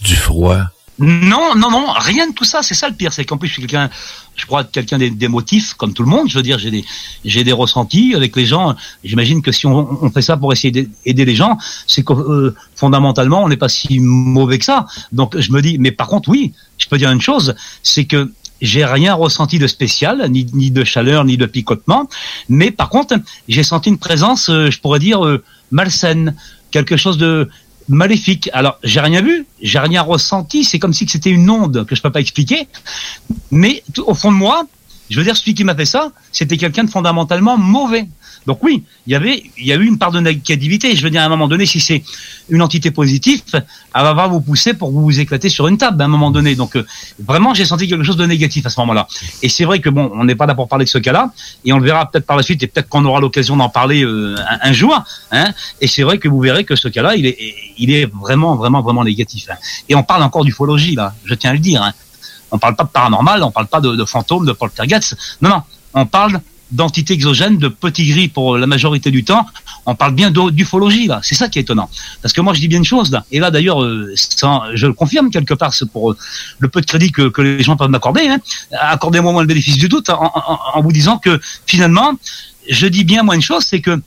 [0.00, 0.58] du froid?
[0.98, 2.62] Non, non, non, rien de tout ça.
[2.62, 3.88] C'est ça le pire, c'est qu'en plus je suis quelqu'un,
[4.36, 6.28] je crois quelqu'un des- d'émotif comme tout le monde.
[6.28, 6.84] Je veux dire, j'ai des,
[7.24, 8.76] j'ai des ressentis avec les gens.
[9.02, 11.56] J'imagine que si on, on fait ça pour essayer d'aider les gens,
[11.86, 14.86] c'est que euh, fondamentalement on n'est pas si mauvais que ça.
[15.12, 18.30] Donc je me dis, mais par contre oui, je peux dire une chose, c'est que
[18.62, 22.08] j'ai rien ressenti de spécial, ni, de chaleur, ni de picotement.
[22.48, 23.16] Mais par contre,
[23.48, 26.34] j'ai senti une présence, euh, je pourrais dire, euh, malsaine,
[26.70, 27.50] quelque chose de
[27.88, 28.48] maléfique.
[28.52, 30.64] Alors, j'ai rien vu, j'ai rien ressenti.
[30.64, 32.68] C'est comme si c'était une onde que je peux pas expliquer.
[33.50, 34.64] Mais au fond de moi,
[35.10, 38.08] je veux dire, celui qui m'a fait ça, c'était quelqu'un de fondamentalement mauvais.
[38.46, 40.94] Donc oui, il y avait, il y a eu une part de négativité.
[40.96, 42.02] Je veux dire, à un moment donné, si c'est
[42.48, 43.62] une entité positive, elle
[43.94, 46.54] va vous pousser pour vous éclater sur une table à un moment donné.
[46.54, 46.84] Donc euh,
[47.24, 49.06] vraiment, j'ai senti quelque chose de négatif à ce moment-là.
[49.42, 51.32] Et c'est vrai que bon, on n'est pas là pour parler de ce cas-là,
[51.64, 54.04] et on le verra peut-être par la suite, et peut-être qu'on aura l'occasion d'en parler
[54.04, 55.02] euh, un, un jour.
[55.30, 57.38] Hein, et c'est vrai que vous verrez que ce cas-là, il est,
[57.78, 59.48] il est vraiment, vraiment, vraiment négatif.
[59.50, 59.56] hein.
[59.88, 61.82] Et on parle encore d'ufologie là, je tiens à le dire.
[61.82, 61.92] Hein.
[62.50, 65.16] On parle pas de paranormal, on parle pas de, de fantômes, de poltergeists.
[65.40, 65.62] Non, non,
[65.94, 66.40] on parle
[66.72, 69.46] d'entités exogènes, de petits gris pour la majorité du temps.
[69.86, 71.20] On parle bien d'u- d'ufologie là.
[71.22, 71.88] C'est ça qui est étonnant.
[72.22, 73.24] Parce que moi je dis bien une chose là.
[73.30, 74.12] Et là d'ailleurs, euh,
[74.80, 76.16] je le confirme quelque part, c'est pour euh,
[76.58, 78.26] le peu de crédit que, que les gens peuvent m'accorder.
[78.26, 78.38] Hein.
[78.96, 82.12] Accordez-moi moi le bénéfice du doute en vous disant que finalement,
[82.70, 84.00] je dis bien moi une chose, c'est que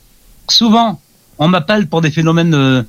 [0.48, 1.00] souvent
[1.38, 2.82] on m'appelle pour des phénomènes euh,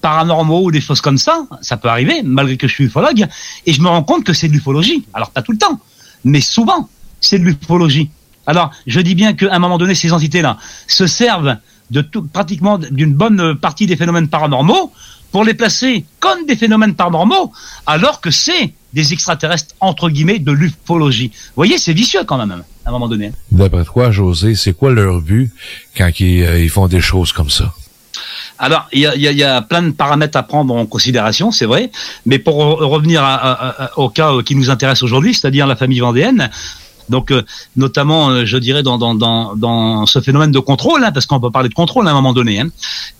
[0.00, 3.26] paranormaux ou des choses comme ça, ça peut arriver, malgré que je suis ufologue,
[3.66, 5.06] et je me rends compte que c'est de l'ufologie.
[5.14, 5.80] Alors pas tout le temps,
[6.24, 6.88] mais souvent,
[7.20, 8.10] c'est de l'ufologie.
[8.46, 11.56] Alors, je dis bien qu'à un moment donné, ces entités-là se servent
[11.90, 14.92] de tout, pratiquement d'une bonne partie des phénomènes paranormaux
[15.32, 17.52] pour les placer comme des phénomènes paranormaux,
[17.86, 21.28] alors que c'est des extraterrestres, entre guillemets, de l'ufologie.
[21.34, 23.32] Vous voyez, c'est vicieux quand même, à un moment donné.
[23.50, 25.50] D'après toi, José, c'est quoi leur but
[25.96, 27.72] quand ils, euh, ils font des choses comme ça?
[28.60, 30.72] Alors, il y a, il y a- il y a plein de paramètres à prendre
[30.76, 31.90] en considération, c'est vrai.
[32.24, 35.74] Mais pour re- revenir à- à- à- au cas qui nous intéresse aujourd'hui, c'est-à-dire la
[35.74, 36.48] famille vendéenne,
[37.08, 37.42] donc euh,
[37.76, 41.40] notamment, euh, je dirais, dans, dans, dans, dans ce phénomène de contrôle, hein, parce qu'on
[41.40, 42.68] peut parler de contrôle à un moment donné, hein,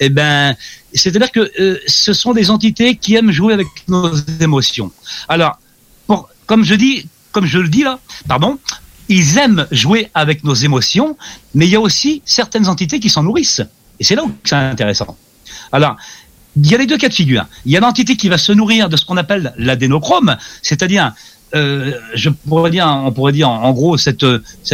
[0.00, 0.56] eh ben,
[0.92, 4.90] c'est-à-dire que euh, ce sont des entités qui aiment jouer avec nos émotions.
[5.28, 5.58] Alors,
[6.06, 7.98] pour, comme je dis, comme je le dis là,
[8.28, 8.58] pardon,
[9.08, 11.16] ils aiment jouer avec nos émotions,
[11.54, 13.62] mais il y a aussi certaines entités qui s'en nourrissent.
[14.00, 15.16] Et c'est là où c'est intéressant.
[15.72, 15.96] Alors,
[16.56, 17.46] il y a les deux cas de figure.
[17.64, 21.12] Il y a l'entité qui va se nourrir de ce qu'on appelle l'adénochrome, c'est-à-dire,
[21.54, 24.24] euh, je pourrais dire, on pourrait dire en, gros cette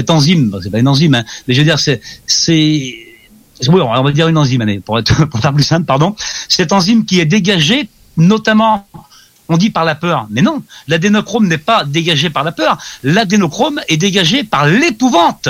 [0.08, 2.94] enzyme, c'est pas une enzyme, hein, mais je veux dire c'est c'est
[3.68, 6.14] oui, on va dire une enzyme, pour être pour faire plus simple, pardon.
[6.48, 8.86] Cette enzyme qui est dégagée notamment
[9.50, 13.80] on dit par la peur, mais non, l'adénochrome n'est pas dégagé par la peur, l'adénochrome
[13.88, 15.48] est dégagé par l'épouvante.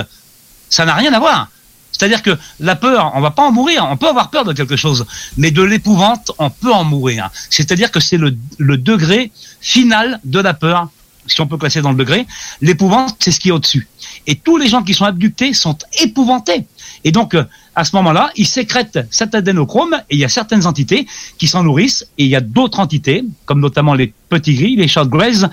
[0.70, 1.48] Ça n'a rien à voir.
[1.92, 4.76] C'est-à-dire que la peur, on va pas en mourir, on peut avoir peur de quelque
[4.76, 5.04] chose,
[5.36, 7.28] mais de l'épouvante, on peut en mourir.
[7.50, 10.88] C'est-à-dire que c'est le, le degré final de la peur,
[11.26, 12.26] si on peut classer dans le degré.
[12.60, 13.88] L'épouvante, c'est ce qui est au-dessus.
[14.26, 16.64] Et tous les gens qui sont abductés sont épouvantés.
[17.04, 17.44] Et donc, euh,
[17.74, 21.06] à ce moment-là, ils sécrètent cet adénochrome et il y a certaines entités
[21.38, 24.88] qui s'en nourrissent et il y a d'autres entités, comme notamment les petits gris, les
[24.88, 25.46] short greys,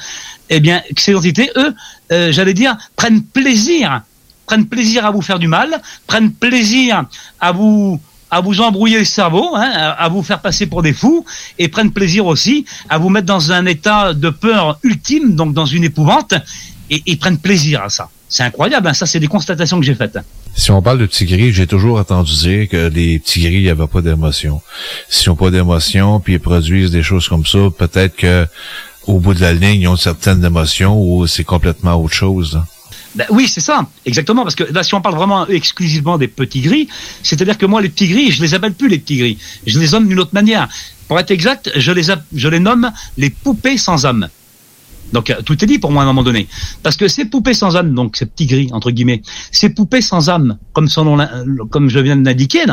[0.50, 1.74] eh bien, ces entités, eux,
[2.12, 4.02] euh, j'allais dire, prennent plaisir,
[4.46, 7.06] prennent plaisir à vous faire du mal, prennent plaisir
[7.40, 8.00] à vous
[8.32, 11.26] à vous embrouiller le cerveau, hein, à vous faire passer pour des fous,
[11.58, 15.66] et prennent plaisir aussi à vous mettre dans un état de peur ultime, donc dans
[15.66, 16.34] une épouvante,
[16.90, 18.10] et ils prennent plaisir à ça.
[18.30, 20.20] C'est incroyable, hein, ça c'est des constatations que j'ai faites.
[20.56, 23.64] Si on parle de petits gris, j'ai toujours entendu dire que les petits gris, il
[23.64, 24.62] n'y avait pas d'émotion.
[25.08, 28.46] S'ils n'ont pas d'émotion, puis ils produisent des choses comme ça, peut-être que
[29.06, 32.56] au bout de la ligne, ils ont certaines émotions ou c'est complètement autre chose.
[32.56, 32.66] là.
[33.18, 36.62] Ben oui, c'est ça, exactement, parce que là, si on parle vraiment exclusivement des petits
[36.62, 36.88] gris,
[37.24, 39.90] c'est-à-dire que moi, les petits gris, je les appelle plus les petits gris, je les
[39.90, 40.68] nomme d'une autre manière.
[41.08, 42.04] Pour être exact, je les,
[42.36, 44.30] je les nomme les poupées sans âme.
[45.14, 46.48] Donc euh, tout est dit pour moi à un moment donné,
[46.84, 49.22] parce que ces poupées sans âme, donc ces petits gris entre guillemets,
[49.52, 51.28] ces poupées sans âme, comme son nom,
[51.72, 52.66] comme je viens de l'indiquer,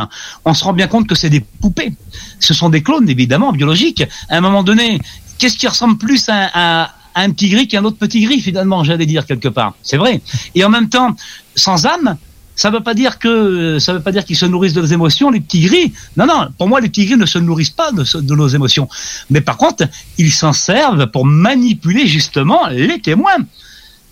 [0.45, 1.93] on se rend bien compte que c'est des poupées.
[2.41, 4.03] Ce sont des clones évidemment biologiques.
[4.29, 5.01] À un moment donné,
[5.39, 6.51] qu'est-ce qui ressemble plus à-
[6.85, 9.75] à un petit gris qu'un autre petit gris finalement, j'allais dire quelque part.
[9.83, 10.21] C'est vrai.
[10.55, 11.17] Et en même temps,
[11.55, 12.17] sans âme,
[12.57, 15.31] ça veut pas dire que ça veut pas dire qu'ils se nourrissent de nos émotions,
[15.31, 15.93] les petits gris.
[16.17, 16.49] Non, non.
[16.57, 18.89] Pour moi, les petits gris ne se nourrissent pas de nos émotions.
[19.31, 19.89] Mais par contre,
[20.19, 23.39] ils s'en servent pour manipuler justement les témoins,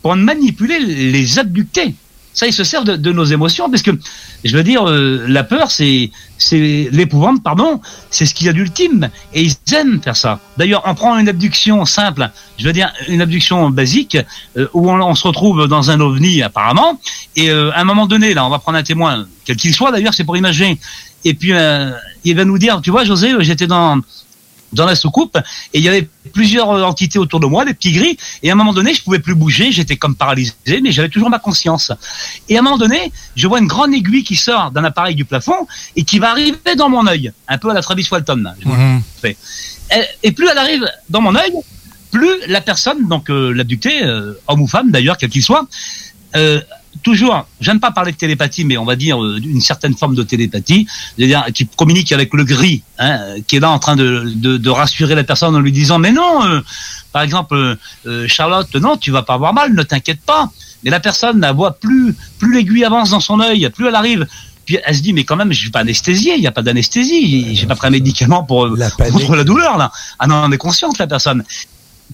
[0.02, 1.94] pour manipuler les abductés.
[2.34, 3.90] Ça, ils se servent de, de nos émotions, parce que
[4.42, 7.80] je veux dire, euh, la peur, c'est c'est l'épouvante, pardon,
[8.10, 10.40] c'est ce qu'il y a d'ultime, et ils aiment faire ça.
[10.56, 14.16] D'ailleurs, on prend une abduction simple, je veux dire une abduction basique,
[14.56, 17.00] euh, où on, on se retrouve dans un ovni apparemment,
[17.36, 19.92] et euh, à un moment donné, là, on va prendre un témoin, quel qu'il soit
[19.92, 20.78] d'ailleurs, c'est pour imaginer,
[21.24, 21.92] et puis euh,
[22.24, 24.00] il va nous dire, tu vois, José, j'étais dans
[24.73, 25.36] dans la soucoupe
[25.73, 28.16] et il y avait plusieurs euh, entités autour de moi, des petits gris.
[28.43, 31.31] Et à un moment donné, je pouvais plus bouger, j'étais comme paralysé, mais j'avais toujours
[31.31, 31.93] ma conscience.
[32.49, 35.24] Et à un moment donné, je vois une grande aiguille qui sort d'un appareil du
[35.24, 35.66] plafond
[35.97, 38.43] et qui va arriver dans mon œil, un peu à la Travis Walton.
[38.43, 38.55] là.
[39.20, 39.36] Fais.
[39.94, 41.53] Et, et plus elle arrive dans mon œil,
[42.12, 45.66] plus la personne, donc euh, l'abducté, euh, homme ou femme d'ailleurs, quel qu'il soit,
[46.36, 46.61] euh,
[47.02, 50.23] toujours, j'aime pas parler de télépathie, mais on va dire euh, une certaine forme de
[50.23, 50.86] télépathie,
[51.16, 54.56] c'est-à-dire qui communique avec le gris, hein, euh, qui est là en train de, de,
[54.56, 56.60] de rassurer la personne en lui disant mais non, euh,
[57.12, 60.51] par exemple euh, euh, Charlotte, non, tu vas pas avoir mal, ne t'inquiète pas.
[60.85, 64.27] Mais la personne la voit plus, plus l'aiguille avance dans son œil, plus elle arrive.
[64.64, 66.62] Puis elle se dit mais quand même je suis pas anesthésié, il n'y a pas
[66.62, 68.77] d'anesthésie, j'ai pas pris un médicament pour euh,
[69.10, 69.90] contre la douleur là.
[70.19, 71.43] Ah non, on est consciente la personne,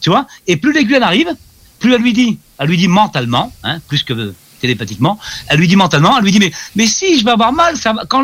[0.01, 0.27] tu vois?
[0.47, 1.29] Et plus l'aiguille elle arrive,
[1.79, 5.19] plus elle lui dit, elle lui dit mentalement, hein, plus que télépathiquement,
[5.49, 7.75] elle lui dit mentalement, elle lui dit mais si je vais avoir mal,
[8.09, 8.23] quand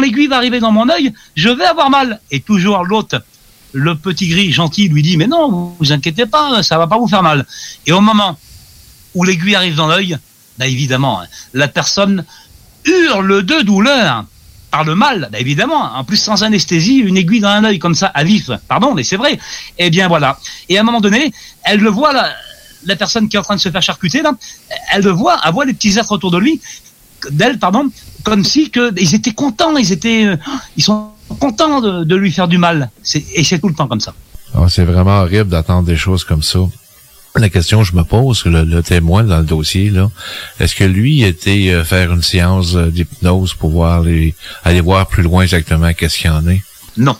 [0.00, 2.20] l'aiguille va arriver dans mon œil, je vais avoir mal.
[2.30, 3.22] Et toujours l'autre,
[3.72, 7.08] le petit gris gentil lui dit mais non, vous inquiétez pas, ça va pas vous
[7.08, 7.46] faire mal.
[7.86, 8.38] Et au moment
[9.14, 10.18] où l'aiguille arrive dans l'œil,
[10.58, 12.24] bah évidemment, hein, la personne
[12.84, 14.24] hurle de douleur
[14.70, 15.94] par le mal, bah évidemment.
[15.94, 18.50] En plus, sans anesthésie, une aiguille dans un œil comme ça, à vif.
[18.68, 19.38] Pardon, mais c'est vrai.
[19.78, 20.38] Eh bien, voilà.
[20.68, 21.32] Et à un moment donné,
[21.64, 22.34] elle le voit, la,
[22.84, 24.32] la personne qui est en train de se faire charcuter, là,
[24.92, 26.60] elle le voit, elle voit les petits êtres autour de lui,
[27.30, 27.88] d'elle, pardon,
[28.24, 30.36] comme si que ils étaient contents, ils étaient, euh,
[30.76, 32.90] ils sont contents de, de lui faire du mal.
[33.34, 34.14] Et c'est tout le temps comme ça.
[34.54, 36.60] Ah, c'est vraiment horrible d'attendre des choses comme ça.
[37.34, 40.10] La question que je me pose, le, le témoin dans le dossier, là,
[40.58, 44.34] est-ce que lui était euh, faire une séance euh, d'hypnose pour voir les,
[44.64, 46.62] aller voir plus loin exactement qu'est-ce qu'il y en est?
[46.96, 47.16] Non.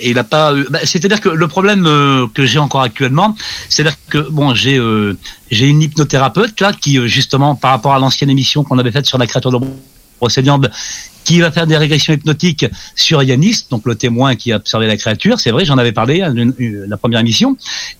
[0.00, 0.54] Et il a pas.
[0.54, 3.34] eu- bah, C'est-à-dire que le problème euh, que j'ai encore actuellement,
[3.68, 5.16] c'est-à-dire que bon, j'ai euh,
[5.50, 9.06] j'ai une hypnothérapeute là qui euh, justement par rapport à l'ancienne émission qu'on avait faite
[9.06, 9.58] sur la créature de
[10.20, 10.70] Brocéliande,
[11.24, 12.66] qui va faire des régressions hypnotiques
[12.96, 15.38] sur Yanis, donc le témoin qui a observé la créature.
[15.38, 16.54] C'est vrai, j'en avais parlé à une-
[16.88, 17.56] la première émission.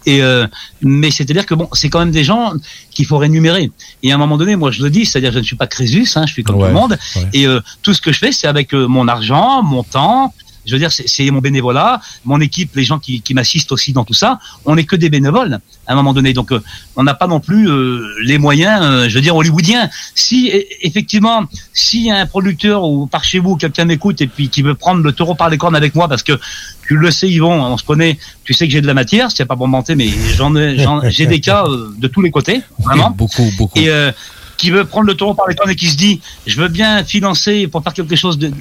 [0.07, 0.47] Et euh,
[0.83, 2.55] mais c'est-à-dire que bon, c'est quand même des gens
[2.91, 3.70] qu'il faut rémunérer.
[4.03, 6.09] Et à un moment donné, moi je le dis, c'est-à-dire je ne suis pas Crésus,
[6.16, 6.99] hein, je suis comme tout le monde.
[7.16, 7.29] ouais.
[7.33, 10.33] Et euh, tout ce que je fais, c'est avec euh, mon argent, mon temps.
[10.69, 14.05] Je veux dire, c'est- mon bénévolat, mon équipe, les gens qui, qui m'assistent aussi dans
[14.05, 14.39] tout ça.
[14.65, 16.32] On n'est que des bénévoles à un moment donné.
[16.32, 16.61] Donc, euh,
[16.97, 19.89] on n'a pas non plus euh, les moyens, euh, je veux dire, hollywoodiens.
[20.15, 24.62] Si e- effectivement, si un producteur ou par chez vous quelqu'un m'écoute et puis qui
[24.62, 26.39] veut prendre le taureau par les cornes avec moi, parce que
[26.86, 29.31] tu le sais, Yvon, on se connaît, tu sais que j'ai de la matière.
[29.35, 32.31] C'est pas pour mentir, mais j'en ai, j'en- j'ai des cas euh, de tous les
[32.31, 33.11] côtés, vraiment.
[33.11, 33.78] Beaucoup, beaucoup.
[33.78, 34.11] Et, euh,
[34.59, 37.02] qui veut prendre le taureau par les cornes et qui se dit je veux bien
[37.05, 38.52] financer pour faire quelque chose de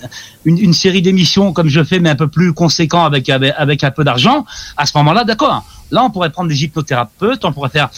[0.46, 3.84] une, une série d'émissions comme je fais mais un peu plus conséquent avec avec, avec
[3.84, 4.46] un peu d'argent
[4.78, 7.90] à ce moment-là d'accord là on pourrait prendre des hypnothérapeutes on pourrait faire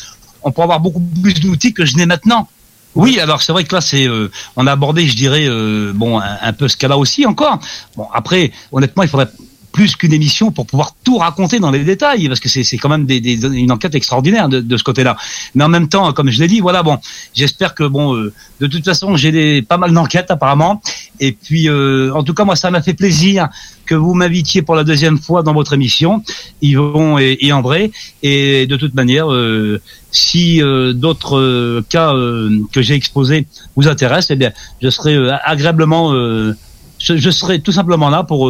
[0.42, 2.48] on pourrait avoir beaucoup plus d'outils que je n'ai maintenant
[2.96, 6.20] oui, alors c'est vrai que là, c'est, euh, on a abordé, je dirais, euh, bon,
[6.20, 7.60] un, un peu ce cas-là aussi encore.
[7.96, 9.30] Bon, après, honnêtement, il faudrait
[9.72, 13.06] plus qu'une émission pour pouvoir tout raconter dans les détails, parce que c'est quand même
[13.06, 15.16] des, des- une enquête extraordinaire de, de ce côté-là.
[15.56, 16.98] Mais en même temps, comme je l'ai dit, voilà, bon,
[17.34, 20.82] j'espère que bon, euh, de toute façon, j'ai pas mal d'enquêtes apparemment,
[21.20, 23.48] et puis euh, en tout cas, moi, ça m'a fait plaisir
[23.86, 26.24] que vous m'invitiez pour la deuxième fois dans votre émission,
[26.62, 27.92] Yvon et, et André,
[28.24, 29.80] et de toute manière, euh,
[30.12, 34.52] si euh, d'autres euh, cas euh, que j'ai exposés vous intéressent, eh bien,
[34.82, 36.56] je serai euh, agréablement, euh,
[37.00, 38.50] je, je serai tout simplement là pour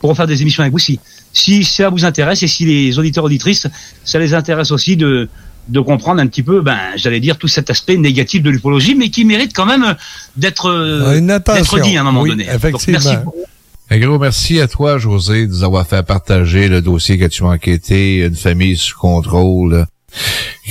[0.00, 0.78] pour refaire des émissions avec vous.
[0.78, 0.98] Si
[1.32, 3.66] si ça vous intéresse et si les auditeurs auditrices,
[4.04, 5.28] ça les intéresse aussi de
[5.68, 9.10] de comprendre un petit peu, ben, j'allais dire tout cet aspect négatif de l'ufologie, mais
[9.10, 9.96] qui mérite quand même
[10.36, 12.46] d'être euh, d'être dit à un moment Oui, donné.
[12.46, 13.44] Donc, merci beaucoup.
[13.90, 17.42] Un gros merci à toi, José, de nous avoir fait partager le dossier que tu
[17.44, 19.86] as enquêté, une famille sous contrôle.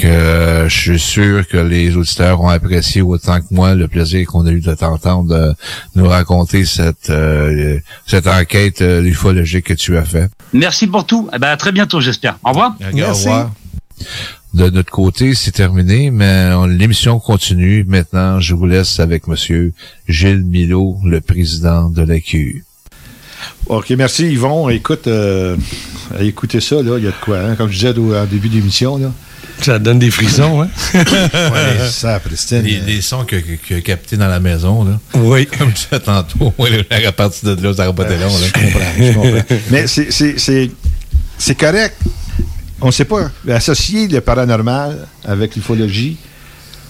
[0.02, 4.28] Que euh, je suis sûr que les auditeurs ont apprécié autant que moi le plaisir
[4.28, 5.54] qu'on a eu de t'entendre de
[5.96, 10.30] nous raconter cette euh, cette enquête euh, ufologique que tu as fait.
[10.54, 11.30] Merci pour tout.
[11.34, 12.38] Eh ben, à très bientôt, j'espère.
[12.44, 12.76] Au revoir.
[12.82, 13.52] Au revoir.
[14.54, 17.84] De notre côté, c'est terminé, mais on- l'émission continue.
[17.88, 19.74] Maintenant, je vous laisse avec Monsieur
[20.08, 22.64] Gilles Milot, le président de la Q.
[23.68, 24.70] OK, merci Yvon.
[24.70, 25.56] Écoute, euh,
[26.20, 28.50] écoutez ça, là, il y a de quoi, hein, comme je disais au, en début
[28.50, 29.12] d'émission, là.
[29.62, 30.70] Ça donne des frissons, hein?
[30.94, 32.62] ouais, ça, Pristine.
[32.62, 35.00] Les, les sons que, que, que capté dans la maison, là.
[35.16, 35.46] Oui.
[35.58, 36.54] Comme je disais tantôt,
[37.06, 38.46] à partir de là, ça n'a pas été long, là.
[38.48, 39.56] Je comprends, je comprends.
[39.72, 40.72] Mais c'est- c'est- c'est
[41.38, 41.96] c'est correct.
[42.82, 43.32] On ne sait pas.
[43.50, 46.18] Associer le paranormal avec l'ufologie,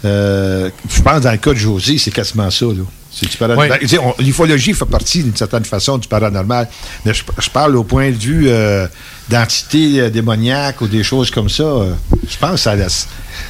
[0.06, 2.66] euh, je pense dans le cas de José, c'est quasiment ça.
[2.66, 2.84] là.
[3.12, 3.72] C'est du paranormal.
[3.72, 3.80] Ouais.
[3.82, 3.88] Ben,
[4.18, 6.68] tu L'ufologie fait partie d'une certaine façon du paranormal.
[7.06, 8.86] Mais je, je parle au point de vue euh,
[9.30, 11.64] d'entités euh, démoniaques ou des choses comme ça.
[11.64, 11.94] euh,
[12.30, 13.08] je pense que ça laisse.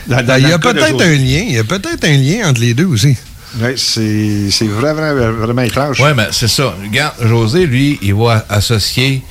[0.07, 1.43] Dans- dans- il y a peut-être un lien.
[1.47, 3.15] Il y a peut-être un lien entre les deux aussi.
[3.61, 5.99] Oui, c'est c'est vraiment, vraiment étrange.
[6.01, 6.73] Oui, mais c'est ça.
[6.83, 9.21] Regarde, José, lui, il va associer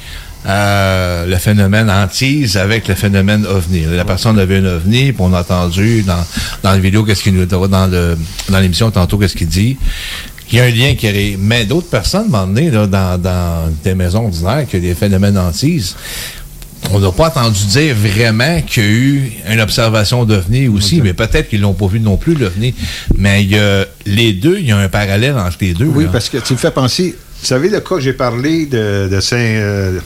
[0.47, 3.85] euh, le phénomène hantise avec le phénomène ovni.
[3.85, 6.25] La personne avait un ovni, puis on a entendu dans,
[6.63, 8.17] dans la vidéo, qu'est-ce qu'il nous dans le
[8.49, 9.77] dans l'émission tantôt, qu'est-ce qu'il dit.
[10.53, 11.37] Il y a un lien qui est.
[11.39, 14.87] Mais d'autres personnes, à un moment donné, là, dans, dans des maisons ordinaires, qu'il y
[14.87, 15.97] a des phénomènes hantise.
[16.93, 21.15] On n'a pas entendu dire vraiment qu'il y a eu une observation d'OVNI aussi, mais
[21.15, 22.75] peut-être qu'ils l'ont pas vu non plus, l'OVNI.
[23.17, 25.87] Mais il y a les deux, il y a un parallèle entre les deux.
[25.87, 26.11] Oui, là.
[26.13, 27.17] parce que tu me fais penser.
[27.41, 29.37] Vous savez, le cas que j'ai parlé de, de Saint.
[29.37, 29.99] euh,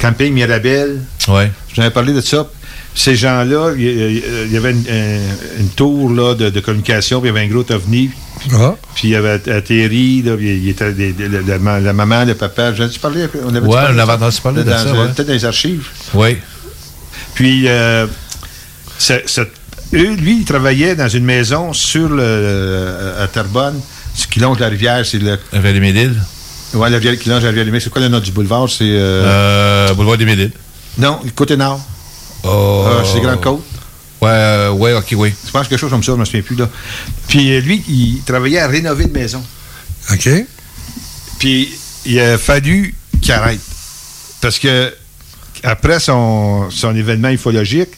[0.00, 1.02] Camping Mirabel?
[1.28, 1.50] Ouais.
[1.74, 2.48] J'en avais parlé de ça.
[2.94, 7.34] Ces gens-là, il y, avait une, un- une tour là, de, de communication, puis il
[7.34, 8.08] y avait un gros ovni.
[8.52, 8.74] Ah.
[8.94, 12.74] Puis il y avait atterri, là, il était des- des- la, maman, le papa.
[12.74, 13.26] J'en ai parlé.
[13.44, 15.08] On avait Ouais, on avait entendu parler de dans- ça, ouais.
[15.14, 15.86] Peut-être dans les archives.
[16.14, 16.36] Oui.
[17.34, 18.06] Puis, euh,
[18.98, 19.40] ce-
[19.94, 23.80] eux, lui, il travaillait dans une maison sur le, à Terrebonne,
[24.14, 25.38] ce qui longe la rivière, c'est le.
[25.52, 26.22] La rivière des Médiles?
[26.74, 27.84] Oui, la rivière qui longe la rivière des Médiles.
[27.84, 28.68] C'est quoi le nom du boulevard?
[28.68, 28.84] C'est.
[28.84, 30.52] Euh, Euh, boulevard des Médiles.
[30.98, 31.80] Non, le côté nord.
[32.44, 32.84] Oh.
[32.86, 33.64] Ah, c'est Grande Côte.
[34.22, 35.34] Ouais, euh, ouais, ok, oui.
[35.44, 36.54] Je pense quelque chose comme ça, je ne me souviens plus.
[36.54, 36.68] Là.
[37.26, 39.42] Puis euh, lui, il travaillait à rénover une maison.
[40.12, 40.28] OK.
[41.40, 41.74] Puis
[42.06, 43.60] il a fallu qu'il arrête.
[44.40, 44.94] Parce que
[45.64, 47.90] après son, son événement ufologique,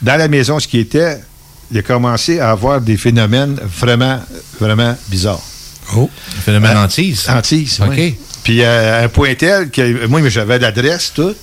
[0.00, 1.20] dans la maison, ce qui était,
[1.70, 4.22] il a commencé à avoir des phénomènes vraiment,
[4.58, 5.42] vraiment bizarres.
[5.94, 6.08] Oh.
[6.46, 7.28] Phénomène hantise?
[7.28, 7.88] Hantise, OK.
[7.90, 8.16] oui.
[8.42, 11.34] Puis euh, à un point tel que moi, j'avais l'adresse, tout.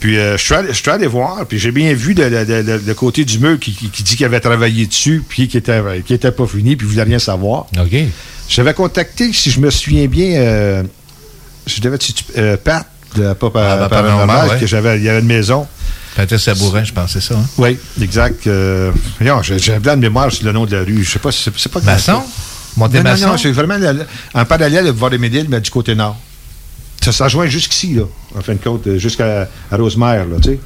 [0.00, 3.24] Puis euh, je suis allé- je suis allé voir, puis j'ai bien vu le, côté
[3.24, 6.30] du mur qui, qui- qui dit qu'il avait travaillé dessus, puis qui était, qui était
[6.32, 7.66] pas fini, puis il voulait rien savoir.
[7.78, 7.96] OK.
[8.48, 10.82] J'avais contacté, si je me souviens bien, euh,
[11.66, 11.98] je devais
[12.38, 12.86] euh, Pat,
[13.16, 14.58] de Pop Ah, ben, Paranormal, ouais.
[14.60, 15.66] que j'avais, il y avait une maison.
[16.14, 17.34] Patrice Sabourin, je pense, c'est ça.
[17.34, 17.44] Hein?
[17.58, 18.46] Oui, exact.
[18.46, 18.90] Euh,
[19.58, 21.02] j'ai un blanc de mémoire sur le nom de la rue.
[21.04, 22.22] Je sais pas si c'est pas Masson?
[22.76, 23.94] Monté non, non, non, c'est vraiment la-
[24.34, 26.18] en parallèle de Médiles, mais du côté nord.
[27.06, 28.02] Ça, ça joint jusqu'ici, là,
[28.36, 30.58] en fin de compte, euh, jusqu'à à Rosemère, là, tu sais.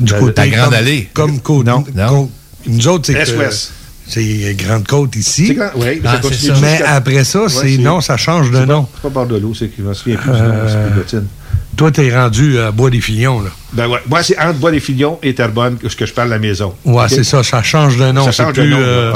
[0.00, 1.08] Du La- côté la Grande comme- Allée.
[1.12, 1.66] Comme côte.
[1.66, 1.82] Non.
[1.82, 2.30] côte-
[2.66, 3.72] Nous autres, c'est Est-ouest.
[4.06, 5.52] C'est Grande Côte ici.
[5.52, 8.84] Grand- oui, Ah, ça Mais après ça, Ouais, c'est non, ça change de c'est nom.
[8.84, 11.18] pas- C'est pas Bordelot, c'est qu'il me souviens plus Euh, c'est.
[11.76, 13.50] Toi, t'es rendu à Bois des Filions, là.
[13.74, 13.98] Ben ouais.
[14.08, 16.74] Moi, c'est entre Bois-les-Filions et Terrebonne que, que je parle de la maison.
[16.86, 18.24] Ouais, c'est ça, ça change de nom.
[18.24, 18.78] Ça c'est change de plus, nom.
[18.80, 19.12] euh.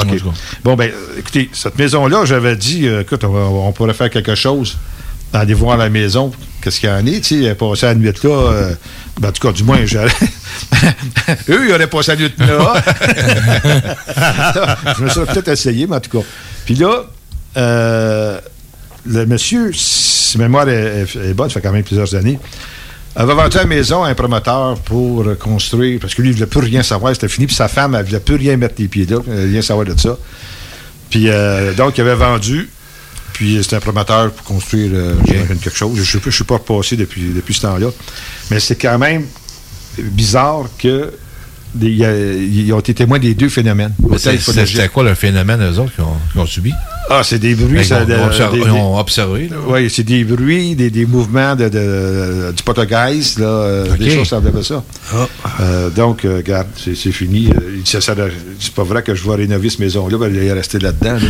[0.63, 4.35] Bon, ben, écoutez, cette maison-là, j'avais dit, euh, écoute, on, va- on pourrait faire quelque
[4.35, 4.77] chose,
[5.39, 6.31] aller voir la maison.
[6.61, 8.73] qu'est-ce qu'il y en est, tu sais, il a passé la nuit là, euh,
[9.19, 10.07] ben, en tout cas, du moins, j'aurais-
[11.49, 12.73] eux, ils auraient passé la nuit là.
[14.97, 16.25] je me serais peut-être essayé, mais en tout cas.
[16.65, 17.03] Puis là,
[17.57, 18.39] euh,
[19.05, 22.39] le monsieur, si ma mémoire est, est- est bonne, ça fait quand même plusieurs années,
[23.15, 26.47] avait vendu la maison à un promoteur pour construire, parce que lui, il ne voulait
[26.49, 28.87] plus rien savoir, c'était fini, puis sa femme, elle ne voulait plus rien mettre les
[28.87, 30.17] pieds là, rien savoir de ça.
[31.09, 32.69] Puis euh, donc, il avait vendu,
[33.43, 35.15] puis c'était un promoteur pour construire euh,
[35.61, 35.99] quelque chose.
[36.01, 37.87] Je ne suis pas repassé depuis, depuis ce temps-là.
[38.49, 39.25] Mais c'est quand même
[39.97, 41.11] bizarre que
[41.81, 43.93] ils ont été témoins des deux phénomènes.
[44.55, 46.71] C'était quoi le phénomène, eux autres, qu'ils ont, subi?
[47.09, 47.79] Ah, c'est des bruits.
[47.81, 49.49] Ils ont- observé- des- observé.
[49.67, 54.27] Oui, c'est des bruits, des, des mouvements de, de- du poltergeist, là, euh, des choses
[54.29, 54.83] semblables à ça.
[55.61, 57.49] Euh, donc, euh, regarde, c'est fini.
[57.49, 61.13] Euh, c'est pas vrai que je vais rénover cette maison-là, ben, il est resté là-dedans.
[61.15, 61.27] Là.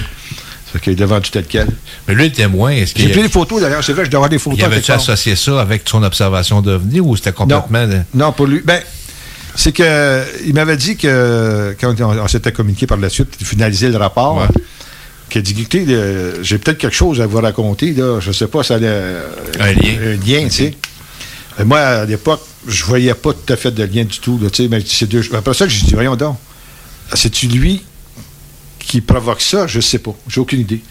[0.73, 1.67] Fait qu'il est vendu tel quel.
[2.07, 4.17] Mais lui, le témoin, est-ce qu'il J'ai pris des photos d'ailleurs, c'est vrai, je dois
[4.17, 4.57] avoir des photos.
[4.59, 7.87] il avait-tu associé ça avec son observation d'OVNI ou c'était complètement...
[8.13, 8.61] Non, pour lui.
[8.65, 8.81] Ben,
[9.55, 13.45] c'est que il m'avait dit que quand on, on s'était communiqué par la suite, il
[13.45, 14.47] finalisait le rapport.
[15.29, 18.19] Qu'il a dit, écoutez, euh, j'ai peut-être quelque chose à vous raconter, là.
[18.19, 18.87] Je sais pas, ça allait.
[18.89, 19.21] euh,
[19.59, 19.97] Un lien.
[20.01, 20.75] Un lien, tu sais.
[21.59, 24.49] Mais moi, à l'époque, je voyais pas tout à fait de lien du tout, là,
[24.49, 24.69] tu sais.
[24.69, 25.23] Mais c'est deux.
[25.35, 26.37] Après ça, j'ai dit, voyons donc.
[27.13, 27.83] C'est-tu lui
[28.85, 29.65] qui provoque ça?
[29.67, 30.13] Je sais pas.
[30.27, 30.81] J'ai aucune idée.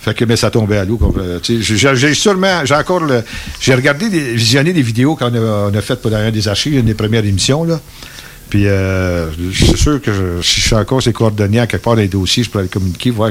[0.00, 0.98] Fait que, mais ça tombait à l'eau.
[1.18, 1.38] euh.
[1.42, 3.22] J'ai sûrement, j'ai encore le.
[3.60, 6.74] J'ai regardé, des, visionné des vidéos qu'on a, on a faites pendant un des archives,
[6.74, 7.80] une des premières émissions, là.
[8.50, 11.94] Puis, euh, c'est sûr que je- si je suis encore ses coordonnées à quelque part
[11.94, 13.30] dans les dossiers, je pourrais le communiquer, voir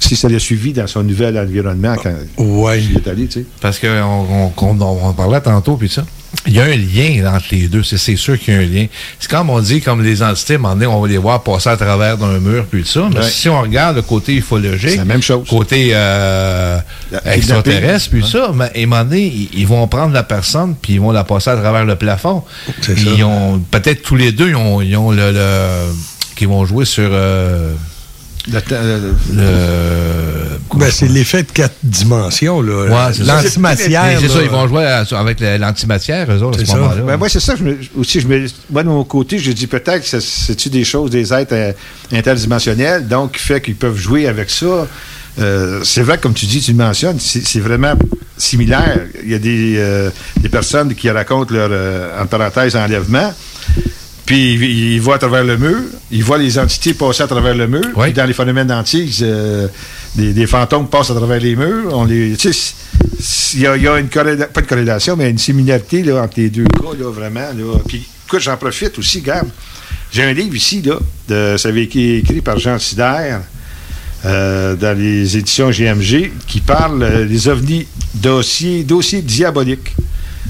[0.00, 2.12] si ça l'a suivi dans son nouvel environnement quand
[2.90, 3.46] il est allé, tu sais.
[3.60, 6.04] Parce qu'on on, on, on en parlait tantôt, puis ça.
[6.46, 8.64] Il y a un lien entre les deux, c'est c'est sûr qu'il y a un
[8.66, 8.86] lien.
[9.18, 12.18] C'est comme on dit, comme les entités, donné, on va les voir passer à travers
[12.18, 13.08] d'un mur, puis tout ça.
[13.12, 13.30] Mais Ouais.
[13.30, 15.48] si on regarde le côté ufologique, C'est la même chose.
[15.48, 16.78] côté euh,
[17.10, 18.28] La- extraterrestre, puis Ouais.
[18.28, 21.12] ça, mais à un moment donné, ils, ils vont prendre la personne, puis ils vont
[21.12, 22.42] la passer à travers le plafond.
[22.88, 25.92] Ils ont, peut-être tous les deux, ils ont, ils ont le, le-
[26.36, 27.72] qui vont jouer sur euh,
[28.52, 30.78] Le euh, le...
[30.78, 32.84] Ben, c'est l'effet de quatre dimensions, là.
[32.84, 33.12] Ouais.
[33.24, 34.18] L'antimatière.
[34.20, 37.02] C'est ça, ils vont jouer à- avec l'antimatière, eux autres, à ce moment-là.
[37.06, 37.54] Ben, moi, c'est ça.
[37.56, 40.84] je me- aussi, je me, moi, de mon côté, je dis peut-être que c'est-tu des
[40.84, 41.72] choses, des êtres euh,
[42.12, 44.86] interdimensionnels, donc qui fait qu'ils peuvent jouer avec ça.
[45.38, 47.94] Euh, c'est vrai, comme tu dis, tu le mentionnes, c'est c'est vraiment
[48.36, 49.00] similaire.
[49.24, 50.10] Il y a des, euh,
[50.40, 53.32] des personnes qui racontent leur, euh, en parenthèse, enlèvement.
[54.26, 55.76] Puis ils, voient à travers le mur,
[56.10, 57.82] ils voient les entités passer à travers le mur.
[58.04, 59.68] Puis dans les phénomènes d'antiques, euh,
[60.14, 61.90] des, des fantômes passent à travers les murs.
[61.92, 62.74] On les, tu sais,
[63.20, 66.02] c'est- il y a, il y a une corrélation, pas une corrélation, mais une similarité
[66.02, 67.40] là, entre les deux cas, là, vraiment.
[67.40, 67.78] Là.
[67.86, 69.46] Puis écoute, j'en profite aussi, Gab.
[70.10, 70.94] J'ai un livre ici, là,
[71.28, 73.36] de, ça avait été écrit par Jean Sider
[74.24, 79.94] euh, dans les éditions GMG qui parle euh, des ovnis dossiers, dossiers diaboliques.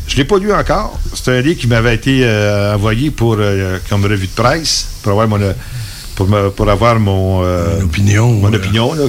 [0.06, 0.98] Je ne l'ai pas lu encore.
[1.14, 5.12] C'est un livre qui m'avait été euh, envoyé pour, euh, comme revue de presse, pour
[5.12, 5.52] avoir mon, euh,
[6.14, 9.04] pour, me- pour avoir mon, euh, opinion, mon opinion là.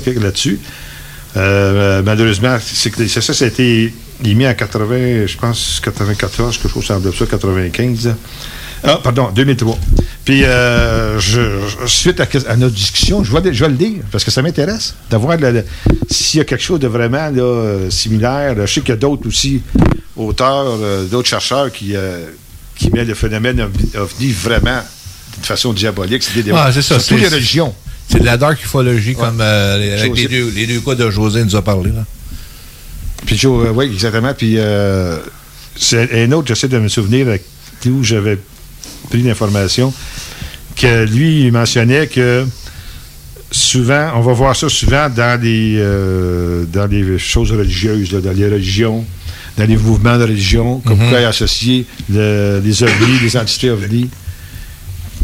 [1.37, 3.93] Euh, malheureusement, c'est ça, ça a été
[4.23, 8.15] mis en 80, je pense, 94, quelque chose semble ça, 95.
[8.87, 9.77] Ah, pardon, 2003.
[10.23, 11.39] Puis, euh, je,
[11.83, 14.31] je- suite à, à notre discussion, je vais, le- je vais le lire, parce que
[14.31, 15.37] ça m'intéresse, d'avoir
[16.09, 18.55] s'il y a quelque chose de vraiment là, euh, similaire.
[18.65, 19.61] Je sais qu'il y a d'autres aussi,
[20.15, 22.25] auteurs, euh, d'autres chercheurs qui, euh,
[22.75, 24.81] qui mettent le phénomène ovni vraiment
[25.35, 26.23] d'une façon diabolique.
[26.23, 26.99] C'est des Ah, c'est ça.
[26.99, 27.73] Surtout c'est- les religions.
[28.09, 31.09] C'est de la dark ufologie, comme euh, les- avec les deux, les deux cas de
[31.09, 31.91] José nous a parlé.
[31.91, 32.03] Là.
[33.25, 34.33] Puis Joe, oui, exactement.
[34.33, 34.57] Puis
[35.75, 37.27] c'est un autre, j'essaie de me souvenir
[37.87, 38.39] où j'avais
[39.05, 39.93] pris l'information,
[40.75, 42.45] que lui, il mentionnait que
[43.51, 48.33] souvent, on va voir ça souvent dans les, euh, dans les choses religieuses, là, dans
[48.33, 49.05] les religions,
[49.57, 51.09] dans les mouvements de religion, comme Mhm.
[51.09, 54.09] quoi associer le- les ovnis, les entités ovnis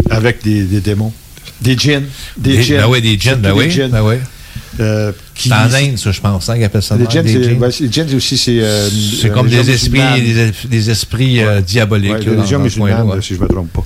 [0.10, 1.14] avec des, des démons.
[1.60, 2.06] Des djinns.
[2.38, 2.78] Des, Des- djinns.
[2.82, 3.91] ben oui, des djinns, ben oui, djinns.
[3.91, 4.16] ben oui.
[4.80, 6.95] Euh, qui- C'est en Inde, ça, je pense, hein, qu'ils appellent ça.
[6.95, 7.26] les djinns,
[7.60, 8.60] ouais, les aussi, c'est.
[8.61, 12.11] euh, C'est euh, comme des esprits, des, es- des esprits euh, diaboliques.
[12.14, 13.22] Ouais, là, coin-là, musulmane, ouais.
[13.22, 13.84] si je ne me trompe pas.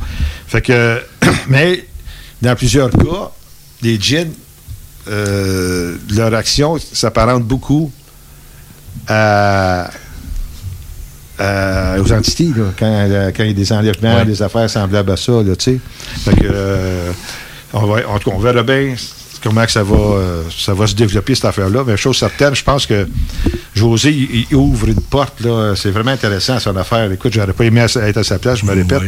[0.47, 1.01] Fait que,
[1.49, 1.85] mais
[2.41, 3.31] dans plusieurs cas,
[3.81, 4.31] les djinns,
[5.09, 7.91] euh, leur action s'apparente beaucoup
[9.07, 9.89] à,
[11.99, 14.25] aux entités, là, quand, quand il y a des enlèvements, Ouais.
[14.25, 15.79] des affaires semblables à ça, tu sais.
[16.23, 17.11] Fait que, euh,
[17.73, 18.93] on, va, en tout cas, on verra bien
[19.45, 21.83] comment que ça va, euh, ça va se développer, cette affaire-là.
[21.85, 23.07] Mais chose certaine, je pense que
[23.75, 25.73] José, il, il ouvre une porte, là.
[25.75, 27.11] C'est vraiment intéressant, son affaire.
[27.11, 29.01] Écoute, j'aurais pas aimé à- être à sa place, je me répète.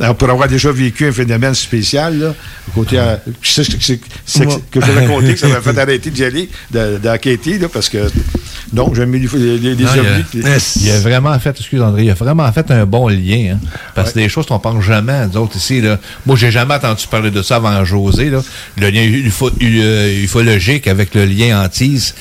[0.00, 2.34] Alors, pour avoir déjà vécu un phénomène spécial, là,
[2.74, 4.00] côté, euh, je sais que c'est-
[4.70, 7.88] que je vais raconter que ça m'a fait arrêter d'y aller, de- d'enquêter, là, parce
[7.88, 7.98] que
[8.72, 9.90] Donc, j'aime les, les, les Non,
[10.34, 13.54] il, a, il a vraiment fait, excuse André, il a vraiment fait un bon lien.
[13.54, 13.58] hein.
[13.94, 15.80] parce que c'est des choses qu'on pense jamais, nous autres ici.
[15.80, 15.98] Là.
[16.26, 18.30] Moi, j'ai jamais entendu parler de ça avant José.
[18.30, 18.40] Là.
[18.78, 19.52] Le lien ufo-
[19.84, 22.14] euh, ufologique avec le lien antise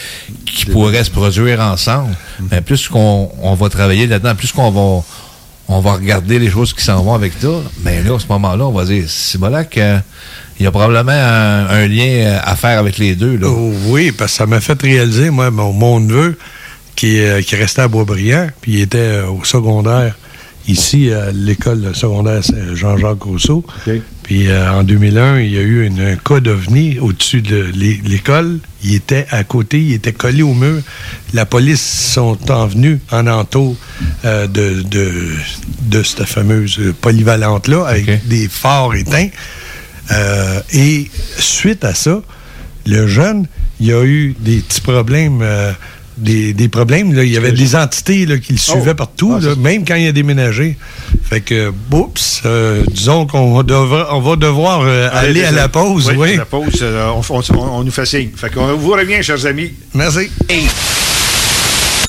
[0.46, 2.16] qui pourrait se produire ensemble.
[2.52, 5.04] Mais plus qu'on on va travailler là-dedans, plus qu'on va
[5.70, 7.48] on va regarder les choses qui s'en vont avec ça.
[7.84, 9.98] Mais là, à ce moment-là, on va dire, c'est voilà que
[10.60, 13.38] il y a probablement un, un lien à faire avec les deux.
[13.38, 13.48] Là.
[13.50, 16.38] Oh, oui, parce que ça m'a fait réaliser, moi, mon, mon neveu,
[16.96, 20.16] qui, euh, qui restait à Boisbriand, puis il était euh, au secondaire,
[20.68, 22.42] ici, à l'école secondaire
[22.74, 23.66] Jean-Jacques Rousseau.
[24.24, 28.02] Puis euh, en 2001, il y a eu une- un cas d'ovni au-dessus de l'é-
[28.06, 28.60] l'école.
[28.84, 30.82] Il était à côté, il était collé au mur.
[31.34, 31.82] La police
[32.14, 33.76] sont en venus en entour
[34.26, 35.12] euh, de, de,
[35.88, 39.28] de cette fameuse polyvalente-là, avec des phares éteints.
[40.12, 42.22] Euh, et suite à ça,
[42.86, 43.48] le jeune,
[43.80, 45.42] il y a eu des petits problèmes.
[46.18, 47.24] Des, des problèmes, là.
[47.24, 48.96] il y avait des entités là, qui le suivaient Oh.
[48.96, 50.78] partout, là, même quand il a déménagé.
[51.24, 55.68] Fait que, oups, euh, disons qu'on va devoir, on va devoir euh, aller à la
[55.70, 56.10] pause.
[56.10, 58.30] Oui, Oui, à la pause, euh, on, on- on- on nous fait signe.
[58.36, 59.74] Fait qu'on vous revient, chers amis.
[59.94, 60.30] Merci.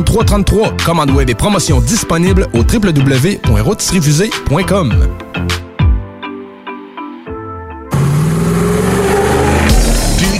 [0.00, 0.76] 3333.
[0.84, 4.92] Commande web et promotion disponible au www.rôtisseriefusée.com.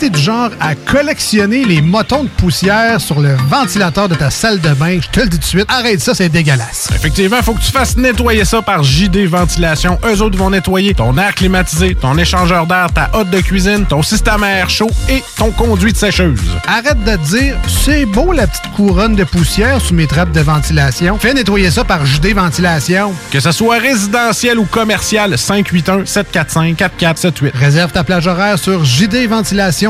[0.00, 4.58] T'es du genre à collectionner les motons de poussière sur le ventilateur de ta salle
[4.58, 6.88] de bain, je te le dis tout de suite, arrête ça, c'est dégueulasse.
[6.94, 9.98] Effectivement, il faut que tu fasses nettoyer ça par JD Ventilation.
[10.06, 14.02] Eux autres vont nettoyer ton air climatisé, ton échangeur d'air, ta hotte de cuisine, ton
[14.02, 16.40] système à air chaud et ton conduit de sécheuse.
[16.66, 20.40] Arrête de te dire, c'est beau la petite couronne de poussière sous mes trappes de
[20.40, 21.18] ventilation.
[21.18, 23.12] Fais nettoyer ça par JD Ventilation.
[23.30, 27.50] Que ce soit résidentiel ou commercial, 581-745-4478.
[27.54, 29.89] Réserve ta plage horaire sur JD Ventilation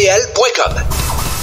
[0.01, 1.40] GroupeDBL.com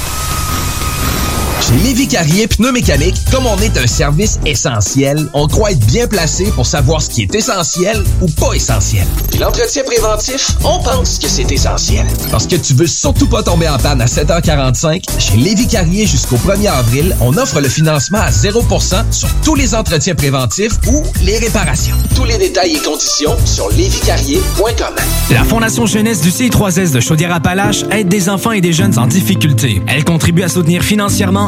[1.61, 6.45] Chez Lévi Carrier Pneumécanique, comme on est un service essentiel, on croit être bien placé
[6.53, 9.07] pour savoir ce qui est essentiel ou pas essentiel.
[9.31, 12.07] Puis l'entretien préventif, on pense que c'est essentiel.
[12.31, 16.37] Parce que tu veux surtout pas tomber en panne à 7h45, chez Lévi Carrier jusqu'au
[16.37, 21.39] 1er avril, on offre le financement à 0% sur tous les entretiens préventifs ou les
[21.39, 21.97] réparations.
[22.15, 24.95] Tous les détails et conditions sur lévicarrier.com.
[25.31, 29.83] La Fondation Jeunesse du CI3S de Chaudière-Appalaches aide des enfants et des jeunes en difficulté.
[29.89, 31.48] Elle contribue à soutenir financièrement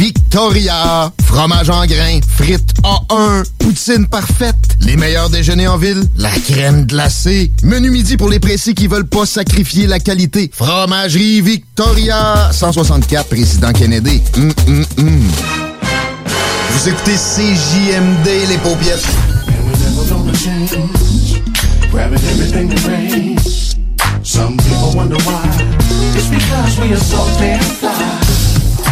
[0.00, 1.12] Victoria.
[1.26, 2.20] Fromage en grains.
[2.26, 3.44] Frites A1.
[3.58, 4.56] Poutine parfaite.
[4.80, 6.02] Les meilleurs déjeuners en ville.
[6.16, 7.52] La crème glacée.
[7.62, 10.50] Menu midi pour les pressés qui veulent pas sacrifier la qualité.
[10.54, 12.48] Fromagerie Victoria.
[12.50, 14.22] 164 Président Kennedy.
[14.38, 15.20] Hum, hum, hum.
[16.70, 19.04] Vous écoutez CJMD, les paupiètes.
[24.22, 25.42] Some people wonder why.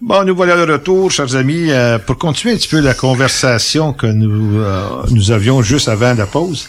[0.00, 3.92] Bon, nous voilà de retour, chers amis, euh, pour continuer un petit peu la conversation
[3.92, 6.68] que nous euh, nous avions juste avant la pause.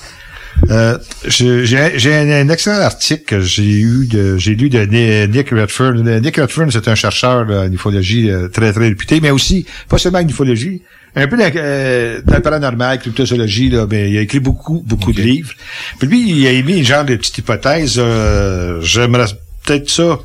[0.69, 5.51] Euh, j'ai un, un excellent article que j'ai eu de j'ai lu de Ni- Nick
[5.51, 6.19] Redfern.
[6.19, 9.97] Nick Redfern, c'est un chercheur là, en ufologie euh, très très réputé, mais aussi pas
[9.97, 10.81] seulement en ufologie,
[11.15, 15.13] un peu dans, euh, dans le paranormal, cryptozoologie, là, ben, il a écrit beaucoup beaucoup
[15.13, 15.53] de livres.
[15.99, 17.95] Puis lui, il a émis une genre de petite hypothèse.
[17.97, 19.27] euh, J'aimerais
[19.65, 20.19] peut-être ça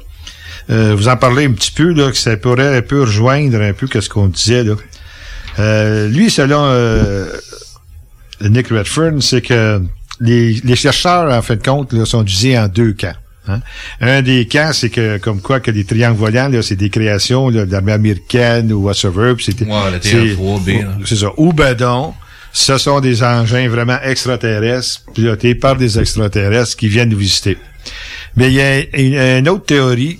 [0.70, 3.72] euh, vous en parler un petit peu, là, que ça pourrait un peu rejoindre un
[3.72, 4.64] peu ce qu'on disait.
[4.64, 4.74] Là.
[5.58, 7.26] Euh, lui, selon euh,
[8.42, 9.80] Nick Redfern, c'est que
[10.20, 13.14] les, les chercheurs, en fin de compte, là, sont divisés en deux camps.
[13.48, 13.60] hein.
[14.00, 17.48] Un des camps, c'est que comme quoi que les triangles volants, là, c'est des créations
[17.48, 19.34] là, de l'armée américaine ou whatsoever.
[19.40, 19.72] c'était- Ouais,
[20.02, 20.98] c'est- TR-3B, là.
[21.04, 21.28] C'est ça.
[21.36, 22.14] Ou ben donc,
[22.52, 27.56] ce sont des engins vraiment extraterrestres, pilotés par des extraterrestres qui viennent nous visiter.
[28.36, 30.18] Mais il y a une, une autre théorie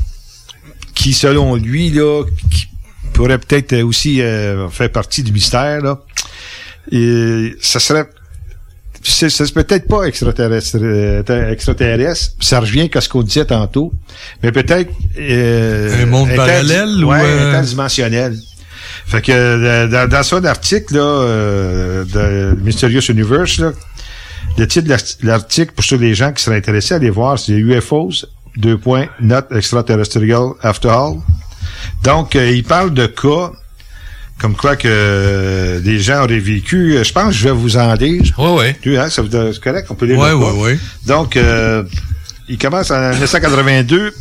[0.97, 2.67] qui, selon lui, là, qui
[3.13, 6.01] pourrait peut-être aussi euh, faire partie du mystère, là.
[6.91, 8.07] Et ça serait
[9.03, 13.93] c'est c'est peut-être pas extraterrestre, euh, extraterrestre, ça revient à ce qu'on disait tantôt,
[14.43, 18.37] mais peut-être euh, Un monde parallèle ou, ouais, euh, interdimensionnel.
[19.07, 23.73] Fait que euh, dans, dans son article là, euh, de Mysterious Universe, là,
[24.59, 27.39] le titre de l'art- l'article pour ceux les gens qui seraient intéressés à aller voir,
[27.39, 28.25] c'est UFOs,
[28.57, 31.17] deux points, not extraterrestrial after all.
[32.05, 33.53] Donc, euh, il parle de cas
[34.39, 36.97] comme quoi que euh, des gens auraient vécu.
[36.97, 38.23] euh, Je pense que je vais vous en dire.
[38.39, 38.65] Oui, oui.
[38.83, 39.87] Tu, hein, ça vous c'est correct?
[39.91, 40.53] On peut lire Ouais, le ouais, cas.
[40.59, 40.79] ouais.
[41.07, 41.83] Donc, euh,
[42.49, 44.13] il commence en 1982.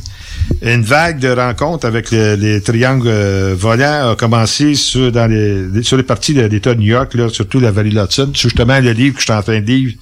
[0.61, 5.63] Une vague de rencontres avec le- les triangles euh, volants a commencé sur, dans les,
[5.67, 8.31] les- sur les parties de l'État de New York, là, surtout la vallée de l'Hudson.
[8.33, 9.93] C'est justement le livre que je suis en train de lire,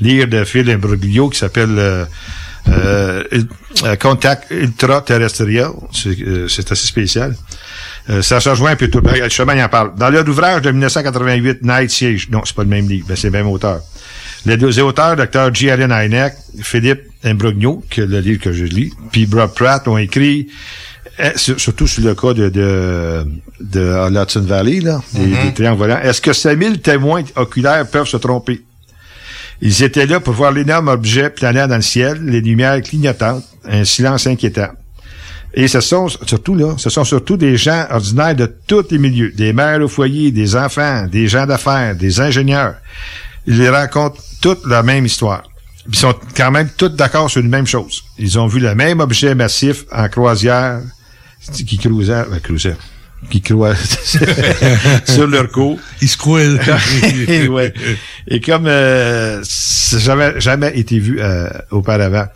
[0.00, 1.78] lire de Phil Imbroglio qui s'appelle
[4.00, 5.70] Contact Ultra-Terrestrial.
[5.92, 7.34] C'est euh, c'est assez spécial.
[8.10, 9.00] Euh, ça se rejoint peu tout.
[9.00, 9.94] Ben, Justement, il en parle.
[9.96, 13.28] Dans leur ouvrage de 1988, Night Siege, non, c'est pas le même livre, mais c'est
[13.28, 13.80] le même auteur.
[14.44, 15.54] Les deux auteurs, Dr.
[15.54, 15.70] G.
[15.70, 20.48] Allen Hynek, Philippe Imbrogno, que le livre que je lis, puis Bob Pratt ont écrit,
[21.20, 23.24] euh, sur- surtout sur le cas de, de,
[23.60, 25.42] de Hudson Valley, là, des, Mhm.
[25.44, 26.00] des triangles volants.
[26.02, 28.62] Est-ce que ces mille témoins oculaires peuvent se tromper?
[29.64, 33.84] Ils étaient là pour voir l'énorme objet planant dans le ciel, les lumières clignotantes, un
[33.84, 34.70] silence inquiétant.
[35.54, 39.30] Et ce sont surtout là, ce sont surtout des gens ordinaires de tous les milieux,
[39.30, 42.74] des mères au foyer, des enfants, des gens d'affaires, des ingénieurs.
[43.46, 45.44] Ils racontent toutes la même histoire.
[45.88, 48.02] Ils sont quand même tous d'accord sur une même chose.
[48.18, 50.80] Ils ont vu le même objet massif en croisière
[51.52, 52.76] qui cruisait, ben, cruisait,
[53.30, 53.78] qui croise
[55.06, 55.78] sur leur cours.
[56.00, 56.42] Ils se croient.
[56.42, 57.72] Et, ouais.
[58.28, 62.26] Et comme euh, ça n'a jamais, jamais été vu euh, auparavant.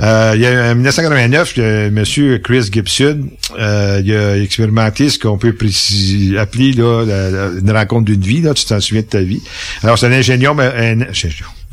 [0.00, 4.38] Euh, il y a en 1989, il y a Monsieur Chris Gibson, euh, il a
[4.38, 8.40] expérimenté ce qu'on peut préciser, appeler là, la- la- une rencontre d'une vie.
[8.42, 9.40] Là, tu t'en souviens de ta vie.
[9.82, 10.96] Alors, c'est un ingénieur, mais un.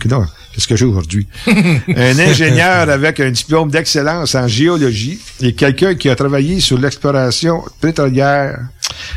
[0.09, 1.27] Non, Qu'est-ce que j'ai aujourd'hui?
[1.47, 7.63] un ingénieur avec un diplôme d'excellence en géologie et quelqu'un qui a travaillé sur l'exploration
[7.79, 8.59] pétrolière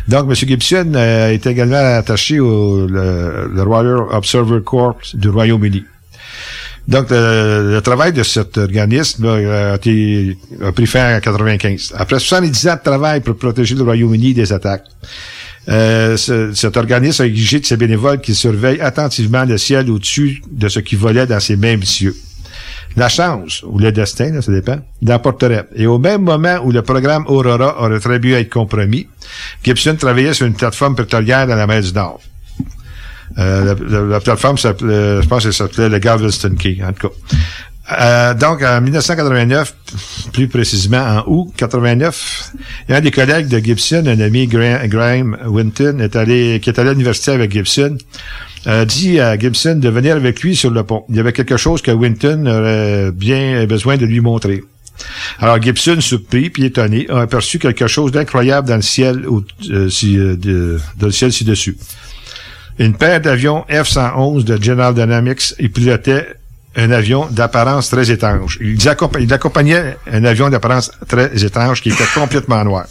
[0.08, 0.34] Donc, M.
[0.34, 5.84] Gibson euh, est également attaché au le, le Royal Observer Corps du Royaume-Uni.
[6.88, 11.94] Donc, le, le travail de cet organisme là, a, été, a pris fin en 95.
[11.96, 14.84] Après 70 ans de travail pour protéger le Royaume-Uni des attaques,
[15.68, 20.42] euh, ce- cet organisme a exigé de ses bénévoles qu'ils surveillent attentivement le ciel au-dessus
[20.50, 22.16] de ce qui volait dans ces mêmes cieux.
[22.96, 25.66] La chance, ou le destin, là, ça dépend, l'emporterait.
[25.74, 29.06] Et au même moment où le programme Aurora aurait très bien être compromis,
[29.64, 32.20] Gibson travaillait sur une plateforme pétrolière dans la mer du Nord.
[33.38, 37.08] Euh, la, la- la plateforme je pense que ça s'appelait le Galveston Key, en tout
[37.08, 37.14] cas.
[37.90, 39.74] Euh, donc, en 1989,
[40.32, 42.52] plus précisément en août 89,
[42.88, 46.90] un des collègues de Gibson, un ami Gra- Graham Winton, est allé, qui est allé
[46.90, 47.98] à l'université avec Gibson,
[48.66, 51.04] a dit à Gibson de venir avec lui sur le pont.
[51.08, 54.62] Il y avait quelque chose que Winton aurait bien besoin de lui montrer.
[55.40, 59.26] Alors Gibson, surpris puis étonné, a aperçu quelque chose d'incroyable dans le ciel,
[59.70, 60.36] euh, si, euh,
[60.98, 61.76] dans le ciel ci-dessus.
[62.78, 66.28] Une paire d'avions F-111 de General Dynamics, il pilotait
[66.76, 68.58] un avion d'apparence très étrange.
[68.60, 72.86] Il, accompa- il accompagnait un avion d'apparence très étrange qui était complètement noir.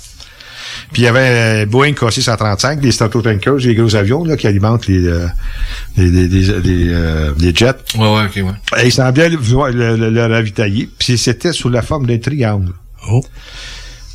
[0.94, 4.88] Puis il y avait un Boeing KC-135, des Stratotankers, des gros avions là, qui alimentent
[4.88, 5.28] les, euh,
[5.98, 7.74] les, les, les, les, euh, les jets.
[7.98, 8.82] Ouais, ouais, ok, ouais.
[8.84, 10.90] Et il semblait le, le, le- le ravitailler.
[11.00, 12.74] Puis c'était sous la forme d'un triangle.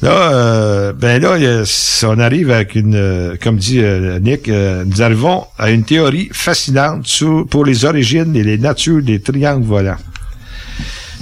[0.03, 1.33] Là, euh, ben là,
[1.63, 5.85] a- on arrive avec une, euh, comme dit euh, Nick, euh, nous arrivons à une
[5.85, 7.07] théorie fascinante
[7.51, 9.97] pour les origines et les natures des triangles volants.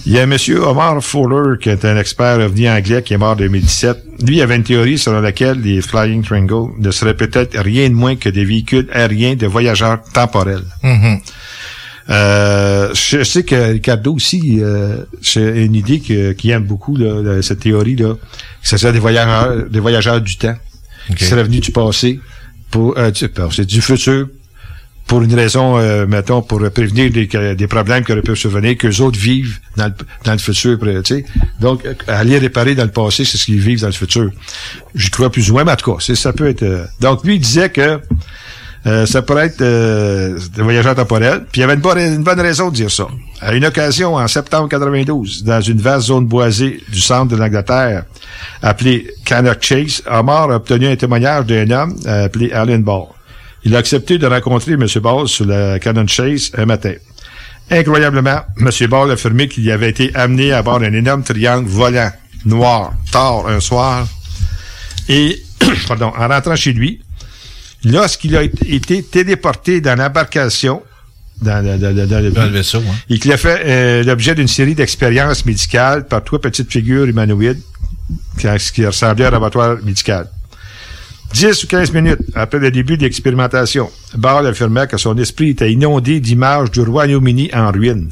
[0.07, 0.37] Il y a M.
[0.63, 3.97] Omar Fowler, qui est un expert revenu anglais, qui est mort en 2017.
[4.27, 8.17] Lui, avait une théorie selon laquelle les Flying Triangles ne seraient peut-être rien de moins
[8.17, 10.65] que des véhicules aériens de voyageurs temporels.
[10.83, 11.21] Mhm.
[12.11, 17.43] Euh, je sais que Ricardo aussi, euh, c'est une idée qu'il aime beaucoup, là, là,
[17.43, 18.15] cette théorie-là.
[18.15, 20.57] Que ce serait des voyageurs, des voyageurs du temps,
[21.17, 22.21] qui seraient venus du passé,
[22.71, 24.29] pour, euh, du, passé, du futur,
[25.07, 29.19] pour une raison, euh, mettons, pour prévenir des, problèmes qui auraient pu survenir, qu'eux autres
[29.19, 29.95] vivent dans le,
[30.25, 31.25] dans le futur, sais.
[31.61, 34.31] Donc, euh, aller réparer dans le passé, c'est ce qu'ils vivent dans le futur.
[34.95, 36.63] J'y crois plus ou moins, mais en tout cas, c'est- ça peut être...
[36.63, 38.01] euh, donc, lui, il disait que
[38.87, 41.45] euh, ça pourrait être euh, des voyageurs temporels.
[41.51, 43.07] Puis il y avait une bonne, raison de dire ça.
[43.41, 48.05] À une occasion, en septembre 92, dans une vaste zone boisée du centre de l'Angleterre,
[48.63, 53.07] appelée Cannock Chase, Omar a obtenu un témoignage d'un homme euh, appelé Alan Ball.
[53.65, 54.87] Il a accepté de rencontrer M.
[55.03, 56.93] Ball sur la Cannon Chase un matin.
[57.71, 58.89] Incroyablement, M.
[58.89, 62.11] Ball a affirmé qu'il avait été amené à bord d'un énorme triangle volant,
[62.45, 64.07] noir, tard un soir.
[65.09, 65.43] Et,
[65.89, 67.01] pardon, en rentrant chez lui,
[67.85, 70.83] lorsqu'il a été téléporté dans l'embarcation,
[71.43, 72.95] dans, le- dans le- dans le, Dans le vaisseau, hein.
[73.11, 77.61] et qu'il a fait euh, l'objet d'une série d'expériences médicales par trois petites figures humanoïdes,
[78.39, 80.29] qui, qui ressemblaient à un laboratoire médical.
[81.33, 85.73] 10 ou 15 minutes après le début de l'expérimentation, Ball affirmait que son esprit était
[85.73, 88.11] inondé d'images du Royaume-Uni en ruine.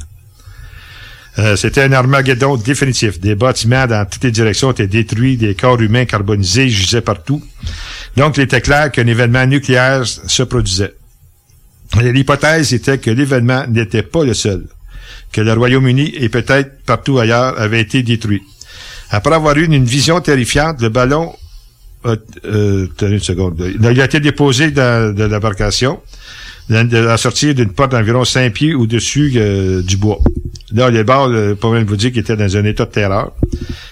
[1.39, 3.19] Euh, C'était un Armageddon définitif.
[3.19, 7.43] Des bâtiments dans toutes les directions étaient détruits, des corps humains carbonisés gisaient partout.
[8.15, 10.93] Donc, il était clair qu'un événement nucléaire se produisait.
[12.01, 14.65] L'hypothèse était que l'événement n'était pas le seul,
[15.31, 18.41] que le Royaume-Uni et peut-être partout ailleurs avaient été détruits.
[19.11, 21.35] Après avoir eu une vision terrifiante, le ballon
[22.03, 22.15] a,
[22.45, 23.63] euh, tenez une seconde.
[23.79, 25.99] Il a été déposé dans l'embarcation,
[26.69, 30.19] dans- de la sortie d'une porte d'environ 5 pieds au-dessus euh, du bois.
[30.73, 33.31] Là, les euh, pas même vous dire qu'il était dans un état de terreur.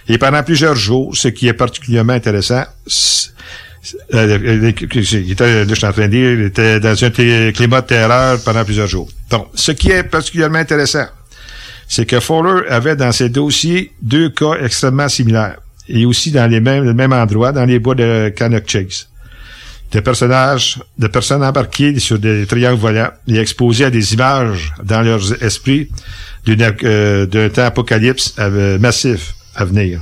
[0.07, 3.29] Et pendant plusieurs jours, ce qui est particulièrement intéressant, c'est-
[4.13, 7.09] euh, euh, il était, je suis en train de dire, il était dans un
[7.51, 9.09] climat de terreur pendant plusieurs jours.
[9.29, 11.05] Donc, ce qui est particulièrement intéressant,
[11.87, 15.57] c'est que Fowler avait dans ses dossiers deux cas extrêmement similaires,
[15.87, 19.07] et aussi dans les mêmes, le même endroit, dans les bois de Cannock Chase.
[19.91, 25.01] Des personnages, de personnes embarquées sur des triangles volants et exposées à des images dans
[25.01, 25.89] leurs esprits
[26.47, 30.01] euh, d'un temps apocalypse euh, massif à venir.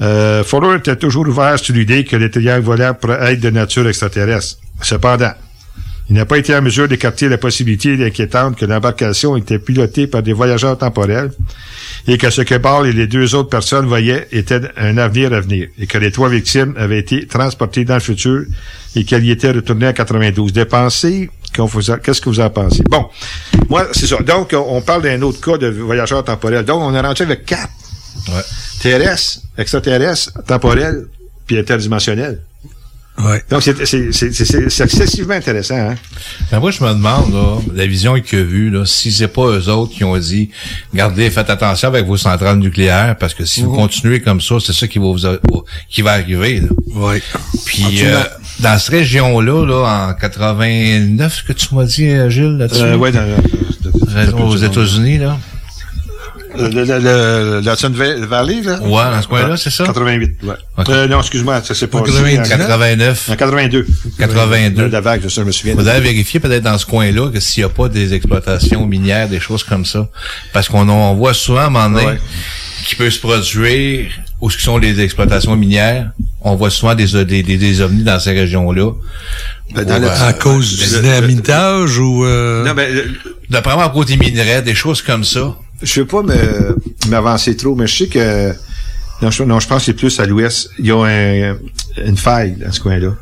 [0.00, 0.42] Euh,
[0.76, 4.58] était toujours ouvert sur l'idée que les triangles volants pourraient être de nature extraterrestre.
[4.82, 5.32] Cependant,
[6.10, 10.22] il n'a pas été en mesure d'écarter la possibilité inquiétante que l'embarcation était pilotée par
[10.22, 11.30] des voyageurs temporels
[12.06, 15.40] et que ce que Ball et les deux autres personnes voyaient était un avenir à
[15.40, 18.44] venir et que les trois victimes avaient été transportées dans le futur
[18.94, 20.52] et qu'elles y étaient retournées en 92.
[20.52, 22.82] Des pensées, qu'on vous a- qu'est-ce que vous en pensez?
[22.90, 23.06] Bon,
[23.70, 24.18] moi, c'est ça.
[24.18, 26.64] Donc, on parle d'un autre cas de voyageurs temporels.
[26.66, 27.70] Donc, on est rendu avec quatre.
[28.80, 31.06] Terrestres, extraterrestres, temporels,
[31.46, 32.40] puis interdimensionnels.
[33.48, 35.76] Donc, c'est- excessivement intéressant.
[35.76, 35.94] Hein?
[36.50, 39.46] Ben moi, je me demande, là, la vision qu'il a vue, là, si c'est pas
[39.46, 40.50] eux autres qui ont dit,
[40.92, 44.72] gardez, faites attention avec vos centrales nucléaires, parce que si vous continuez comme ça, c'est
[44.72, 45.38] ça qui va vous, a-
[45.88, 46.68] qui va arriver, là.
[46.94, 47.22] Oui.
[47.64, 48.20] Puis, euh,
[48.60, 52.82] dans cette région-là, là, en 89, que tu m'as dit, euh, Gilles, là-dessus?
[52.82, 53.24] Euh, ouais, dans,
[54.08, 55.38] Raison aux États-Unis, là.
[56.56, 58.78] Le, le, le, le Hudson Va- Valley, là?
[58.82, 59.84] Ouais, dans ce coin-là, c'est ça?
[59.84, 60.54] 88, ouais.
[60.78, 60.88] Ok.
[60.90, 62.04] Euh, non, excuse-moi, ça s'est passé.
[62.12, 62.46] 99?
[62.46, 63.28] en- 89.
[63.30, 63.86] En 82.
[64.18, 64.88] 82.
[64.88, 65.74] La vague, je me souviens.
[65.74, 69.40] Faudrait vérifier peut-être dans ce coin-là que s'il n'y a pas des exploitations minières, des
[69.40, 70.08] choses comme ça.
[70.52, 72.18] Parce qu'on on voit souvent à un moment donné Ouais.
[72.86, 74.06] qui peut se produire
[74.40, 76.10] où ce sont les exploitations minières.
[76.42, 78.92] On voit souvent des, des, des, des ovnis dans ces régions-là.
[79.74, 82.24] Ben, dans Ou, le- euh, À cause du le- dynamitage ou...
[82.26, 83.10] euh, Non, ben, le-
[83.50, 85.56] D'après moi, à cause des minerais, des choses comme ça.
[85.82, 86.76] Je veux pas me-
[87.08, 88.52] m'avancer trop, mais je sais que,
[89.22, 90.70] non, je, non, je pense que c'est plus à l'ouest.
[90.78, 91.56] Il y a un-
[92.04, 93.14] une faille dans ce coin-là.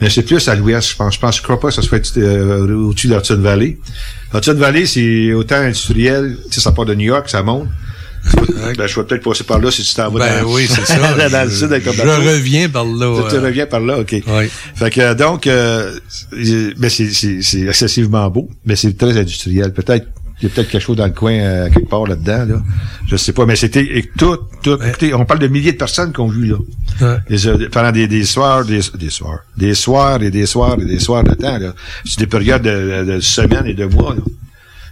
[0.00, 1.14] Mais c'est plus à l'ouest, je pense.
[1.14, 3.78] Je pense, je crois pas que ça soit euh, au-dessus de l'Hudson Valley.
[4.34, 7.68] L'Hudson Valley, c'est autant industriel, tu sais, ça part de New York, ça monte.
[8.76, 10.86] Ben, je vais peut-être passer par là si tu t'en vas Ben dans, oui, c'est
[10.86, 10.96] ça.
[11.28, 13.40] dans le Je- sud avec le je reviens par là, Tu, tu euh.
[13.42, 14.14] reviens par là, OK.
[14.26, 14.44] Oui.
[14.76, 15.98] Fait que, donc, euh,
[16.78, 19.72] ben, c'est excessivement beau, mais c'est très industriel.
[19.72, 20.06] Peut-être,
[20.42, 22.62] il y a peut-être quelque chose dans le coin, euh, quelque part là-dedans, là.
[23.06, 26.12] Je sais pas, mais c'était et tout, tout, écoutez, on parle de milliers de personnes
[26.12, 26.56] qui ont vu, là.
[27.00, 27.16] Ouais.
[27.28, 30.84] Les, euh, pendant des, des soirs, des, des soirs, des soirs et des soirs et
[30.84, 31.74] des soirs de temps, là.
[32.04, 34.22] C'est des périodes de, de semaines et de mois, là.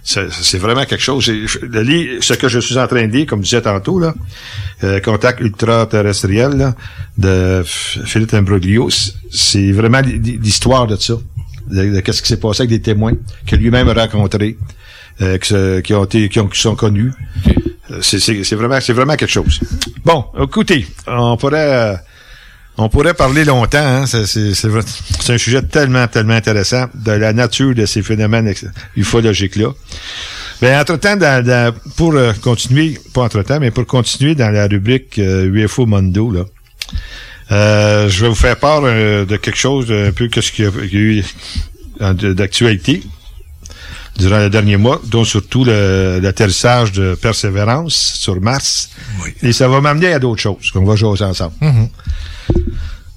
[0.03, 1.27] C'est vraiment quelque chose.
[1.27, 4.15] Le lit, ce que je suis en train de lire, comme je disais tantôt, là,
[4.83, 6.75] euh, Contact ultra-terrestriel là,
[7.19, 8.89] de Philippe Imbroglio,
[9.29, 11.13] c'est vraiment l'histoire de ça.
[11.67, 13.13] De, de qu'est-ce qui s'est passé avec des témoins
[13.45, 14.57] que lui-même a rencontrés,
[15.21, 17.11] euh, qui ont été, qui, ont, qui sont connus.
[17.91, 19.59] Euh, C'est vraiment, c'est vraiment quelque chose.
[20.05, 21.95] Bon, écoutez, on pourrait, euh,
[22.77, 23.77] on pourrait parler longtemps.
[23.79, 28.53] Hein, c'est, un sujet tellement, tellement intéressant de la nature de ces phénomènes
[28.95, 29.69] ufologiques-là.
[30.61, 35.17] Ben, entre-temps, dans- dans- pour euh, continuer, pas entre-temps, mais pour continuer dans la rubrique
[35.19, 36.45] euh, UFO Mondo, là,
[37.51, 40.67] euh, je vais vous faire part de quelque chose un peu que ce qu'il y
[40.67, 41.23] a, eu
[42.33, 43.03] d'actualité
[44.17, 48.89] durant le dernier mois, dont surtout l'atterrissage de Persévérance sur Mars.
[49.41, 51.53] Et ça va m'amener à d'autres choses qu'on va jouer ensemble.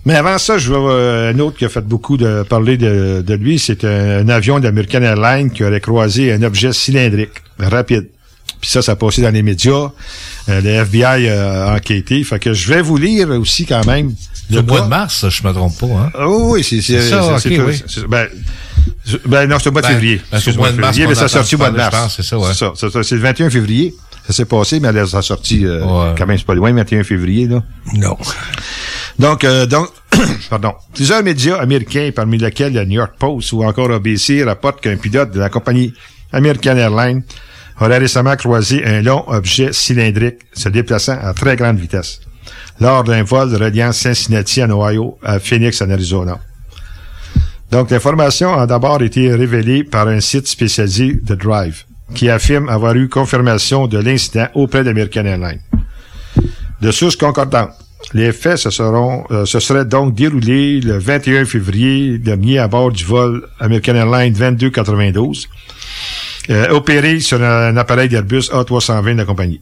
[0.07, 3.23] Mais avant ça, je vois euh, un autre qui a fait beaucoup de parler de,
[3.27, 3.59] de lui.
[3.59, 8.09] C'est un, un avion d'American Airlines qui aurait croisé un objet cylindrique rapide.
[8.65, 9.91] Puis ça, ça a passé dans les médias.
[10.49, 12.25] Euh, le FBI a enquêté.
[12.25, 14.15] Fait que je vais vous lire aussi quand même.
[14.51, 16.11] Le mois de mars, je me trompe pas, hein?
[16.15, 17.83] Ah oui, c'est c'est C'est ça, c'est- c'est- oui.
[17.87, 18.27] c'est- Ben,
[19.27, 20.17] ben non, c'est au mois de Ben, février.
[20.31, 22.15] qu'au Excuse-moi, mois de mars, février, mais ça a sorti au mois de mars.
[22.17, 22.47] c'est ça, ouais.
[22.55, 23.95] C'est ça, ça, c'est le 21 février.
[24.27, 27.47] Ça s'est passé, mais elle a sorti euh, quand même, c'est pas loin, 21 février,
[27.47, 27.63] là.
[27.93, 28.17] Non.
[29.19, 29.89] Donc, euh, donc,
[30.49, 30.73] pardon.
[30.95, 35.31] Plusieurs médias américains, parmi lesquels le New York Post ou encore ABC, rapportent qu'un pilote
[35.33, 35.93] de la compagnie
[36.33, 37.23] American Airlines
[37.81, 42.21] aurait récemment croisé un long objet cylindrique se déplaçant à très grande vitesse
[42.81, 46.39] lors d'un vol reliant Cincinnati en Ohio à Phoenix en Arizona.
[47.71, 51.85] Donc, l'information a d'abord été révélée par un site spécialisé de Drive,
[52.15, 55.61] qui affirme avoir eu confirmation de l'incident auprès d'American Airlines.
[56.81, 57.71] De sources concordantes,
[58.13, 62.93] les faits se, seront, euh, se seraient donc déroulés le 21 février dernier à bord
[62.93, 65.49] du vol American Airlines 2292,
[66.51, 69.61] euh, opéré sur un appareil d'Airbus A320 de la compagnie.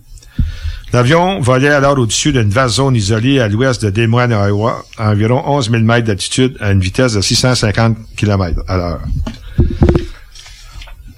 [0.93, 5.11] L'avion volait alors au-dessus d'une vaste zone isolée à l'ouest de Des Moines, Iowa, à
[5.11, 9.01] environ 11 000 mètres d'altitude à une vitesse de 650 km à l'heure.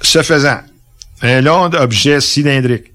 [0.01, 0.61] Ce faisant,
[1.23, 2.93] un long objet cylindrique,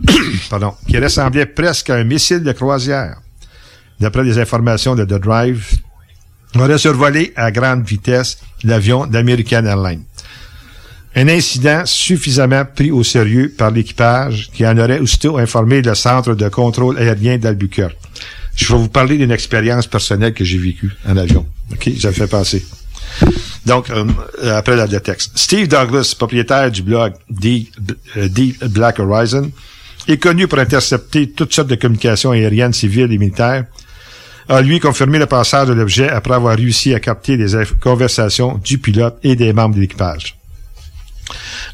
[0.50, 3.16] pardon, qui ressemblait presque à un missile de croisière,
[4.00, 5.74] d'après les informations de The Drive,
[6.56, 10.04] aurait survolé à grande vitesse l'avion d'American Airlines.
[11.14, 16.34] Un incident suffisamment pris au sérieux par l'équipage qui en aurait aussitôt informé le centre
[16.34, 17.96] de contrôle aérien d'Albuquerque.
[18.56, 21.46] Je vais vous parler d'une expérience personnelle que j'ai vécue en avion.
[21.72, 21.90] OK?
[22.00, 22.64] Ça fait passer.
[23.66, 24.04] Donc, euh,
[24.56, 25.32] après la- texte.
[25.34, 27.12] Steve Douglas, propriétaire du blog
[27.44, 29.50] euh, Deep Black Horizon,
[30.08, 33.66] est connu pour intercepter toutes sortes de communications aériennes civiles et militaires,
[34.48, 38.78] a lui confirmé le passage de l'objet après avoir réussi à capter les conversations du
[38.78, 40.36] pilote et des membres de l'équipage.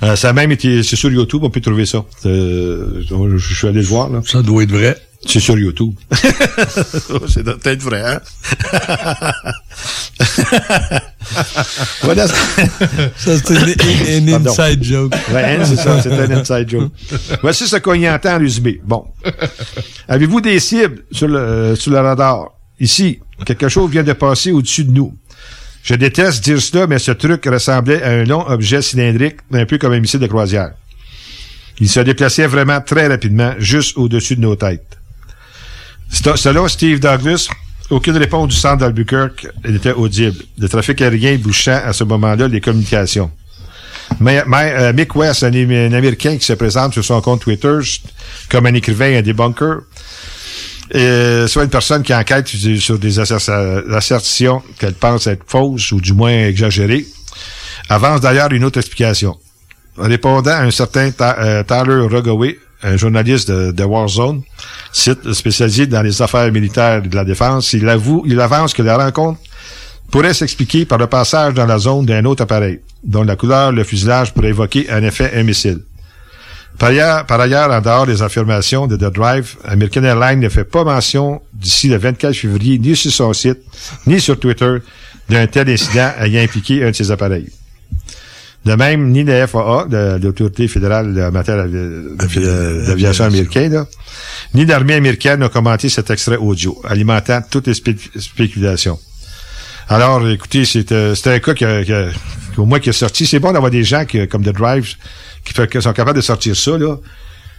[0.02, 2.04] Euh, ça a même été, c'est sur YouTube, on peut trouver ça.
[2.26, 3.02] Euh,
[3.36, 4.20] je suis allé le voir, là.
[4.24, 4.96] Ça doit être vrai.
[5.26, 5.94] C'est sur YouTube.
[7.28, 8.20] c'est peut-être vrai, hein?
[12.02, 12.28] voilà.
[12.28, 12.34] Ça,
[13.16, 13.76] c'est
[14.30, 14.50] Pardon.
[14.50, 15.12] inside joke.
[15.32, 16.92] Ouais, hein, c'est ça, c'est un inside joke.
[17.42, 18.80] Voici ce qu'on y entend en résumé.
[18.84, 19.06] Bon.
[20.06, 22.50] Avez-vous des cibles sur le, sur le radar?
[22.78, 25.12] Ici, quelque chose vient de passer au-dessus de nous.
[25.82, 29.78] Je déteste dire cela, mais ce truc ressemblait à un long objet cylindrique, un peu
[29.78, 30.72] comme un missile de croisière.
[31.80, 34.98] Il se déplaçait vraiment très rapidement, juste au-dessus de nos têtes.
[36.10, 37.48] Selon Steve Douglas,
[37.90, 40.36] aucune réponse du centre d'Albuquerque n'était audible.
[40.59, 43.30] Le trafic aérien bouchant à ce moment-là les communications.
[44.20, 47.78] Mais, euh, Mick West, un, un Américain qui se présente sur son compte Twitter
[48.50, 49.80] comme un écrivain et un débunker,
[50.93, 56.12] soit une personne qui enquête sur- des asser- assertions qu'elle pense être fausses ou du
[56.12, 57.06] moins exagérées,
[57.89, 59.36] avance d'ailleurs une autre explication.
[59.97, 64.43] Répondant à un certain Ta- euh, Tyler Rogoway, un journaliste de, Warzone,
[64.93, 68.82] site spécialisé dans les affaires militaires et de la défense, il avoue, il avance que
[68.82, 69.40] la rencontre
[70.12, 73.82] pourrait s'expliquer par le passage dans la zone d'un autre appareil, dont la couleur, le
[73.85, 75.81] fuselage pourrait évoquer en effet un missile.
[76.78, 80.64] Par ailleurs, par ailleurs, en dehors des affirmations de The Drive, American Airlines ne fait
[80.64, 83.59] pas mention d'ici le 24 février, ni sur son site,
[84.06, 84.76] ni sur Twitter,
[85.28, 87.48] d'un tel incident ayant impliqué un de ses appareils.
[88.64, 93.86] De même, ni la FAA, de l'Autorité fédérale en matière d'aviation américaine, là,
[94.55, 98.98] ni l'armée américaine n'a commenté cet extrait audio, alimentant toutes les spé- spéculations.
[99.88, 101.92] Alors, écoutez, c'est euh, un cas qui, qui
[102.60, 103.26] au moins qui est sorti.
[103.26, 104.96] C'est bon d'avoir des gens qui, comme The Drive
[105.48, 106.96] qui, fait- sont capables de sortir ça, là.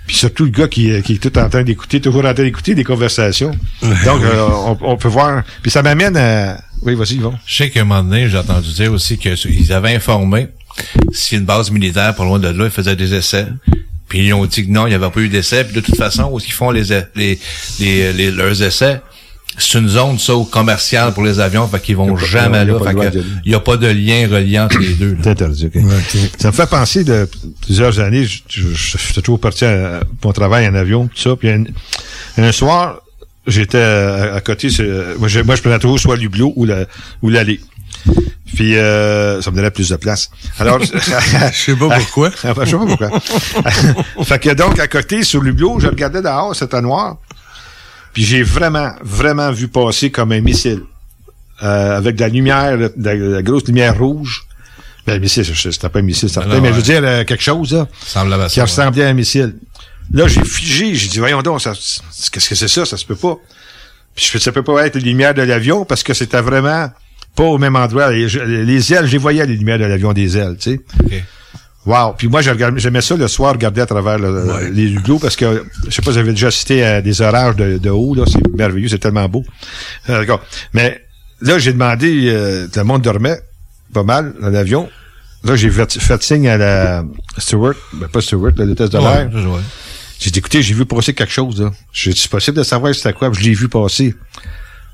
[0.07, 2.43] Puis surtout le gars qui, est- qui est tout en train d'écouter, toujours en train
[2.43, 3.51] d'écouter des conversations.
[3.81, 5.43] Donc, euh, on, on peut voir.
[5.61, 6.59] Puis ça m'amène à...
[6.81, 7.33] Oui, vas-y, Yvon.
[7.45, 10.47] Je sais qu'à un moment donné, j'ai entendu dire aussi qu'ils avaient informé
[11.11, 13.47] si une base militaire pas loin de là, ils faisaient des essais.
[14.07, 15.63] Puis ils ont dit que non, il n'y avait pas eu d'essais.
[15.65, 16.85] Puis de toute façon, où ils font les,
[17.15, 17.37] les,
[17.79, 19.01] les, les- leurs essais,
[19.59, 22.73] c'est une zone ça commerciale pour les avions, fait qu'ils vont pas- jamais là.
[23.45, 25.11] il n'y a pas de lien reliant entre les deux.
[25.13, 25.17] là.
[25.23, 25.81] C'est interdit, OK.
[26.39, 27.29] Ça me fait penser de
[27.61, 31.21] plusieurs années, je, je, je- j'étais toujours parti à, pour mon travail en avion, tout
[31.21, 31.35] ça.
[31.35, 31.63] Puis un,
[32.37, 32.99] un soir,
[33.47, 34.69] j'étais à, à côté,
[35.17, 36.85] moi je, moi je prenais toujours soit l'Hublot ou la
[37.21, 37.59] ou l'allée.
[38.55, 40.29] Puis euh, ça me donnait plus de place.
[40.57, 40.87] Alors, je
[41.53, 42.29] sais pas pourquoi.
[42.35, 43.09] je sais pas pourquoi.
[44.23, 47.17] fait que donc à côté sur l'Hublot, je regardais dehors, c'était noir.
[48.13, 50.81] Puis j'ai vraiment, vraiment vu passer comme un missile.
[51.61, 54.45] Euh, avec de la lumière, de la, de la grosse lumière rouge.
[55.05, 57.23] Ben, un missile, c'était pas un missile, certain, Ah non, mais je veux dire, euh,
[57.25, 59.55] quelque chose, là, Semblable qui ça, ressemblait à un missile.
[60.13, 62.85] Là, j'ai figé, j'ai dit, voyons donc, qu'est-ce que c'est ça?
[62.85, 63.37] Ça se peut pas.
[64.15, 66.89] Puis je fais, ça peut pas être les lumières de l'avion parce que c'était vraiment
[67.35, 68.11] pas au même endroit.
[68.11, 68.23] Les,
[68.93, 70.79] ailes, je les voyais, les lumières de l'avion des ailes, tu
[71.09, 71.23] sais.
[71.89, 72.13] Wow.
[72.17, 75.91] Puis moi, j'aimais ça le soir, regarder à travers le- les hublots parce que, je
[75.95, 78.25] sais pas, j'avais déjà cité euh, des orages de, de haut, là.
[78.27, 79.43] C'est merveilleux, c'est tellement beau.
[80.09, 80.41] Euh, d'accord.
[80.73, 81.01] Mais
[81.41, 83.39] là, j'ai demandé, euh, tout le monde dormait
[83.93, 84.87] pas mal dans l'avion.
[85.43, 87.03] Là, j'ai fait, signe à la
[87.37, 89.29] Stewart, ben pas Stewart, le test de l'air.
[89.33, 89.61] ouais, ouais.
[90.19, 91.71] J'ai dit, écoutez, j'ai vu passer quelque chose, là.
[91.93, 94.13] J'ai dit, c'est possible de savoir c'était quoi, je l'ai vu passer.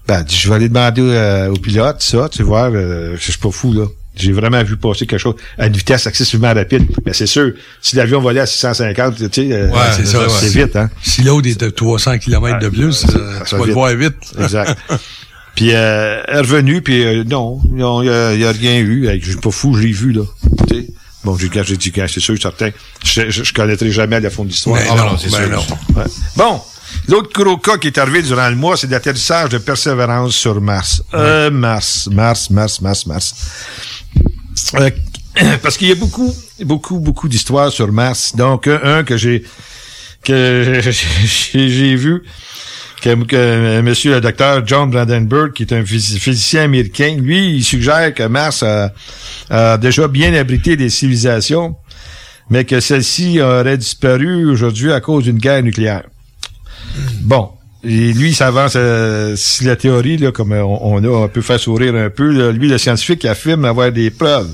[0.07, 3.39] Ben, dit, je vais aller demander euh, au pilote, ça, tu vois, euh, je suis
[3.39, 3.85] pas fou, là.
[4.15, 6.83] J'ai vraiment vu passer quelque chose à une vitesse excessivement rapide.
[7.05, 7.51] Mais c'est sûr,
[7.81, 10.19] si l'avion volait à 650, tu sais, euh, Ouais, c'est ça.
[10.47, 10.89] vite, hein.
[11.03, 13.73] Si l'autre est de 300 km de plus, euh, tu va vas le vite.
[13.73, 14.15] voir vite.
[14.39, 14.77] Exact.
[15.55, 19.09] Puis euh, elle est revenue, puis euh, non, il n'y a, y a rien eu.
[19.21, 20.23] Je suis pas fou, je l'ai vu, là.
[20.67, 20.87] Tu sais.
[21.23, 22.71] Bon, j'ai j'ai dit, c'est sûr, certain.
[23.05, 24.79] Je, je, je connaîtrai jamais le fond de l'histoire.
[24.91, 25.49] Ah, non, non, c'est ben sûr.
[25.49, 25.97] non.
[26.01, 26.07] Ouais.
[26.35, 26.61] Bon,
[27.07, 31.01] l'autre gros cas qui est arrivé durant le mois, c'est l'atterrissage de Persévérance sur Mars.
[31.13, 33.35] Euh, Mars, Mars, Mars, Mars, Mars.
[34.75, 34.89] Euh,
[35.61, 38.35] parce qu'il y a beaucoup, beaucoup, beaucoup d'histoires sur Mars.
[38.35, 39.43] Donc, un, que j'ai
[40.23, 40.81] que
[41.53, 42.23] j'ai vu
[43.01, 47.63] que, que monsieur le docteur John Brandenburg, qui est un phys- physicien américain, lui, il
[47.63, 48.91] suggère que Mars a,
[49.49, 51.75] a déjà bien abrité des civilisations,
[52.49, 56.03] mais que celle-ci aurait disparu aujourd'hui à cause d'une guerre nucléaire.
[57.21, 57.49] Bon.
[57.87, 61.59] Et lui, il s'avance euh, si la théorie, là, comme on, a un peu fait
[61.59, 64.49] sourire un peu, là, lui, le scientifique affirme avoir des preuves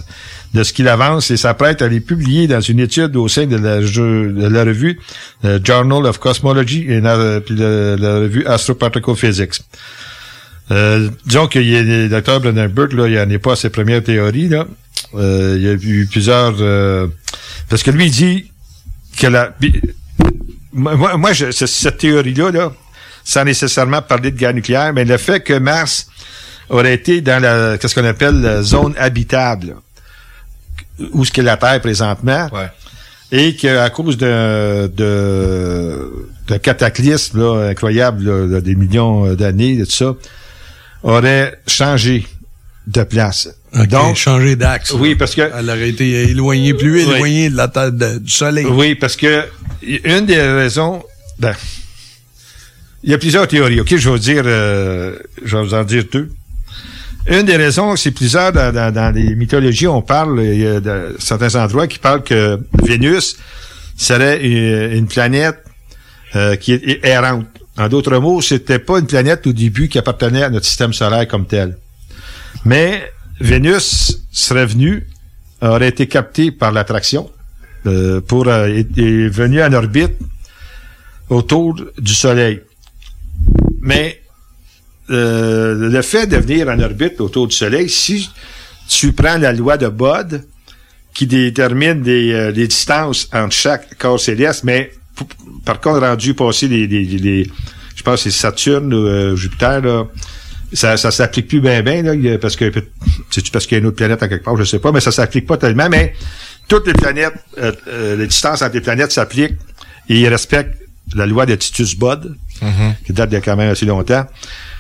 [0.54, 3.56] de ce qu'il avance et s'apprête à les publier dans une étude au sein de
[3.56, 5.00] la, de la revue
[5.46, 7.16] euh, Journal of Cosmology et la,
[7.50, 9.62] la- revue Astroparticle Physics.
[10.72, 14.50] Euh, disons a le docteur Brandenburg, là, il n'en est pas à ses premières théories,
[14.50, 14.68] là.
[15.16, 16.56] Euh, il y a eu plusieurs...
[16.60, 17.08] euh,
[17.70, 18.52] parce que lui, il dit
[19.18, 19.56] que la...
[20.74, 22.72] moi, moi, je- ce- cette théorie-là, là,
[23.24, 26.08] sans nécessairement parler de guerre nucléaire, mais le fait que Mars
[26.70, 29.76] aurait été dans la, qu'est-ce qu'on appelle la zone habitable,
[31.14, 32.48] où ce qu'est la Terre présentement,
[33.32, 39.86] et qu'à cause de, de, de cataclysme là, incroyable là, de- des millions d'années, de
[39.86, 40.16] tout ça,
[41.04, 42.26] aurait changé
[42.88, 43.50] de place.
[43.74, 44.92] OK, Donc, changer d'axe.
[44.92, 45.42] Oui, parce que...
[45.58, 47.14] Elle aurait été éloignée, plus Oui.
[47.16, 48.66] éloignée de la de- du soleil.
[48.66, 49.46] Oui, parce que
[49.82, 51.04] une des raisons,
[51.40, 51.56] ben,
[53.04, 53.80] il y a plusieurs théories.
[53.80, 56.30] Ok, je vais vous dire, euh, je vais vous en dire deux.
[57.28, 60.80] Une des raisons, c'est plusieurs dans, dans- dans les mythologies, on parle, il y a
[60.80, 63.38] de certains endroits qui parlent que Vénus
[63.96, 65.60] serait une, une planète
[66.36, 67.46] euh, qui est errante.
[67.78, 71.28] En d'autres mots, c'était pas une planète au début qui appartenait à notre système solaire
[71.28, 71.78] comme tel.
[72.66, 73.10] Mais
[73.42, 75.08] Vénus serait venue,
[75.62, 77.30] aurait été captée par l'attraction,
[77.86, 80.14] euh, pour euh, est, venue en orbite
[81.30, 82.62] autour du Soleil.
[83.82, 84.22] Mais
[85.10, 88.30] euh, le fait de venir en orbite autour du Soleil, si
[88.88, 90.46] tu prends la loi de Bode,
[91.14, 94.92] qui détermine euh, les distances entre chaque corps céleste, mais
[95.66, 97.52] par contre, rendu passer les, les, les-
[97.96, 100.08] je pense que c'est Saturne ou euh, Jupiter, là,
[100.74, 102.72] ça, ça s'applique plus bien bien, là, parce que
[103.30, 105.02] c'est parce qu'il y a une autre planète à quelque part, je sais pas, mais
[105.02, 106.14] ça s'applique pas tellement, mais
[106.68, 109.58] toutes les planètes, euh, euh, les distances entre les planètes s'appliquent
[110.10, 110.78] et ils respectent
[111.16, 112.38] la loi de Titus Bode,
[113.06, 114.26] qui date de quand même assez longtemps.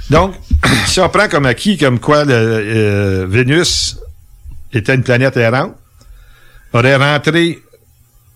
[0.09, 0.35] Donc,
[0.85, 3.97] si on prend comme acquis comme quoi le, euh, Vénus
[4.73, 5.76] était une planète errante,
[6.73, 7.59] aurait rentré,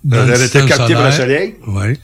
[0.04, 1.12] Dans aurait été système capté par le.
[1.12, 1.98] Soleil, Oui.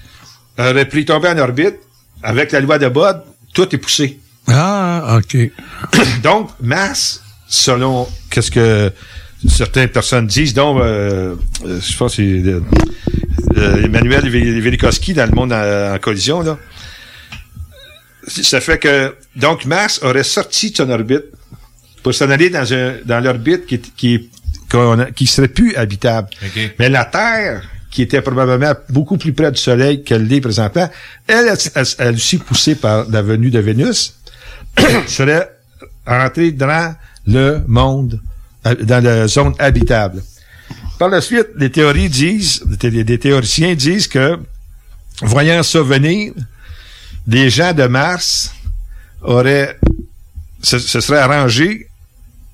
[0.57, 1.75] aurait pris tombé en orbite,
[2.23, 3.23] avec la loi de Bode,
[3.53, 4.19] tout est poussé.
[4.47, 5.37] Ah, OK.
[6.23, 8.91] Donc, Mars, selon qu'est-ce que
[9.47, 11.35] certaines personnes disent, dont euh,
[11.65, 12.61] euh, je pense que c'est euh,
[13.57, 16.57] euh, Emmanuel Velikovsky dans le monde en, en collision, là.
[18.27, 21.23] Ça fait que donc Mars aurait sorti de son orbite
[22.03, 24.29] pour s'en aller dans un dans l'orbite qui est- qui
[24.73, 26.29] a- qui serait plus habitable.
[26.45, 26.71] OK.
[26.77, 30.87] Mais la Terre, qui était probablement beaucoup plus près du Soleil qu'elle l'est présentement,
[31.27, 34.13] elle, elle, elle- elle aussi poussée par la venue de Vénus,
[35.07, 35.49] serait
[36.05, 36.95] entrée dans
[37.25, 38.19] le monde,
[38.65, 40.23] euh, dans la zone habitable.
[40.99, 44.39] Par la suite, les théories disent, des, théoriciens disent que,
[45.21, 46.33] voyant ça venir,
[47.27, 48.53] les gens de Mars
[49.21, 49.77] auraient,
[50.61, 51.87] se, se seraient arrangés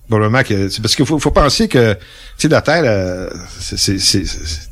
[0.07, 1.99] Probablement que c'est parce qu'il faut, faut penser que tu
[2.37, 3.29] sais la Terre euh,
[3.59, 3.97] c'est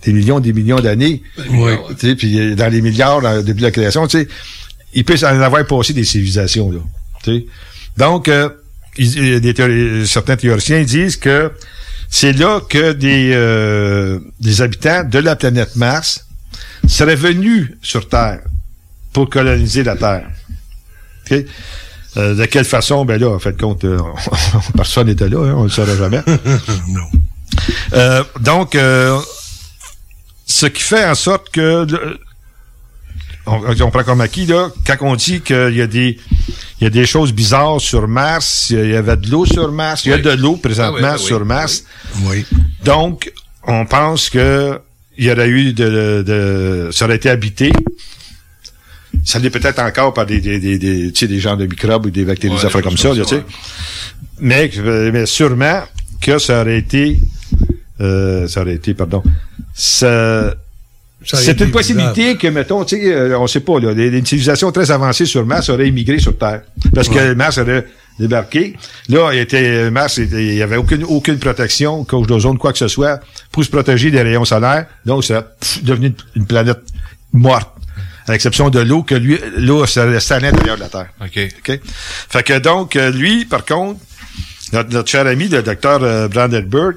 [0.05, 1.21] des millions des millions d'années.
[1.49, 1.73] Oui.
[1.99, 4.27] Tu sais puis euh, dans les milliards dans- depuis la création, tu sais,
[4.93, 6.79] il peut en avoir passé des civilisations là.
[7.97, 8.49] Donc euh,
[10.05, 11.51] certains théoriciens disent que
[12.09, 16.25] c'est là que des euh, des habitants de la planète Mars
[16.87, 18.41] seraient venus sur Terre
[19.13, 20.29] pour coloniser la Terre.
[21.25, 21.37] OK?
[22.17, 23.03] Euh, de quelle façon?
[23.03, 23.99] Ben là, en fait, compte, euh,
[24.75, 26.21] personne n'était là, hein, on ne le saura jamais.
[26.87, 27.01] non.
[27.93, 29.19] Euh, donc, euh,
[30.45, 32.19] ce qui fait en sorte que le-
[33.45, 36.17] on, on prend comme acquis, là, quand on dit qu'il y a des
[36.81, 40.05] il y a des choses bizarres sur Mars, il y avait de l'eau sur Mars,
[40.05, 41.83] il y a de l'eau présentement Ah oui, ah oui, sur Mars.
[42.23, 42.45] Oui.
[42.83, 43.31] Donc,
[43.63, 44.79] on pense que
[45.17, 47.71] il y aurait eu de, de ça aurait été habité.
[49.23, 52.05] Ça l'est peut-être encore par des, des, des, des, tu sais, des genres de microbes
[52.07, 53.43] ou des bactéries, Ouais, des affaires comme ça, tu sais.
[54.39, 54.69] Mais,
[55.13, 55.81] mais sûrement
[56.21, 57.19] que ça aurait été,
[58.01, 59.23] euh, ça aurait été, pardon,
[59.73, 60.53] ça,
[61.25, 64.71] c'est une possibilité que, mettons, tu sais, euh, on sait pas, là, des, des civilisations
[64.71, 66.61] très avancées sur Mars auraient immigré sur Terre.
[66.93, 67.85] Parce que Mars aurait
[68.19, 68.75] débarqué.
[69.09, 72.87] Là, il était, Mars, il y avait aucune, aucune protection, couche d'ozone, quoi que ce
[72.87, 73.19] soit,
[73.51, 74.85] pour se protéger des rayons solaires.
[75.05, 76.79] Donc, c'est devenu une, une planète
[77.33, 77.71] morte.
[78.27, 81.09] À l'exception de l'eau, que lui, l'eau, ça restait à l'intérieur de la Terre.
[81.21, 81.39] OK.
[81.59, 81.79] OK?
[81.83, 83.99] Fait que donc, euh, lui, par contre,
[84.73, 86.95] notre, notre cher ami, le docteur euh, Brandenburg,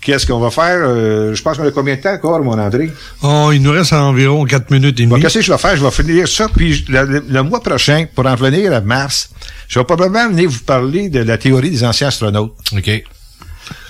[0.00, 0.78] qu'est-ce qu'on va faire?
[0.82, 2.90] Euh, je pense qu'on a combien de temps encore, mon André?
[3.22, 5.22] Oh, il nous reste environ 4 minutes et Bon, demie.
[5.22, 5.76] qu'est-ce que je vais faire?
[5.76, 9.30] Je vais finir ça, puis le, le- le mois prochain, pour en venir à mars,
[9.68, 12.54] je vais probablement venir vous parler de la théorie des anciens astronautes.
[12.76, 13.04] OK.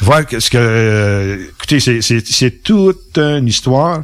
[0.00, 4.02] Voir ce que euh, écoutez, c'est, c'est, c'est toute une histoire.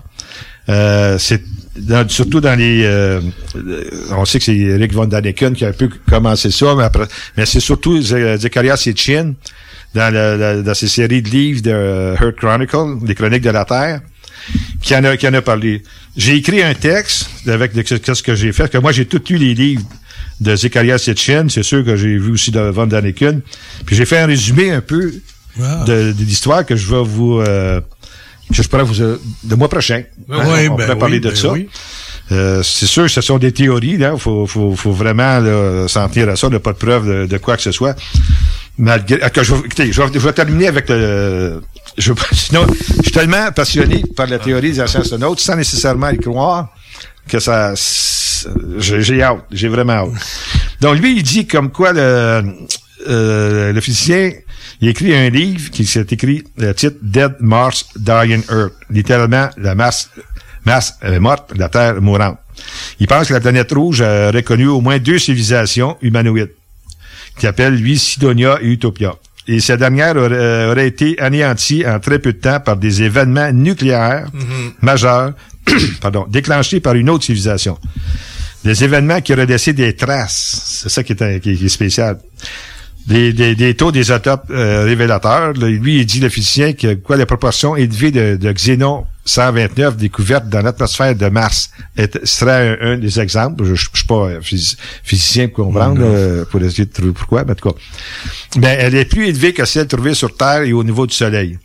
[0.69, 1.43] Euh, c'est
[1.77, 3.20] dans- surtout dans les, euh,
[3.57, 6.85] euh, on sait que c'est Eric von Daniken qui a un peu commencé ça, mais
[6.85, 7.07] après,
[7.37, 9.35] mais c'est surtout Ze- Zechariah Sitchin
[9.97, 13.51] dans, le- le- dans ses séries de livres de euh, Earth Chronicle, les Chroniques de
[13.51, 14.01] la Terre,
[14.82, 15.82] qui en a, qui en a parlé.
[16.16, 17.82] J'ai écrit un texte avec de-
[18.14, 19.82] ce que j'ai fait, que moi j'ai tout lu les livres
[20.40, 23.40] de Zechariah Sitchin, c'est sûr que j'ai vu aussi de Von Daniken,
[23.86, 25.12] puis j'ai fait un résumé un peu
[25.60, 25.85] Ah.
[25.86, 27.81] de, de l'histoire que je vais vous euh,
[28.55, 29.16] que je pourrais vous euh,
[29.48, 30.02] le mois prochain.
[30.31, 31.51] Hein, oui, on ben parler de ben ça.
[31.52, 31.68] oui.
[32.32, 33.97] Euh, c'est sûr, ce sont des théories.
[33.97, 35.40] Là, faut, faut, faut vraiment
[35.89, 36.48] s'en tenir à ça.
[36.48, 37.97] Il n'y a pas de preuve de, de quoi que ce soit.
[38.78, 41.62] Malgré, ah, que je, écoutez, je vais, je vais terminer avec le.
[41.97, 46.19] Je, sinon, je suis tellement passionné par la théorie des anciens astronautes, sans nécessairement y
[46.19, 46.69] croire,
[47.28, 47.74] que ça.
[48.78, 49.44] J'ai hâte.
[49.51, 50.11] J'ai vraiment hâte.
[50.81, 52.44] Donc lui, il dit comme quoi le,
[53.09, 54.32] euh, le physicien,
[54.82, 59.74] il écrit un livre qui s'est écrit le titre Dead Mars Dying Earth, littéralement la
[59.74, 60.11] masse
[60.66, 62.39] masse euh, morte, la Terre mourante.
[63.01, 66.53] Il pense que la planète rouge aurait connu au moins deux civilisations humanoïdes
[67.39, 69.15] qui appelle, lui, Sidonia et Utopia.
[69.49, 73.03] Et cette dernière aurait, euh, aurait été anéantie en très peu de temps par des
[73.03, 74.29] événements nucléaires
[74.81, 75.35] majeurs,
[76.01, 77.79] pardon, déclenchés par une autre civilisation.
[78.65, 80.79] Des événements qui auraient laissé des traces.
[80.83, 82.19] C'est ça est- qui est spécial.
[83.07, 85.53] Des, des, des taux d'isotopes euh, révélateurs.
[85.53, 89.97] Là, lui, il dit, le physicien, que quoi, la proportion élevée de, de xénon 129
[89.97, 93.65] découvertes dans l'atmosphère de Mars est, serait un, un des exemples.
[93.65, 97.53] Je ne suis pas phys- physicien pour comprendre, euh, pour essayer de trouver pourquoi, mais
[97.53, 97.77] en tout cas.
[98.57, 101.59] Ben, elle est plus élevée que celle trouvée sur Terre et au niveau du Soleil.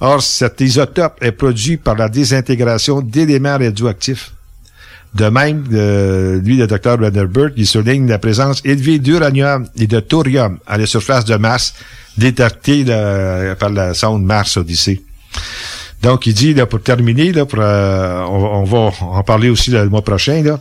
[0.00, 4.32] Or, cet isotope est produit par la désintégration d'éléments radioactifs.
[5.16, 9.98] De même, euh, lui, le docteur Vanderbilt, il souligne la présence élevée d'uranium et de
[10.00, 11.72] thorium à la surface de Mars,
[12.18, 15.00] détectée là, par la sonde Mars Odyssey.
[16.02, 19.88] Donc, il dit, là, pour terminer, là, pour, euh, on, va en parler aussi le
[19.88, 20.60] mois prochain, là,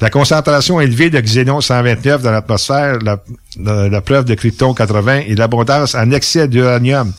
[0.00, 5.94] la concentration élevée de xénon 129 dans l'atmosphère, la, preuve de krypton 80 et l'abondance
[5.94, 7.12] en excès d'uranium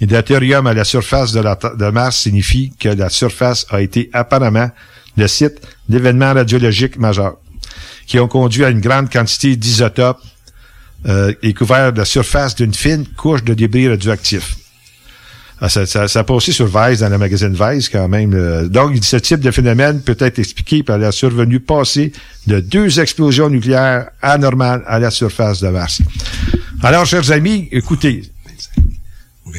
[0.00, 4.70] et de thorium à la surface de Mars signifie que la surface a été apparemment
[5.18, 7.36] le site d'événements radiologiques majeurs
[8.06, 10.22] qui ont conduit à une grande quantité d'isotopes
[11.06, 14.56] euh, et couvert la surface d'une fine couche de débris radioactifs.
[15.60, 18.32] Ah, ça, ça, ça a passé sur Vice, dans le magazine Vice, quand même.
[18.32, 18.68] euh.
[18.68, 22.12] Donc, ce type de phénomène peut être expliqué par la survenue passée
[22.46, 26.00] de deux explosions nucléaires anormales à la surface de Mars.
[26.80, 28.22] Alors, chers amis, écoutez,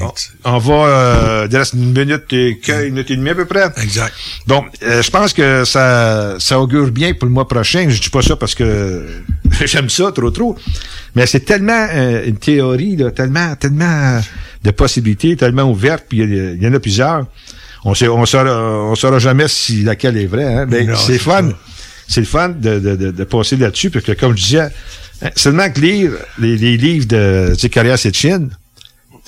[0.01, 0.11] on,
[0.45, 0.73] on va...
[0.73, 3.69] Euh, il reste une minute et, une minute et demie à peu près.
[3.81, 4.13] Exact.
[4.47, 7.87] Bon, euh, je pense que ça, ça augure bien pour le mois prochain.
[7.89, 9.07] Je dis pas ça parce que
[9.65, 10.55] j'aime ça trop trop,
[11.15, 14.21] mais c'est tellement euh, une théorie, là, tellement tellement
[14.63, 17.25] de possibilités, tellement ouverte, puis il y, en a plusieurs.
[17.85, 20.53] On sait, on saura, on saura jamais si laquelle est vraie.
[20.53, 20.65] Hein?
[20.65, 21.49] Ben, c'est fun,
[22.07, 24.69] c'est le fun de, de, de, de passer là-dessus, parce que comme je disais,
[25.21, 28.49] hein, seulement que lire les, les livres de Zikaria Setchin,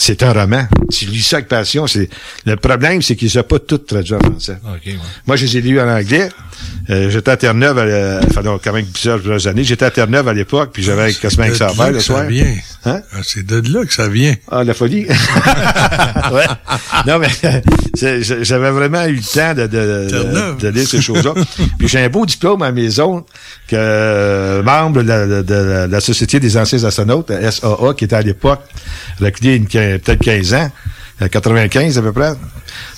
[0.02, 0.68] c'est un roman.
[0.92, 1.88] Tu lis ça avec passion.
[1.88, 2.10] C'est
[2.46, 4.58] le problème, c'est qu'ils ne sont pas tous traduits en français.
[4.66, 4.96] OK, ouais.
[5.28, 6.30] Moi, je les ai lus en anglais.
[6.90, 9.64] Euh, j'étais à Terre-Neuve, à- enfin, donc, quand même plusieurs, plusieurs années.
[9.64, 12.24] J'étais à Terre-Neuve à l'époque, puis j'avais quasiment que ça à faire le ça soir.
[12.26, 12.54] vient.
[12.86, 13.02] Hein?
[13.14, 14.36] Ah, C'est de là que ça vient.
[14.52, 15.06] Ah, la folie.
[16.34, 16.46] ouais.
[17.08, 17.28] Non, mais
[17.96, 21.34] j'avais vraiment eu le temps de, de, de, de lire ces choses-là.
[21.80, 23.26] Puis j'ai un beau diplôme à la maison
[23.68, 27.94] que euh, membre de la, de- la- de la Société des anciens astronautes, la SAA,
[27.98, 28.62] qui était à l'époque,
[29.20, 29.68] reculé une
[30.00, 30.72] peut-être 15 ans,
[31.22, 32.34] euh, 95 à peu près.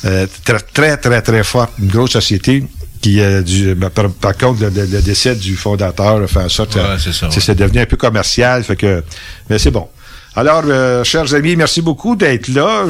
[0.06, 2.64] Euh, très, très, très, très forte, une grosse société
[3.02, 6.40] qui, euh, du, ben, par, par contre, le, le- le décès du fondateur a fait
[6.40, 7.56] en sorte que Ouais, c'est ouais.
[7.56, 9.04] devenu un peu commercial, fait que,
[9.50, 9.88] mais c'est bon.
[10.36, 12.84] Alors, euh, chers amis, merci beaucoup d'être là.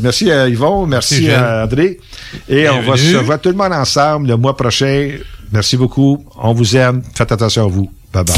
[0.00, 1.98] Merci à Yvon, merci Merci, à André.
[2.48, 5.10] Et on va se voir tout le monde ensemble le mois prochain.
[5.50, 6.24] Merci beaucoup.
[6.40, 7.02] On vous aime.
[7.16, 7.90] Faites attention à vous.
[8.12, 8.36] Bye bye.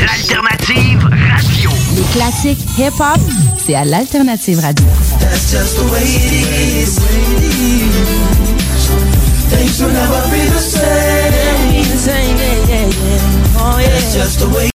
[0.00, 1.08] L'alternative.
[1.94, 3.20] Les classiques hip-hop,
[3.58, 4.86] c'est à l'Alternative Radio.
[5.20, 6.32] That's just the way it
[6.82, 6.98] is.
[9.50, 11.32] Things will never be the same.
[13.58, 13.88] Oh, yeah.
[13.88, 14.70] That's just the way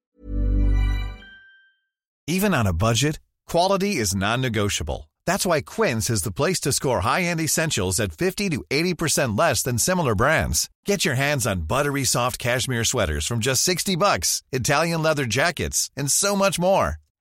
[2.28, 5.10] Even on a budget, quality is non-negotiable.
[5.26, 9.64] That's why Quince is the place to score high-end essentials at 50 to 80% less
[9.64, 10.70] than similar brands.
[10.86, 15.90] Get your hands on buttery soft cashmere sweaters from just 60 bucks, Italian leather jackets,
[15.96, 17.00] and so much more.